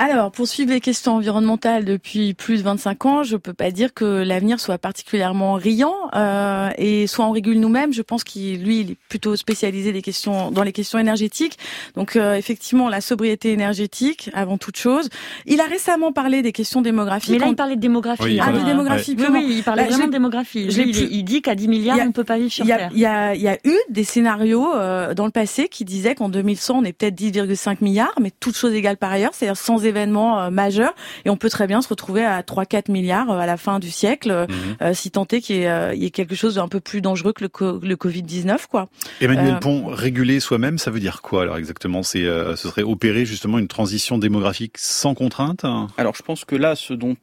alors, 0.00 0.32
pour 0.32 0.48
suivre 0.48 0.72
les 0.72 0.80
questions 0.80 1.16
environnementales 1.16 1.84
depuis 1.84 2.32
plus 2.32 2.56
de 2.56 2.62
25 2.62 3.04
ans, 3.04 3.22
je 3.22 3.36
peux 3.36 3.52
pas 3.52 3.70
dire 3.70 3.92
que 3.92 4.06
l'avenir 4.06 4.58
soit 4.58 4.78
particulièrement 4.78 5.52
riant 5.54 5.94
euh, 6.16 6.70
et 6.78 7.06
soit 7.06 7.26
on 7.26 7.32
régule 7.32 7.60
nous-mêmes. 7.60 7.92
Je 7.92 8.00
pense 8.00 8.24
qu'il 8.24 8.64
lui, 8.64 8.80
il 8.80 8.90
est 8.92 8.96
plutôt 9.10 9.36
spécialisé 9.36 9.92
des 9.92 10.00
questions 10.00 10.50
dans 10.50 10.62
les 10.62 10.72
questions 10.72 10.98
énergétiques. 10.98 11.58
Donc, 11.96 12.16
euh, 12.16 12.34
effectivement, 12.34 12.88
la 12.88 13.02
sobriété 13.02 13.52
énergétique 13.52 14.30
avant 14.32 14.56
toute 14.56 14.78
chose. 14.78 15.10
Il 15.44 15.60
a 15.60 15.64
récemment 15.64 16.12
parlé 16.12 16.40
des 16.40 16.52
questions 16.52 16.80
démographiques. 16.80 17.32
Mais 17.32 17.38
là, 17.38 17.48
il 17.48 17.56
parlait 17.56 17.76
de 17.76 17.82
démographie. 17.82 18.40
ah, 18.40 18.52
de 18.52 18.64
démographie. 18.64 19.16
Oui, 19.18 19.26
oui, 19.30 19.46
il 19.58 19.62
parlait 19.62 19.84
vraiment 19.84 20.06
de 20.06 20.12
démographie. 20.12 20.64
il, 20.64 21.24
dit 21.24 21.42
qu'à 21.42 21.54
10 21.54 21.68
milliards, 21.68 21.98
on 22.06 22.12
peut 22.12 22.24
pas 22.24 22.38
vivre 22.38 22.50
sur 22.50 22.64
Terre. 22.64 22.88
Il 22.94 23.00
y 23.00 23.04
a, 23.04 23.34
y 23.34 23.48
a 23.48 23.58
eu 23.64 23.76
des 23.90 24.04
scénarios 24.04 24.74
euh, 24.74 25.12
dans 25.12 25.26
le 25.26 25.30
passé 25.30 25.68
qui 25.68 25.84
disaient 25.84 26.14
qu'en 26.14 26.30
2100, 26.30 26.78
on 26.78 26.84
est 26.84 26.94
peut-être 26.94 27.20
10,5 27.20 27.78
milliards, 27.82 28.14
mais 28.18 28.30
toutes 28.40 28.56
choses 28.56 28.72
égales 28.72 28.96
par 28.96 29.12
ailleurs, 29.12 29.32
c'est-à-dire 29.34 29.58
sans 29.58 29.89
événements 29.90 30.50
majeurs 30.50 30.94
et 31.24 31.30
on 31.30 31.36
peut 31.36 31.50
très 31.50 31.66
bien 31.66 31.82
se 31.82 31.88
retrouver 31.88 32.24
à 32.24 32.40
3-4 32.40 32.90
milliards 32.90 33.30
à 33.30 33.46
la 33.46 33.56
fin 33.56 33.78
du 33.78 33.90
siècle, 33.90 34.46
mhm. 34.80 34.94
si 34.94 35.10
tant 35.10 35.26
est 35.30 35.40
qu'il 35.40 35.56
y, 35.56 35.64
ait 35.64 36.10
quelque 36.10 36.34
chose 36.34 36.54
d'un 36.54 36.68
peu 36.68 36.80
plus 36.80 37.00
dangereux 37.00 37.32
que 37.32 37.44
le, 37.44 37.50
le 37.82 37.96
Covid-19. 37.96 38.66
quoi. 38.70 38.88
Emmanuel 39.20 39.58
Pont, 39.60 39.86
réguler 39.86 40.40
soi-même, 40.40 40.78
ça 40.78 40.90
veut 40.90 41.00
dire 41.00 41.20
quoi 41.22 41.42
alors 41.42 41.56
exactement? 41.56 42.02
C'est 42.02 42.24
Ce 42.24 42.68
serait 42.68 42.82
opérer 42.82 43.24
justement 43.24 43.58
une 43.58 43.68
transition 43.68 44.18
démographique 44.18 44.78
sans 44.78 45.14
contrainte? 45.14 45.64
Alors 45.96 46.14
je 46.14 46.22
pense 46.22 46.44
que 46.44 46.56
là, 46.56 46.76
ce 46.76 46.94
dont 46.94 47.16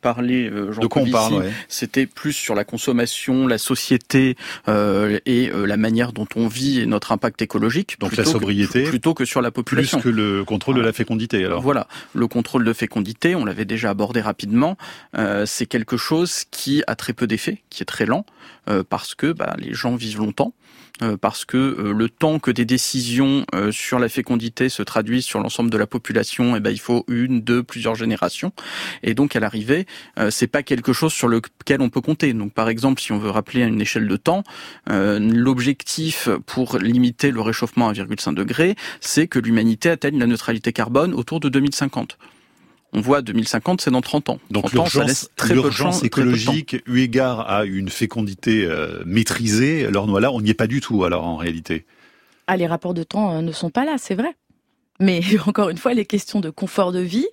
parlait 0.00 0.50
Jean 0.70 0.80
de 0.80 0.86
quoi 0.86 1.02
on 1.02 1.10
parle, 1.10 1.44
c'était 1.68 2.06
plus 2.06 2.32
sur 2.32 2.54
la 2.54 2.64
consommation, 2.64 3.46
la 3.46 3.58
société 3.58 4.36
et 4.66 5.50
la 5.52 5.76
manière 5.76 6.12
dont 6.12 6.26
on 6.36 6.48
vit 6.48 6.80
et 6.80 6.86
notre 6.86 7.12
impact 7.12 7.42
écologique. 7.42 7.98
Donc 8.00 8.16
la 8.16 8.24
sobriété. 8.24 8.84
plutôt 8.84 9.14
que 9.14 9.24
sur 9.24 9.40
la 9.40 9.50
population. 9.50 10.00
Plus 10.00 10.10
que 10.10 10.14
le 10.14 10.44
contrôle 10.44 10.76
de 10.76 10.80
la 10.80 10.92
fécondité 10.92 11.44
alors. 11.44 11.62
Voilà, 11.62 11.86
le 12.14 12.26
contrôle 12.28 12.64
de 12.64 12.72
fécondité, 12.72 13.34
on 13.34 13.44
l'avait 13.44 13.64
déjà 13.64 13.90
abordé 13.90 14.20
rapidement, 14.20 14.76
euh, 15.16 15.46
c'est 15.46 15.66
quelque 15.66 15.96
chose 15.96 16.44
qui 16.50 16.82
a 16.86 16.94
très 16.94 17.12
peu 17.12 17.26
d'effet, 17.26 17.62
qui 17.70 17.82
est 17.82 17.86
très 17.86 18.06
lent, 18.06 18.24
euh, 18.68 18.82
parce 18.88 19.14
que 19.14 19.32
bah, 19.32 19.54
les 19.58 19.74
gens 19.74 19.96
vivent 19.96 20.18
longtemps. 20.18 20.54
Euh, 21.02 21.16
parce 21.16 21.44
que 21.44 21.56
euh, 21.56 21.92
le 21.92 22.08
temps 22.08 22.38
que 22.38 22.52
des 22.52 22.64
décisions 22.64 23.44
euh, 23.52 23.72
sur 23.72 23.98
la 23.98 24.08
fécondité 24.08 24.68
se 24.68 24.80
traduisent 24.84 25.24
sur 25.24 25.40
l'ensemble 25.40 25.68
de 25.68 25.76
la 25.76 25.88
population, 25.88 26.54
eh 26.54 26.60
ben 26.60 26.70
il 26.70 26.78
faut 26.78 27.04
une, 27.08 27.40
deux, 27.40 27.64
plusieurs 27.64 27.96
générations. 27.96 28.52
Et 29.02 29.14
donc 29.14 29.34
à 29.34 29.40
l'arrivée, 29.40 29.86
c'est 30.30 30.46
pas 30.46 30.62
quelque 30.62 30.92
chose 30.92 31.12
sur 31.12 31.26
lequel 31.26 31.80
on 31.80 31.88
peut 31.88 32.00
compter. 32.00 32.32
Donc 32.32 32.52
par 32.52 32.68
exemple, 32.68 33.00
si 33.00 33.10
on 33.10 33.18
veut 33.18 33.30
rappeler 33.30 33.64
à 33.64 33.66
une 33.66 33.80
échelle 33.80 34.06
de 34.06 34.16
temps, 34.16 34.44
l'objectif 34.86 36.28
pour 36.46 36.78
limiter 36.78 37.30
le 37.30 37.40
réchauffement 37.40 37.88
à 37.88 37.92
1,5 37.92 38.34
degré, 38.34 38.76
c'est 39.00 39.26
que 39.26 39.38
l'humanité 39.38 39.90
atteigne 39.90 40.18
la 40.18 40.26
neutralité 40.26 40.72
carbone 40.72 41.12
autour 41.14 41.40
de 41.40 41.48
2050 41.48 42.18
on 42.94 43.00
voit 43.00 43.22
2050, 43.22 43.80
c'est 43.80 43.90
dans 43.90 44.00
30 44.00 44.30
ans. 44.30 44.38
Donc 44.50 44.72
l'urgence 44.72 45.28
écologique, 46.02 46.76
eu 46.86 47.00
égard 47.00 47.50
à 47.50 47.64
une 47.64 47.88
fécondité 47.88 48.64
euh, 48.64 49.02
maîtrisée, 49.04 49.84
alors 49.86 50.06
là, 50.20 50.32
on 50.32 50.40
n'y 50.40 50.50
est 50.50 50.54
pas 50.54 50.68
du 50.68 50.80
tout 50.80 51.04
alors 51.04 51.24
en 51.24 51.36
réalité. 51.36 51.84
Ah, 52.46 52.56
les 52.56 52.66
rapports 52.66 52.94
de 52.94 53.02
temps 53.02 53.34
euh, 53.34 53.40
ne 53.40 53.52
sont 53.52 53.70
pas 53.70 53.84
là, 53.84 53.96
c'est 53.98 54.14
vrai. 54.14 54.36
Mais 55.00 55.20
encore 55.46 55.70
une 55.70 55.78
fois, 55.78 55.94
les 55.94 56.04
questions 56.04 56.40
de 56.40 56.50
confort 56.50 56.92
de 56.92 57.00
vie, 57.00 57.26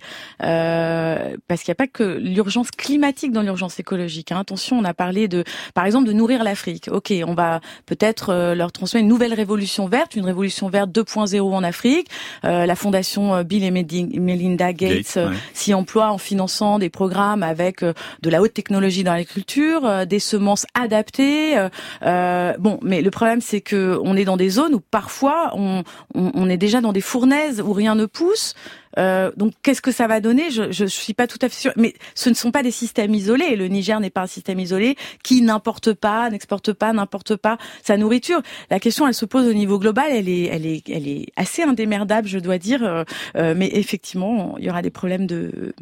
euh, 0.44 1.36
parce 1.48 1.62
qu'il 1.62 1.72
n'y 1.72 1.74
a 1.74 1.76
pas 1.76 1.88
que 1.88 2.04
l'urgence 2.04 2.72
climatique 2.72 3.32
dans 3.32 3.42
l'urgence 3.42 3.80
écologique. 3.80 4.32
Hein. 4.32 4.40
Attention, 4.40 4.80
on 4.80 4.84
a 4.84 4.94
parlé 4.94 5.28
de, 5.28 5.44
par 5.74 5.86
exemple, 5.86 6.08
de 6.08 6.14
nourrir 6.14 6.44
l'Afrique. 6.44 6.90
Ok, 6.92 7.14
on 7.26 7.34
va 7.34 7.62
peut-être 7.86 8.30
euh, 8.30 8.56
leur 8.56 8.72
transmettre 8.72 9.04
une 9.04 9.10
nouvelle 9.10 9.34
révolution 9.34 9.88
verte, 9.88 10.16
une 10.16 10.26
révolution 10.26 10.70
verte 10.70 10.90
2.0 10.90 11.42
en 11.42 11.64
Afrique. 11.64 12.08
Euh, 12.46 12.66
la 12.66 12.76
fondation 12.76 13.36
euh, 13.36 13.44
Bill 13.44 13.64
et 13.64 13.72
Melinda 13.72 14.74
Gates, 14.74 15.18
euh, 15.18 15.32
s'y 15.54 15.74
emploie 15.74 16.12
en 16.12 16.18
finançant 16.18 16.80
des 16.80 16.90
programmes 16.90 17.44
avec 17.44 17.84
de 17.84 18.30
la 18.30 18.42
haute 18.42 18.54
technologie 18.54 19.04
dans 19.04 19.14
l'agriculture, 19.14 20.06
des 20.06 20.20
semences 20.20 20.66
adaptées. 20.74 21.56
bon, 22.02 22.80
mais 22.82 23.02
le 23.02 23.12
problème, 23.12 23.42
c'est 23.42 23.62
que 23.62 24.00
on 24.04 24.16
est 24.16 24.26
dans 24.26 24.38
des 24.38 24.50
zones 24.50 24.74
où 24.74 24.80
parfois 24.80 25.52
on, 25.56 25.84
on, 26.16 26.32
on 26.34 26.50
est 26.50 26.58
déjà 26.58 26.82
dans 26.82 26.94
des 26.94 27.02
fournaises 27.02 27.51
où 27.60 27.74
rien 27.74 27.96
ne 27.96 28.06
pousse. 28.06 28.54
Euh, 28.98 29.32
donc 29.38 29.54
qu'est-ce 29.64 29.82
que 29.82 29.92
ça 29.92 30.08
va 30.08 30.20
donner? 30.20 30.52
Je 30.52 30.84
ne 30.84 30.90
suis 30.90 31.14
pas 31.14 31.28
tout 31.28 31.40
à 31.42 31.50
fait 31.50 31.56
sûre. 31.56 31.74
Mais 31.76 31.94
ce 32.16 32.30
ne 32.30 32.34
sont 32.34 32.52
pas 32.52 32.64
des 32.64 32.72
systèmes 32.72 33.14
isolés. 33.14 33.56
Le 33.56 33.68
Niger 33.68 34.00
n'est 34.00 34.10
pas 34.10 34.22
un 34.22 34.28
système 34.28 34.60
isolé 34.60 34.96
qui 35.24 35.42
n'importe 35.42 35.94
pas, 35.94 36.30
n'exporte 36.30 36.74
pas, 36.74 36.94
n'importe 36.94 37.36
pas 37.36 37.58
sa 37.84 37.98
nourriture. 37.98 38.42
La 38.70 38.80
question, 38.80 39.08
elle 39.08 39.14
se 39.14 39.26
pose 39.26 39.48
au 39.48 39.54
niveau 39.54 39.80
global. 39.80 40.08
Elle 40.12 40.30
est, 40.30 40.46
elle 40.46 40.66
est, 40.66 40.90
elle 40.90 41.08
est 41.08 41.28
assez 41.36 41.64
indémerdable, 41.64 42.28
je 42.28 42.40
dois 42.40 42.58
dire. 42.58 42.84
Euh, 42.84 43.04
euh, 43.36 43.54
mais 43.56 43.70
effectivement, 43.74 44.56
il 44.58 44.66
y 44.66 44.70
aura 44.70 44.82
des 44.82 44.92
problèmes 44.92 45.28
de 45.28 45.74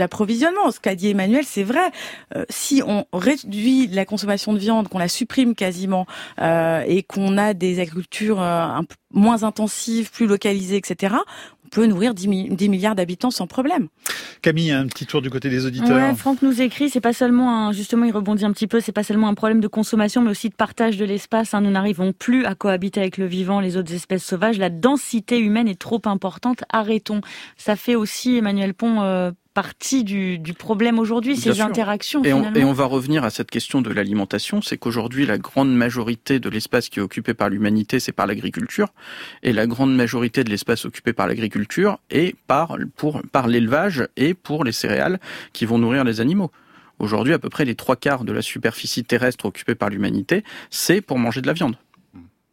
l'approvisionnement. 0.00 0.70
Ce 0.70 0.80
qu'a 0.80 0.94
dit 0.94 1.08
Emmanuel, 1.08 1.44
c'est 1.44 1.62
vrai. 1.62 1.90
si 2.48 2.82
on 2.86 3.06
réduit 3.12 3.86
la 3.88 4.04
consommation 4.04 4.52
de 4.52 4.58
viande, 4.58 4.88
qu'on 4.88 4.98
la 4.98 5.08
supprime 5.08 5.54
quasiment, 5.54 6.06
euh, 6.40 6.82
et 6.86 7.02
qu'on 7.02 7.38
a 7.38 7.54
des 7.54 7.80
agricultures 7.80 8.40
un 8.40 8.84
peu 8.84 8.96
moins 9.12 9.42
intensive, 9.42 10.10
plus 10.10 10.26
localisée, 10.26 10.76
etc., 10.76 11.14
on 11.64 11.68
peut 11.68 11.86
nourrir 11.86 12.14
10, 12.14 12.28
milliards 12.28 12.96
d'habitants 12.96 13.30
sans 13.30 13.46
problème. 13.46 13.88
Camille, 14.42 14.72
un 14.72 14.86
petit 14.86 15.06
tour 15.06 15.22
du 15.22 15.30
côté 15.30 15.48
des 15.50 15.66
auditeurs. 15.66 15.96
Ouais, 15.96 16.14
Franck 16.16 16.42
nous 16.42 16.60
écrit, 16.60 16.90
c'est 16.90 17.00
pas 17.00 17.12
seulement 17.12 17.68
un, 17.68 17.72
justement, 17.72 18.04
il 18.04 18.12
rebondit 18.12 18.44
un 18.44 18.52
petit 18.52 18.66
peu, 18.66 18.80
c'est 18.80 18.90
pas 18.90 19.04
seulement 19.04 19.28
un 19.28 19.34
problème 19.34 19.60
de 19.60 19.68
consommation, 19.68 20.22
mais 20.22 20.30
aussi 20.30 20.48
de 20.48 20.54
partage 20.54 20.96
de 20.96 21.04
l'espace. 21.04 21.54
Hein. 21.54 21.60
Nous 21.60 21.70
n'arrivons 21.70 22.12
plus 22.12 22.44
à 22.44 22.56
cohabiter 22.56 23.00
avec 23.00 23.18
le 23.18 23.26
vivant, 23.26 23.60
les 23.60 23.76
autres 23.76 23.94
espèces 23.94 24.24
sauvages. 24.24 24.58
La 24.58 24.70
densité 24.70 25.38
humaine 25.38 25.68
est 25.68 25.78
trop 25.78 26.02
importante. 26.06 26.64
Arrêtons. 26.72 27.20
Ça 27.56 27.76
fait 27.76 27.94
aussi, 27.94 28.36
Emmanuel 28.36 28.74
Pont, 28.74 29.02
euh, 29.02 29.30
partie 29.60 30.04
du, 30.04 30.38
du 30.38 30.54
problème 30.54 30.98
aujourd'hui, 30.98 31.36
ces 31.36 31.60
interactions. 31.60 32.24
Et 32.24 32.32
on, 32.32 32.54
et 32.54 32.64
on, 32.64 32.72
va 32.72 32.86
revenir 32.86 33.24
à 33.24 33.30
cette 33.30 33.50
question 33.50 33.82
de 33.82 33.90
l'alimentation, 33.90 34.62
c'est 34.62 34.78
qu'aujourd'hui 34.78 35.26
la 35.26 35.36
grande 35.36 35.70
majorité 35.70 36.40
de 36.40 36.48
l'espace 36.48 36.88
qui 36.88 36.98
est 36.98 37.02
occupé 37.02 37.34
par 37.34 37.50
l'humanité, 37.50 38.00
c'est 38.00 38.12
par 38.12 38.26
l'agriculture, 38.26 38.88
et 39.42 39.52
la 39.52 39.66
grande 39.66 39.94
majorité 39.94 40.44
de 40.44 40.48
l'espace 40.48 40.86
occupé 40.86 41.12
par 41.12 41.26
l'agriculture 41.26 41.98
est 42.08 42.34
par, 42.46 42.78
pour, 42.96 43.20
par 43.32 43.48
l'élevage 43.48 44.08
et 44.16 44.32
pour 44.32 44.64
les 44.64 44.72
céréales 44.72 45.20
qui 45.52 45.66
vont 45.66 45.76
nourrir 45.76 46.04
les 46.04 46.22
animaux. 46.22 46.50
Aujourd'hui, 46.98 47.34
à 47.34 47.38
peu 47.38 47.50
près 47.50 47.66
les 47.66 47.74
trois 47.74 47.96
quarts 47.96 48.24
de 48.24 48.32
la 48.32 48.40
superficie 48.40 49.04
terrestre 49.04 49.44
occupée 49.44 49.74
par 49.74 49.90
l'humanité, 49.90 50.42
c'est 50.70 51.02
pour 51.02 51.18
manger 51.18 51.42
de 51.42 51.46
la 51.48 51.52
viande. 51.52 51.76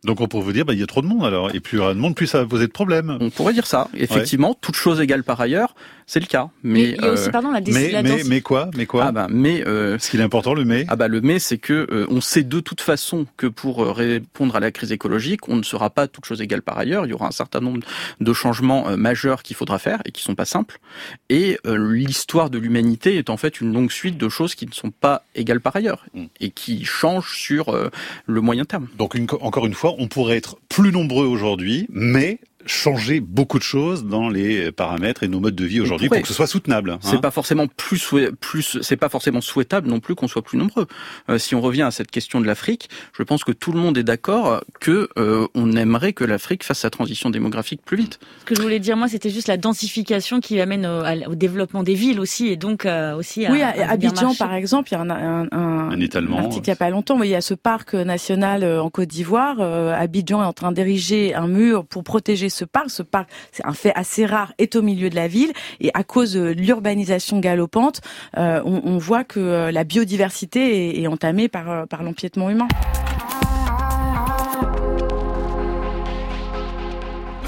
Donc 0.03 0.21
on 0.21 0.27
pourrait 0.27 0.43
vous 0.43 0.53
dire, 0.53 0.63
bah, 0.63 0.73
il 0.73 0.79
y 0.79 0.83
a 0.83 0.87
trop 0.87 1.01
de 1.01 1.07
monde 1.07 1.25
alors, 1.25 1.53
et 1.55 1.59
plus 1.59 1.77
il 1.77 1.79
y 1.79 1.83
aura 1.83 1.93
de 1.93 1.99
monde, 1.99 2.15
plus 2.15 2.27
ça 2.27 2.39
va 2.39 2.45
poser 2.45 2.67
de 2.67 2.71
problèmes. 2.71 3.17
On 3.19 3.29
pourrait 3.29 3.53
dire 3.53 3.65
ça. 3.65 3.87
Effectivement, 3.95 4.53
toute 4.53 4.75
chose 4.75 5.01
égale 5.01 5.23
par 5.23 5.41
ailleurs, 5.41 5.73
c'est 6.05 6.19
le 6.19 6.25
cas. 6.25 6.49
Mais, 6.63 6.91
il 6.91 7.01
y 7.01 7.05
a 7.05 7.11
aussi, 7.11 7.27
euh, 7.27 7.31
pardon, 7.31 7.51
la 7.51 7.59
mais, 7.59 8.01
mais, 8.01 8.23
mais, 8.25 8.41
quoi 8.41 8.69
Mais 8.77 8.85
quoi 8.85 9.05
Ah 9.05 9.11
bah, 9.11 9.27
mais 9.29 9.67
euh, 9.67 9.99
ce 9.99 10.09
qui 10.09 10.17
est 10.17 10.21
important, 10.21 10.53
le 10.53 10.63
mais. 10.65 10.85
Ah 10.87 10.95
bah 10.95 11.07
le 11.07 11.19
mais, 11.19 11.39
c'est 11.39 11.57
que 11.57 11.73
euh, 11.91 12.05
on 12.09 12.21
sait 12.21 12.43
de 12.43 12.59
toute 12.59 12.79
façon 12.79 13.25
que 13.35 13.47
pour 13.47 13.83
euh, 13.83 13.91
répondre 13.91 14.55
à 14.55 14.59
la 14.59 14.71
crise 14.71 14.91
écologique, 14.91 15.49
on 15.49 15.55
ne 15.55 15.63
sera 15.63 15.89
pas 15.89 16.07
toute 16.07 16.25
chose 16.25 16.41
égale 16.41 16.61
par 16.61 16.77
ailleurs. 16.77 17.05
Il 17.05 17.09
y 17.09 17.13
aura 17.13 17.27
un 17.27 17.31
certain 17.31 17.59
nombre 17.59 17.81
de 18.21 18.33
changements 18.33 18.95
majeurs 18.95 19.43
qu'il 19.43 19.55
faudra 19.55 19.79
faire 19.79 19.99
et 20.05 20.11
qui 20.11 20.21
sont 20.21 20.35
pas 20.35 20.45
simples. 20.45 20.79
Et 21.29 21.57
l'histoire 21.65 22.49
de 22.49 22.59
l'humanité 22.59 23.17
est 23.17 23.29
en 23.29 23.37
fait 23.37 23.59
une 23.59 23.73
longue 23.73 23.91
suite 23.91 24.17
de 24.17 24.29
choses 24.29 24.55
qui 24.55 24.65
ne 24.65 24.73
sont 24.73 24.91
pas 24.91 25.23
égales 25.35 25.59
par 25.59 25.75
ailleurs 25.75 26.05
mm. 26.13 26.25
et 26.39 26.51
qui 26.51 26.85
changent 26.85 27.35
sur 27.35 27.75
le 28.25 28.41
moyen 28.41 28.63
terme. 28.63 28.87
Donc 28.97 29.15
une, 29.15 29.27
encore 29.41 29.65
une 29.65 29.73
fois, 29.73 29.86
on 29.97 30.07
pourrait 30.07 30.37
être 30.37 30.57
plus 30.69 30.91
nombreux 30.91 31.25
aujourd'hui, 31.25 31.87
mais 31.89 32.39
changer 32.67 33.19
beaucoup 33.19 33.57
de 33.57 33.63
choses 33.63 34.05
dans 34.05 34.29
les 34.29 34.71
paramètres 34.71 35.23
et 35.23 35.27
nos 35.27 35.39
modes 35.39 35.55
de 35.55 35.65
vie 35.65 35.81
aujourd'hui 35.81 36.09
pour 36.09 36.21
que 36.21 36.27
ce 36.27 36.33
soit 36.33 36.47
soutenable. 36.47 36.91
Hein. 36.91 36.99
c'est 37.01 37.21
pas 37.21 37.31
forcément 37.31 37.67
plus 37.67 38.13
plus 38.39 38.79
c'est 38.81 38.97
pas 38.97 39.09
forcément 39.09 39.41
souhaitable 39.41 39.87
non 39.89 39.99
plus 39.99 40.15
qu'on 40.15 40.27
soit 40.27 40.41
plus 40.41 40.57
nombreux. 40.57 40.87
Euh, 41.29 41.37
si 41.37 41.55
on 41.55 41.61
revient 41.61 41.83
à 41.83 41.91
cette 41.91 42.11
question 42.11 42.41
de 42.41 42.45
l'Afrique, 42.45 42.89
je 43.13 43.23
pense 43.23 43.43
que 43.43 43.51
tout 43.51 43.71
le 43.71 43.79
monde 43.79 43.97
est 43.97 44.03
d'accord 44.03 44.61
que 44.79 45.09
euh, 45.17 45.47
on 45.55 45.75
aimerait 45.75 46.13
que 46.13 46.23
l'Afrique 46.23 46.63
fasse 46.63 46.79
sa 46.79 46.89
transition 46.89 47.29
démographique 47.29 47.81
plus 47.83 47.97
vite. 47.97 48.19
Ce 48.39 48.45
que 48.45 48.55
je 48.55 48.61
voulais 48.61 48.79
dire 48.79 48.97
moi, 48.97 49.07
c'était 49.07 49.29
juste 49.29 49.47
la 49.47 49.57
densification 49.57 50.39
qui 50.39 50.59
amène 50.59 50.85
au, 50.85 51.35
développement 51.35 51.83
des 51.83 51.93
villes 51.93 52.19
aussi 52.19 52.47
et 52.47 52.55
donc 52.55 52.85
euh, 52.85 53.15
aussi 53.15 53.45
à, 53.45 53.51
Oui, 53.51 53.61
à, 53.61 53.89
Abidjan 53.89 54.35
par 54.35 54.53
exemple, 54.53 54.89
il 54.91 54.95
y 54.95 54.97
a 54.97 55.01
un, 55.01 55.09
un, 55.09 55.47
un, 55.51 55.89
un 55.91 55.99
étalement. 55.99 56.39
article 56.39 56.65
il 56.65 56.69
y 56.69 56.73
a 56.73 56.75
pas 56.75 56.89
longtemps, 56.89 57.21
il 57.23 57.29
y 57.29 57.35
a 57.35 57.41
ce 57.41 57.53
parc 57.53 57.93
national 57.93 58.63
en 58.63 58.89
Côte 58.89 59.07
d'Ivoire. 59.07 59.59
Abidjan 59.61 60.41
est 60.41 60.45
en 60.45 60.53
train 60.53 60.71
d'ériger 60.71 61.33
un 61.33 61.47
mur 61.47 61.85
pour 61.85 62.03
protéger 62.03 62.49
ce 62.57 62.65
parc. 62.65 62.89
Ce 62.89 63.03
parc, 63.03 63.29
c'est 63.51 63.65
un 63.65 63.73
fait 63.73 63.93
assez 63.95 64.25
rare, 64.25 64.53
est 64.57 64.75
au 64.75 64.81
milieu 64.81 65.09
de 65.09 65.15
la 65.15 65.27
ville 65.27 65.53
et 65.79 65.91
à 65.93 66.03
cause 66.03 66.33
de 66.33 66.49
l'urbanisation 66.49 67.39
galopante, 67.39 68.01
euh, 68.37 68.61
on, 68.65 68.97
voit 68.97 69.23
que 69.23 69.39
euh, 69.39 69.71
la 69.71 69.83
biodiversité 69.83 71.01
est, 71.01 71.07
entamée 71.07 71.47
par, 71.47 71.69
euh, 71.69 71.85
par 71.85 72.03
l'empiètement 72.03 72.49
humain. 72.49 72.67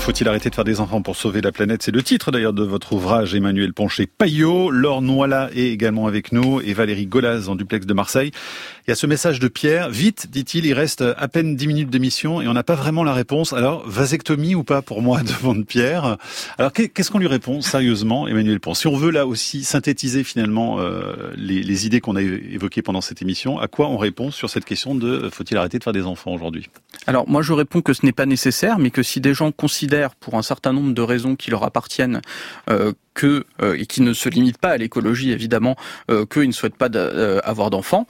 Faut-il 0.10 0.28
arrêter 0.28 0.50
de 0.50 0.56
faire 0.56 0.64
des 0.64 0.80
enfants 0.80 1.04
pour 1.04 1.16
sauver 1.16 1.40
la 1.40 1.52
planète? 1.52 1.84
C'est 1.84 1.92
le 1.92 2.02
titre 2.02 2.32
d'ailleurs 2.32 2.54
de 2.54 2.64
votre 2.64 2.94
ouvrage, 2.94 3.36
Emmanuel 3.36 3.74
Ponché 3.74 4.08
Payot. 4.08 4.72
Laure 4.72 5.04
Noila 5.04 5.50
est 5.54 5.68
également 5.68 6.08
avec 6.08 6.32
nous 6.32 6.62
et 6.62 6.74
Valérie 6.74 7.06
Golaz 7.06 7.48
en 7.48 7.56
duplex 7.56 7.86
de 7.86 7.94
Marseille. 7.94 8.32
Il 8.90 8.94
y 8.94 8.94
a 8.94 8.96
ce 8.96 9.06
message 9.06 9.40
de 9.40 9.48
Pierre. 9.48 9.92
Vite, 9.92 10.32
dit-il, 10.32 10.66
il 10.66 10.74
reste 10.74 11.04
à 11.16 11.28
peine 11.28 11.56
10 11.56 11.68
minutes 11.68 11.90
d'émission 11.92 12.42
et 12.42 12.48
on 12.48 12.54
n'a 12.54 12.64
pas 12.64 12.74
vraiment 12.74 13.04
la 13.04 13.14
réponse. 13.14 13.54
Alors, 13.54 13.88
vasectomie 13.88 14.56
ou 14.56 14.64
pas 14.64 14.82
pour 14.82 15.04
moi, 15.04 15.22
demande 15.42 15.64
Pierre. 15.68 16.18
Alors, 16.58 16.74
qu'est-ce 16.74 17.12
qu'on 17.12 17.20
lui 17.20 17.28
répond 17.28 17.62
sérieusement, 17.62 18.28
Emmanuel 18.28 18.60
Ponce 18.60 18.80
Si 18.80 18.88
on 18.88 18.98
veut 18.98 19.12
là 19.12 19.28
aussi 19.28 19.64
synthétiser 19.64 20.24
finalement 20.24 20.80
euh, 20.80 21.32
les, 21.36 21.86
idées 21.86 22.02
qu'on 22.02 22.16
a 22.16 22.24
évoquées 22.24 22.82
pendant 22.82 23.02
cette 23.02 23.22
émission, 23.22 23.60
à 23.60 23.68
quoi 23.68 23.88
on 23.90 23.98
répond 23.98 24.32
sur 24.32 24.50
cette 24.50 24.66
question 24.66 24.96
de 24.96 25.08
euh, 25.08 25.30
faut-il 25.30 25.56
arrêter 25.56 25.78
de 25.78 25.84
faire 25.84 25.94
des 25.94 26.08
enfants 26.08 26.34
aujourd'hui? 26.34 26.72
Alors, 27.06 27.30
moi, 27.30 27.44
je 27.44 27.54
réponds 27.54 27.82
que 27.82 27.94
ce 27.94 28.04
n'est 28.08 28.12
pas 28.12 28.26
nécessaire, 28.26 28.80
mais 28.80 28.90
que 28.90 29.04
si 29.04 29.22
des 29.22 29.36
gens 29.36 29.52
considèrent, 29.52 30.16
pour 30.16 30.34
un 30.34 30.42
certain 30.42 30.74
nombre 30.74 30.96
de 30.96 31.02
raisons 31.04 31.36
qui 31.36 31.52
leur 31.52 31.64
appartiennent, 31.64 32.22
euh, 32.72 32.94
que, 33.14 33.46
et 33.76 33.86
qui 33.86 34.02
ne 34.02 34.14
se 34.14 34.30
limitent 34.30 34.60
pas 34.60 34.70
à 34.70 34.78
l'écologie 34.78 35.32
évidemment, 35.32 35.76
qu'ils 36.32 36.48
ne 36.48 36.54
souhaitent 36.54 36.78
pas 36.78 36.88
avoir 37.44 37.70
d'enfants, 37.70 38.08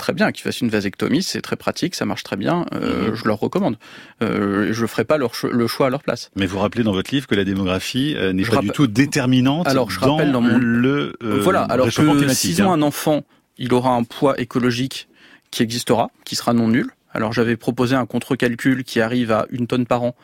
très 0.00 0.12
bien, 0.12 0.32
qu'ils 0.32 0.42
fassent 0.42 0.60
une 0.60 0.70
vasectomie, 0.70 1.22
c'est 1.22 1.42
très 1.42 1.56
pratique, 1.56 1.94
ça 1.94 2.04
marche 2.04 2.24
très 2.24 2.36
bien, 2.36 2.66
euh, 2.74 3.08
mhm. 3.08 3.14
je 3.14 3.24
leur 3.26 3.38
recommande. 3.38 3.76
Euh, 4.22 4.72
je 4.72 4.82
ne 4.82 4.86
ferai 4.86 5.04
pas 5.04 5.18
leur 5.18 5.32
le 5.44 5.66
choix 5.66 5.86
à 5.86 5.90
leur 5.90 6.02
place. 6.02 6.30
Mais 6.34 6.46
vous 6.46 6.58
rappelez 6.58 6.82
dans 6.82 6.92
votre 6.92 7.14
livre 7.14 7.26
que 7.26 7.34
la 7.34 7.44
démographie 7.44 8.14
euh, 8.16 8.32
n'est 8.32 8.44
pas 8.44 8.60
du 8.60 8.70
tout 8.70 8.86
déterminante 8.86 9.68
alors, 9.68 9.90
je 9.90 10.00
dans, 10.00 10.16
rappelle 10.16 10.32
dans 10.32 10.40
le 10.40 11.16
euh, 11.22 11.40
Voilà, 11.40 11.62
alors 11.62 11.86
que 11.86 12.28
s'ils 12.28 12.62
ont 12.62 12.70
hein. 12.70 12.74
un 12.74 12.82
enfant, 12.82 13.22
il 13.58 13.72
aura 13.72 13.90
un 13.90 14.04
poids 14.04 14.40
écologique 14.40 15.08
qui 15.50 15.62
existera, 15.62 16.10
qui 16.24 16.34
sera 16.34 16.52
non 16.52 16.68
nul. 16.68 16.90
Alors 17.12 17.32
j'avais 17.32 17.56
proposé 17.56 17.94
un 17.94 18.06
contre-calcul 18.06 18.84
qui 18.84 19.00
arrive 19.00 19.32
à 19.32 19.46
une 19.50 19.66
tonne 19.66 19.86
par 19.86 20.02
an 20.02 20.14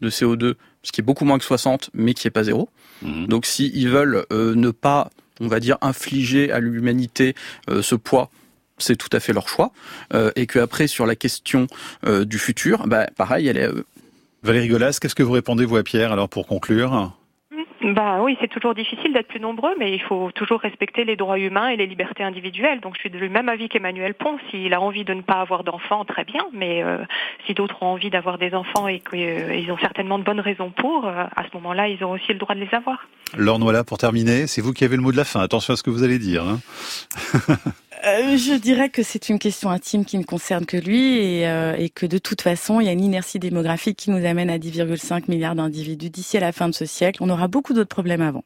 de 0.00 0.10
CO2, 0.10 0.54
ce 0.82 0.92
qui 0.92 1.00
est 1.00 1.04
beaucoup 1.04 1.24
moins 1.24 1.38
que 1.38 1.44
60, 1.44 1.90
mais 1.94 2.14
qui 2.14 2.28
est 2.28 2.30
pas 2.30 2.44
zéro. 2.44 2.68
Mhm. 3.02 3.26
Donc 3.26 3.46
s'ils 3.46 3.88
veulent 3.88 4.24
euh, 4.32 4.54
ne 4.54 4.70
pas, 4.70 5.10
on 5.40 5.48
va 5.48 5.60
dire, 5.60 5.78
infliger 5.80 6.52
à 6.52 6.60
l'humanité 6.60 7.34
ce 7.68 7.94
poids, 7.94 8.30
c'est 8.78 8.96
tout 8.96 9.08
à 9.12 9.20
fait 9.20 9.32
leur 9.32 9.48
choix. 9.48 9.72
Euh, 10.12 10.30
et 10.36 10.46
que 10.46 10.58
après 10.58 10.86
sur 10.86 11.06
la 11.06 11.16
question 11.16 11.66
du 12.04 12.38
futur, 12.38 12.86
bah, 12.86 13.06
pareil, 13.16 13.48
elle 13.48 13.56
est. 13.56 13.70
Valérie 14.42 14.68
Golas, 14.68 14.98
qu'est-ce 15.00 15.14
que 15.14 15.22
vous 15.22 15.32
répondez 15.32 15.64
vous 15.64 15.76
à 15.76 15.82
Pierre 15.82 16.12
alors 16.12 16.28
pour 16.28 16.46
conclure? 16.46 17.14
Bah 17.92 18.20
oui, 18.22 18.36
c'est 18.40 18.48
toujours 18.48 18.74
difficile 18.74 19.12
d'être 19.12 19.28
plus 19.28 19.40
nombreux, 19.40 19.74
mais 19.78 19.92
il 19.92 20.00
faut 20.00 20.30
toujours 20.32 20.60
respecter 20.60 21.04
les 21.04 21.16
droits 21.16 21.38
humains 21.38 21.68
et 21.68 21.76
les 21.76 21.86
libertés 21.86 22.22
individuelles. 22.22 22.80
Donc 22.80 22.94
je 22.94 23.00
suis 23.00 23.10
du 23.10 23.28
même 23.28 23.50
avis 23.50 23.68
qu'Emmanuel 23.68 24.14
Pont. 24.14 24.38
S'il 24.50 24.72
a 24.72 24.80
envie 24.80 25.04
de 25.04 25.12
ne 25.12 25.20
pas 25.20 25.40
avoir 25.40 25.64
d'enfants, 25.64 26.06
très 26.06 26.24
bien. 26.24 26.46
Mais 26.54 26.82
euh, 26.82 26.98
si 27.46 27.52
d'autres 27.52 27.82
ont 27.82 27.88
envie 27.88 28.08
d'avoir 28.08 28.38
des 28.38 28.54
enfants 28.54 28.88
et 28.88 29.00
qu'ils 29.00 29.68
euh, 29.68 29.72
ont 29.72 29.78
certainement 29.78 30.18
de 30.18 30.24
bonnes 30.24 30.40
raisons 30.40 30.70
pour, 30.70 31.06
euh, 31.06 31.24
à 31.36 31.42
ce 31.42 31.48
moment-là, 31.54 31.88
ils 31.88 32.02
ont 32.02 32.12
aussi 32.12 32.32
le 32.32 32.38
droit 32.38 32.54
de 32.54 32.60
les 32.60 32.74
avoir. 32.74 33.06
Laure 33.36 33.58
Noila, 33.58 33.84
pour 33.84 33.98
terminer, 33.98 34.46
c'est 34.46 34.62
vous 34.62 34.72
qui 34.72 34.84
avez 34.84 34.96
le 34.96 35.02
mot 35.02 35.12
de 35.12 35.18
la 35.18 35.24
fin. 35.24 35.40
Attention 35.40 35.74
à 35.74 35.76
ce 35.76 35.82
que 35.82 35.90
vous 35.90 36.04
allez 36.04 36.18
dire. 36.18 36.42
Hein. 36.42 36.60
Euh, 38.06 38.36
je 38.36 38.54
dirais 38.54 38.90
que 38.90 39.02
c'est 39.02 39.28
une 39.28 39.38
question 39.38 39.70
intime 39.70 40.04
qui 40.04 40.18
ne 40.18 40.24
concerne 40.24 40.66
que 40.66 40.76
lui 40.76 41.18
et, 41.18 41.48
euh, 41.48 41.74
et, 41.76 41.88
que 41.88 42.06
de 42.06 42.18
toute 42.18 42.42
façon, 42.42 42.80
il 42.80 42.86
y 42.86 42.88
a 42.88 42.92
une 42.92 43.04
inertie 43.04 43.38
démographique 43.38 43.96
qui 43.96 44.10
nous 44.10 44.24
amène 44.26 44.50
à 44.50 44.58
10,5 44.58 45.24
milliards 45.28 45.54
d'individus 45.54 46.10
d'ici 46.10 46.36
à 46.36 46.40
la 46.40 46.52
fin 46.52 46.68
de 46.68 46.74
ce 46.74 46.86
siècle. 46.86 47.22
On 47.22 47.30
aura 47.30 47.48
beaucoup 47.48 47.72
d'autres 47.72 47.88
problèmes 47.88 48.22
avant. 48.22 48.44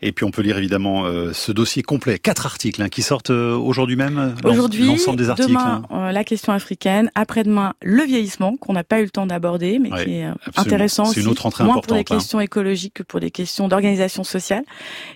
Et 0.00 0.12
puis 0.12 0.24
on 0.24 0.30
peut 0.30 0.42
lire 0.42 0.56
évidemment 0.58 1.06
euh, 1.06 1.32
ce 1.32 1.50
dossier 1.50 1.82
complet, 1.82 2.18
quatre 2.18 2.46
articles 2.46 2.80
hein, 2.80 2.88
qui 2.88 3.02
sortent 3.02 3.30
euh, 3.30 3.56
aujourd'hui 3.56 3.96
même. 3.96 4.34
Aujourd'hui, 4.44 4.86
l'ensemble 4.86 5.18
des 5.18 5.28
articles. 5.28 5.48
Demain, 5.48 5.82
hein. 5.90 6.08
euh, 6.08 6.12
la 6.12 6.24
question 6.24 6.52
africaine. 6.52 7.10
Après-demain, 7.14 7.74
le 7.82 8.04
vieillissement 8.04 8.56
qu'on 8.56 8.72
n'a 8.72 8.84
pas 8.84 9.00
eu 9.00 9.04
le 9.04 9.10
temps 9.10 9.26
d'aborder, 9.26 9.78
mais 9.78 9.90
qui 9.90 10.14
est 10.14 10.26
intéressant 10.56 11.08
aussi. 11.08 11.20
Une 11.20 11.26
autre 11.26 11.46
entrée 11.46 11.64
moins 11.64 11.80
pour 11.80 11.94
des 11.94 12.00
hein. 12.00 12.04
questions 12.04 12.40
écologiques 12.40 12.94
que 12.94 13.02
pour 13.02 13.20
des 13.20 13.30
questions 13.30 13.66
d'organisation 13.66 14.22
sociale. 14.22 14.64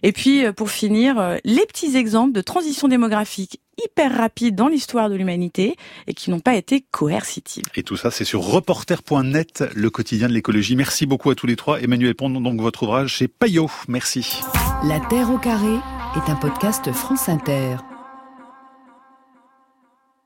Et 0.02 0.12
puis 0.12 0.44
pour 0.56 0.70
finir, 0.70 1.36
les 1.44 1.66
petits 1.66 1.96
exemples 1.96 2.32
de 2.32 2.40
transition 2.40 2.88
démographique 2.88 3.60
hyper 3.84 4.16
rapide 4.16 4.54
dans 4.54 4.68
l'histoire 4.68 5.08
de 5.08 5.14
l'humanité 5.14 5.76
et 6.06 6.14
qui 6.14 6.30
n'ont 6.30 6.40
pas 6.40 6.54
été 6.54 6.84
coercitives. 6.90 7.64
Et 7.74 7.82
tout 7.82 7.96
ça, 7.96 8.10
c'est 8.10 8.24
sur 8.24 8.40
reporter.net, 8.42 9.64
le 9.74 9.90
quotidien 9.90 10.28
de 10.28 10.32
l'écologie. 10.32 10.76
Merci 10.76 11.06
beaucoup 11.06 11.30
à 11.30 11.34
tous 11.34 11.46
les 11.46 11.56
trois. 11.56 11.80
Emmanuel 11.80 12.14
Pont, 12.14 12.30
donc 12.30 12.60
votre 12.60 12.82
ouvrage 12.84 13.14
chez 13.16 13.28
Payot. 13.28 13.70
Merci. 13.88 14.40
La 14.84 15.00
Terre 15.00 15.30
au 15.30 15.38
carré 15.38 15.74
est 16.16 16.30
un 16.30 16.36
podcast 16.36 16.90
France 16.92 17.28
Inter. 17.28 17.76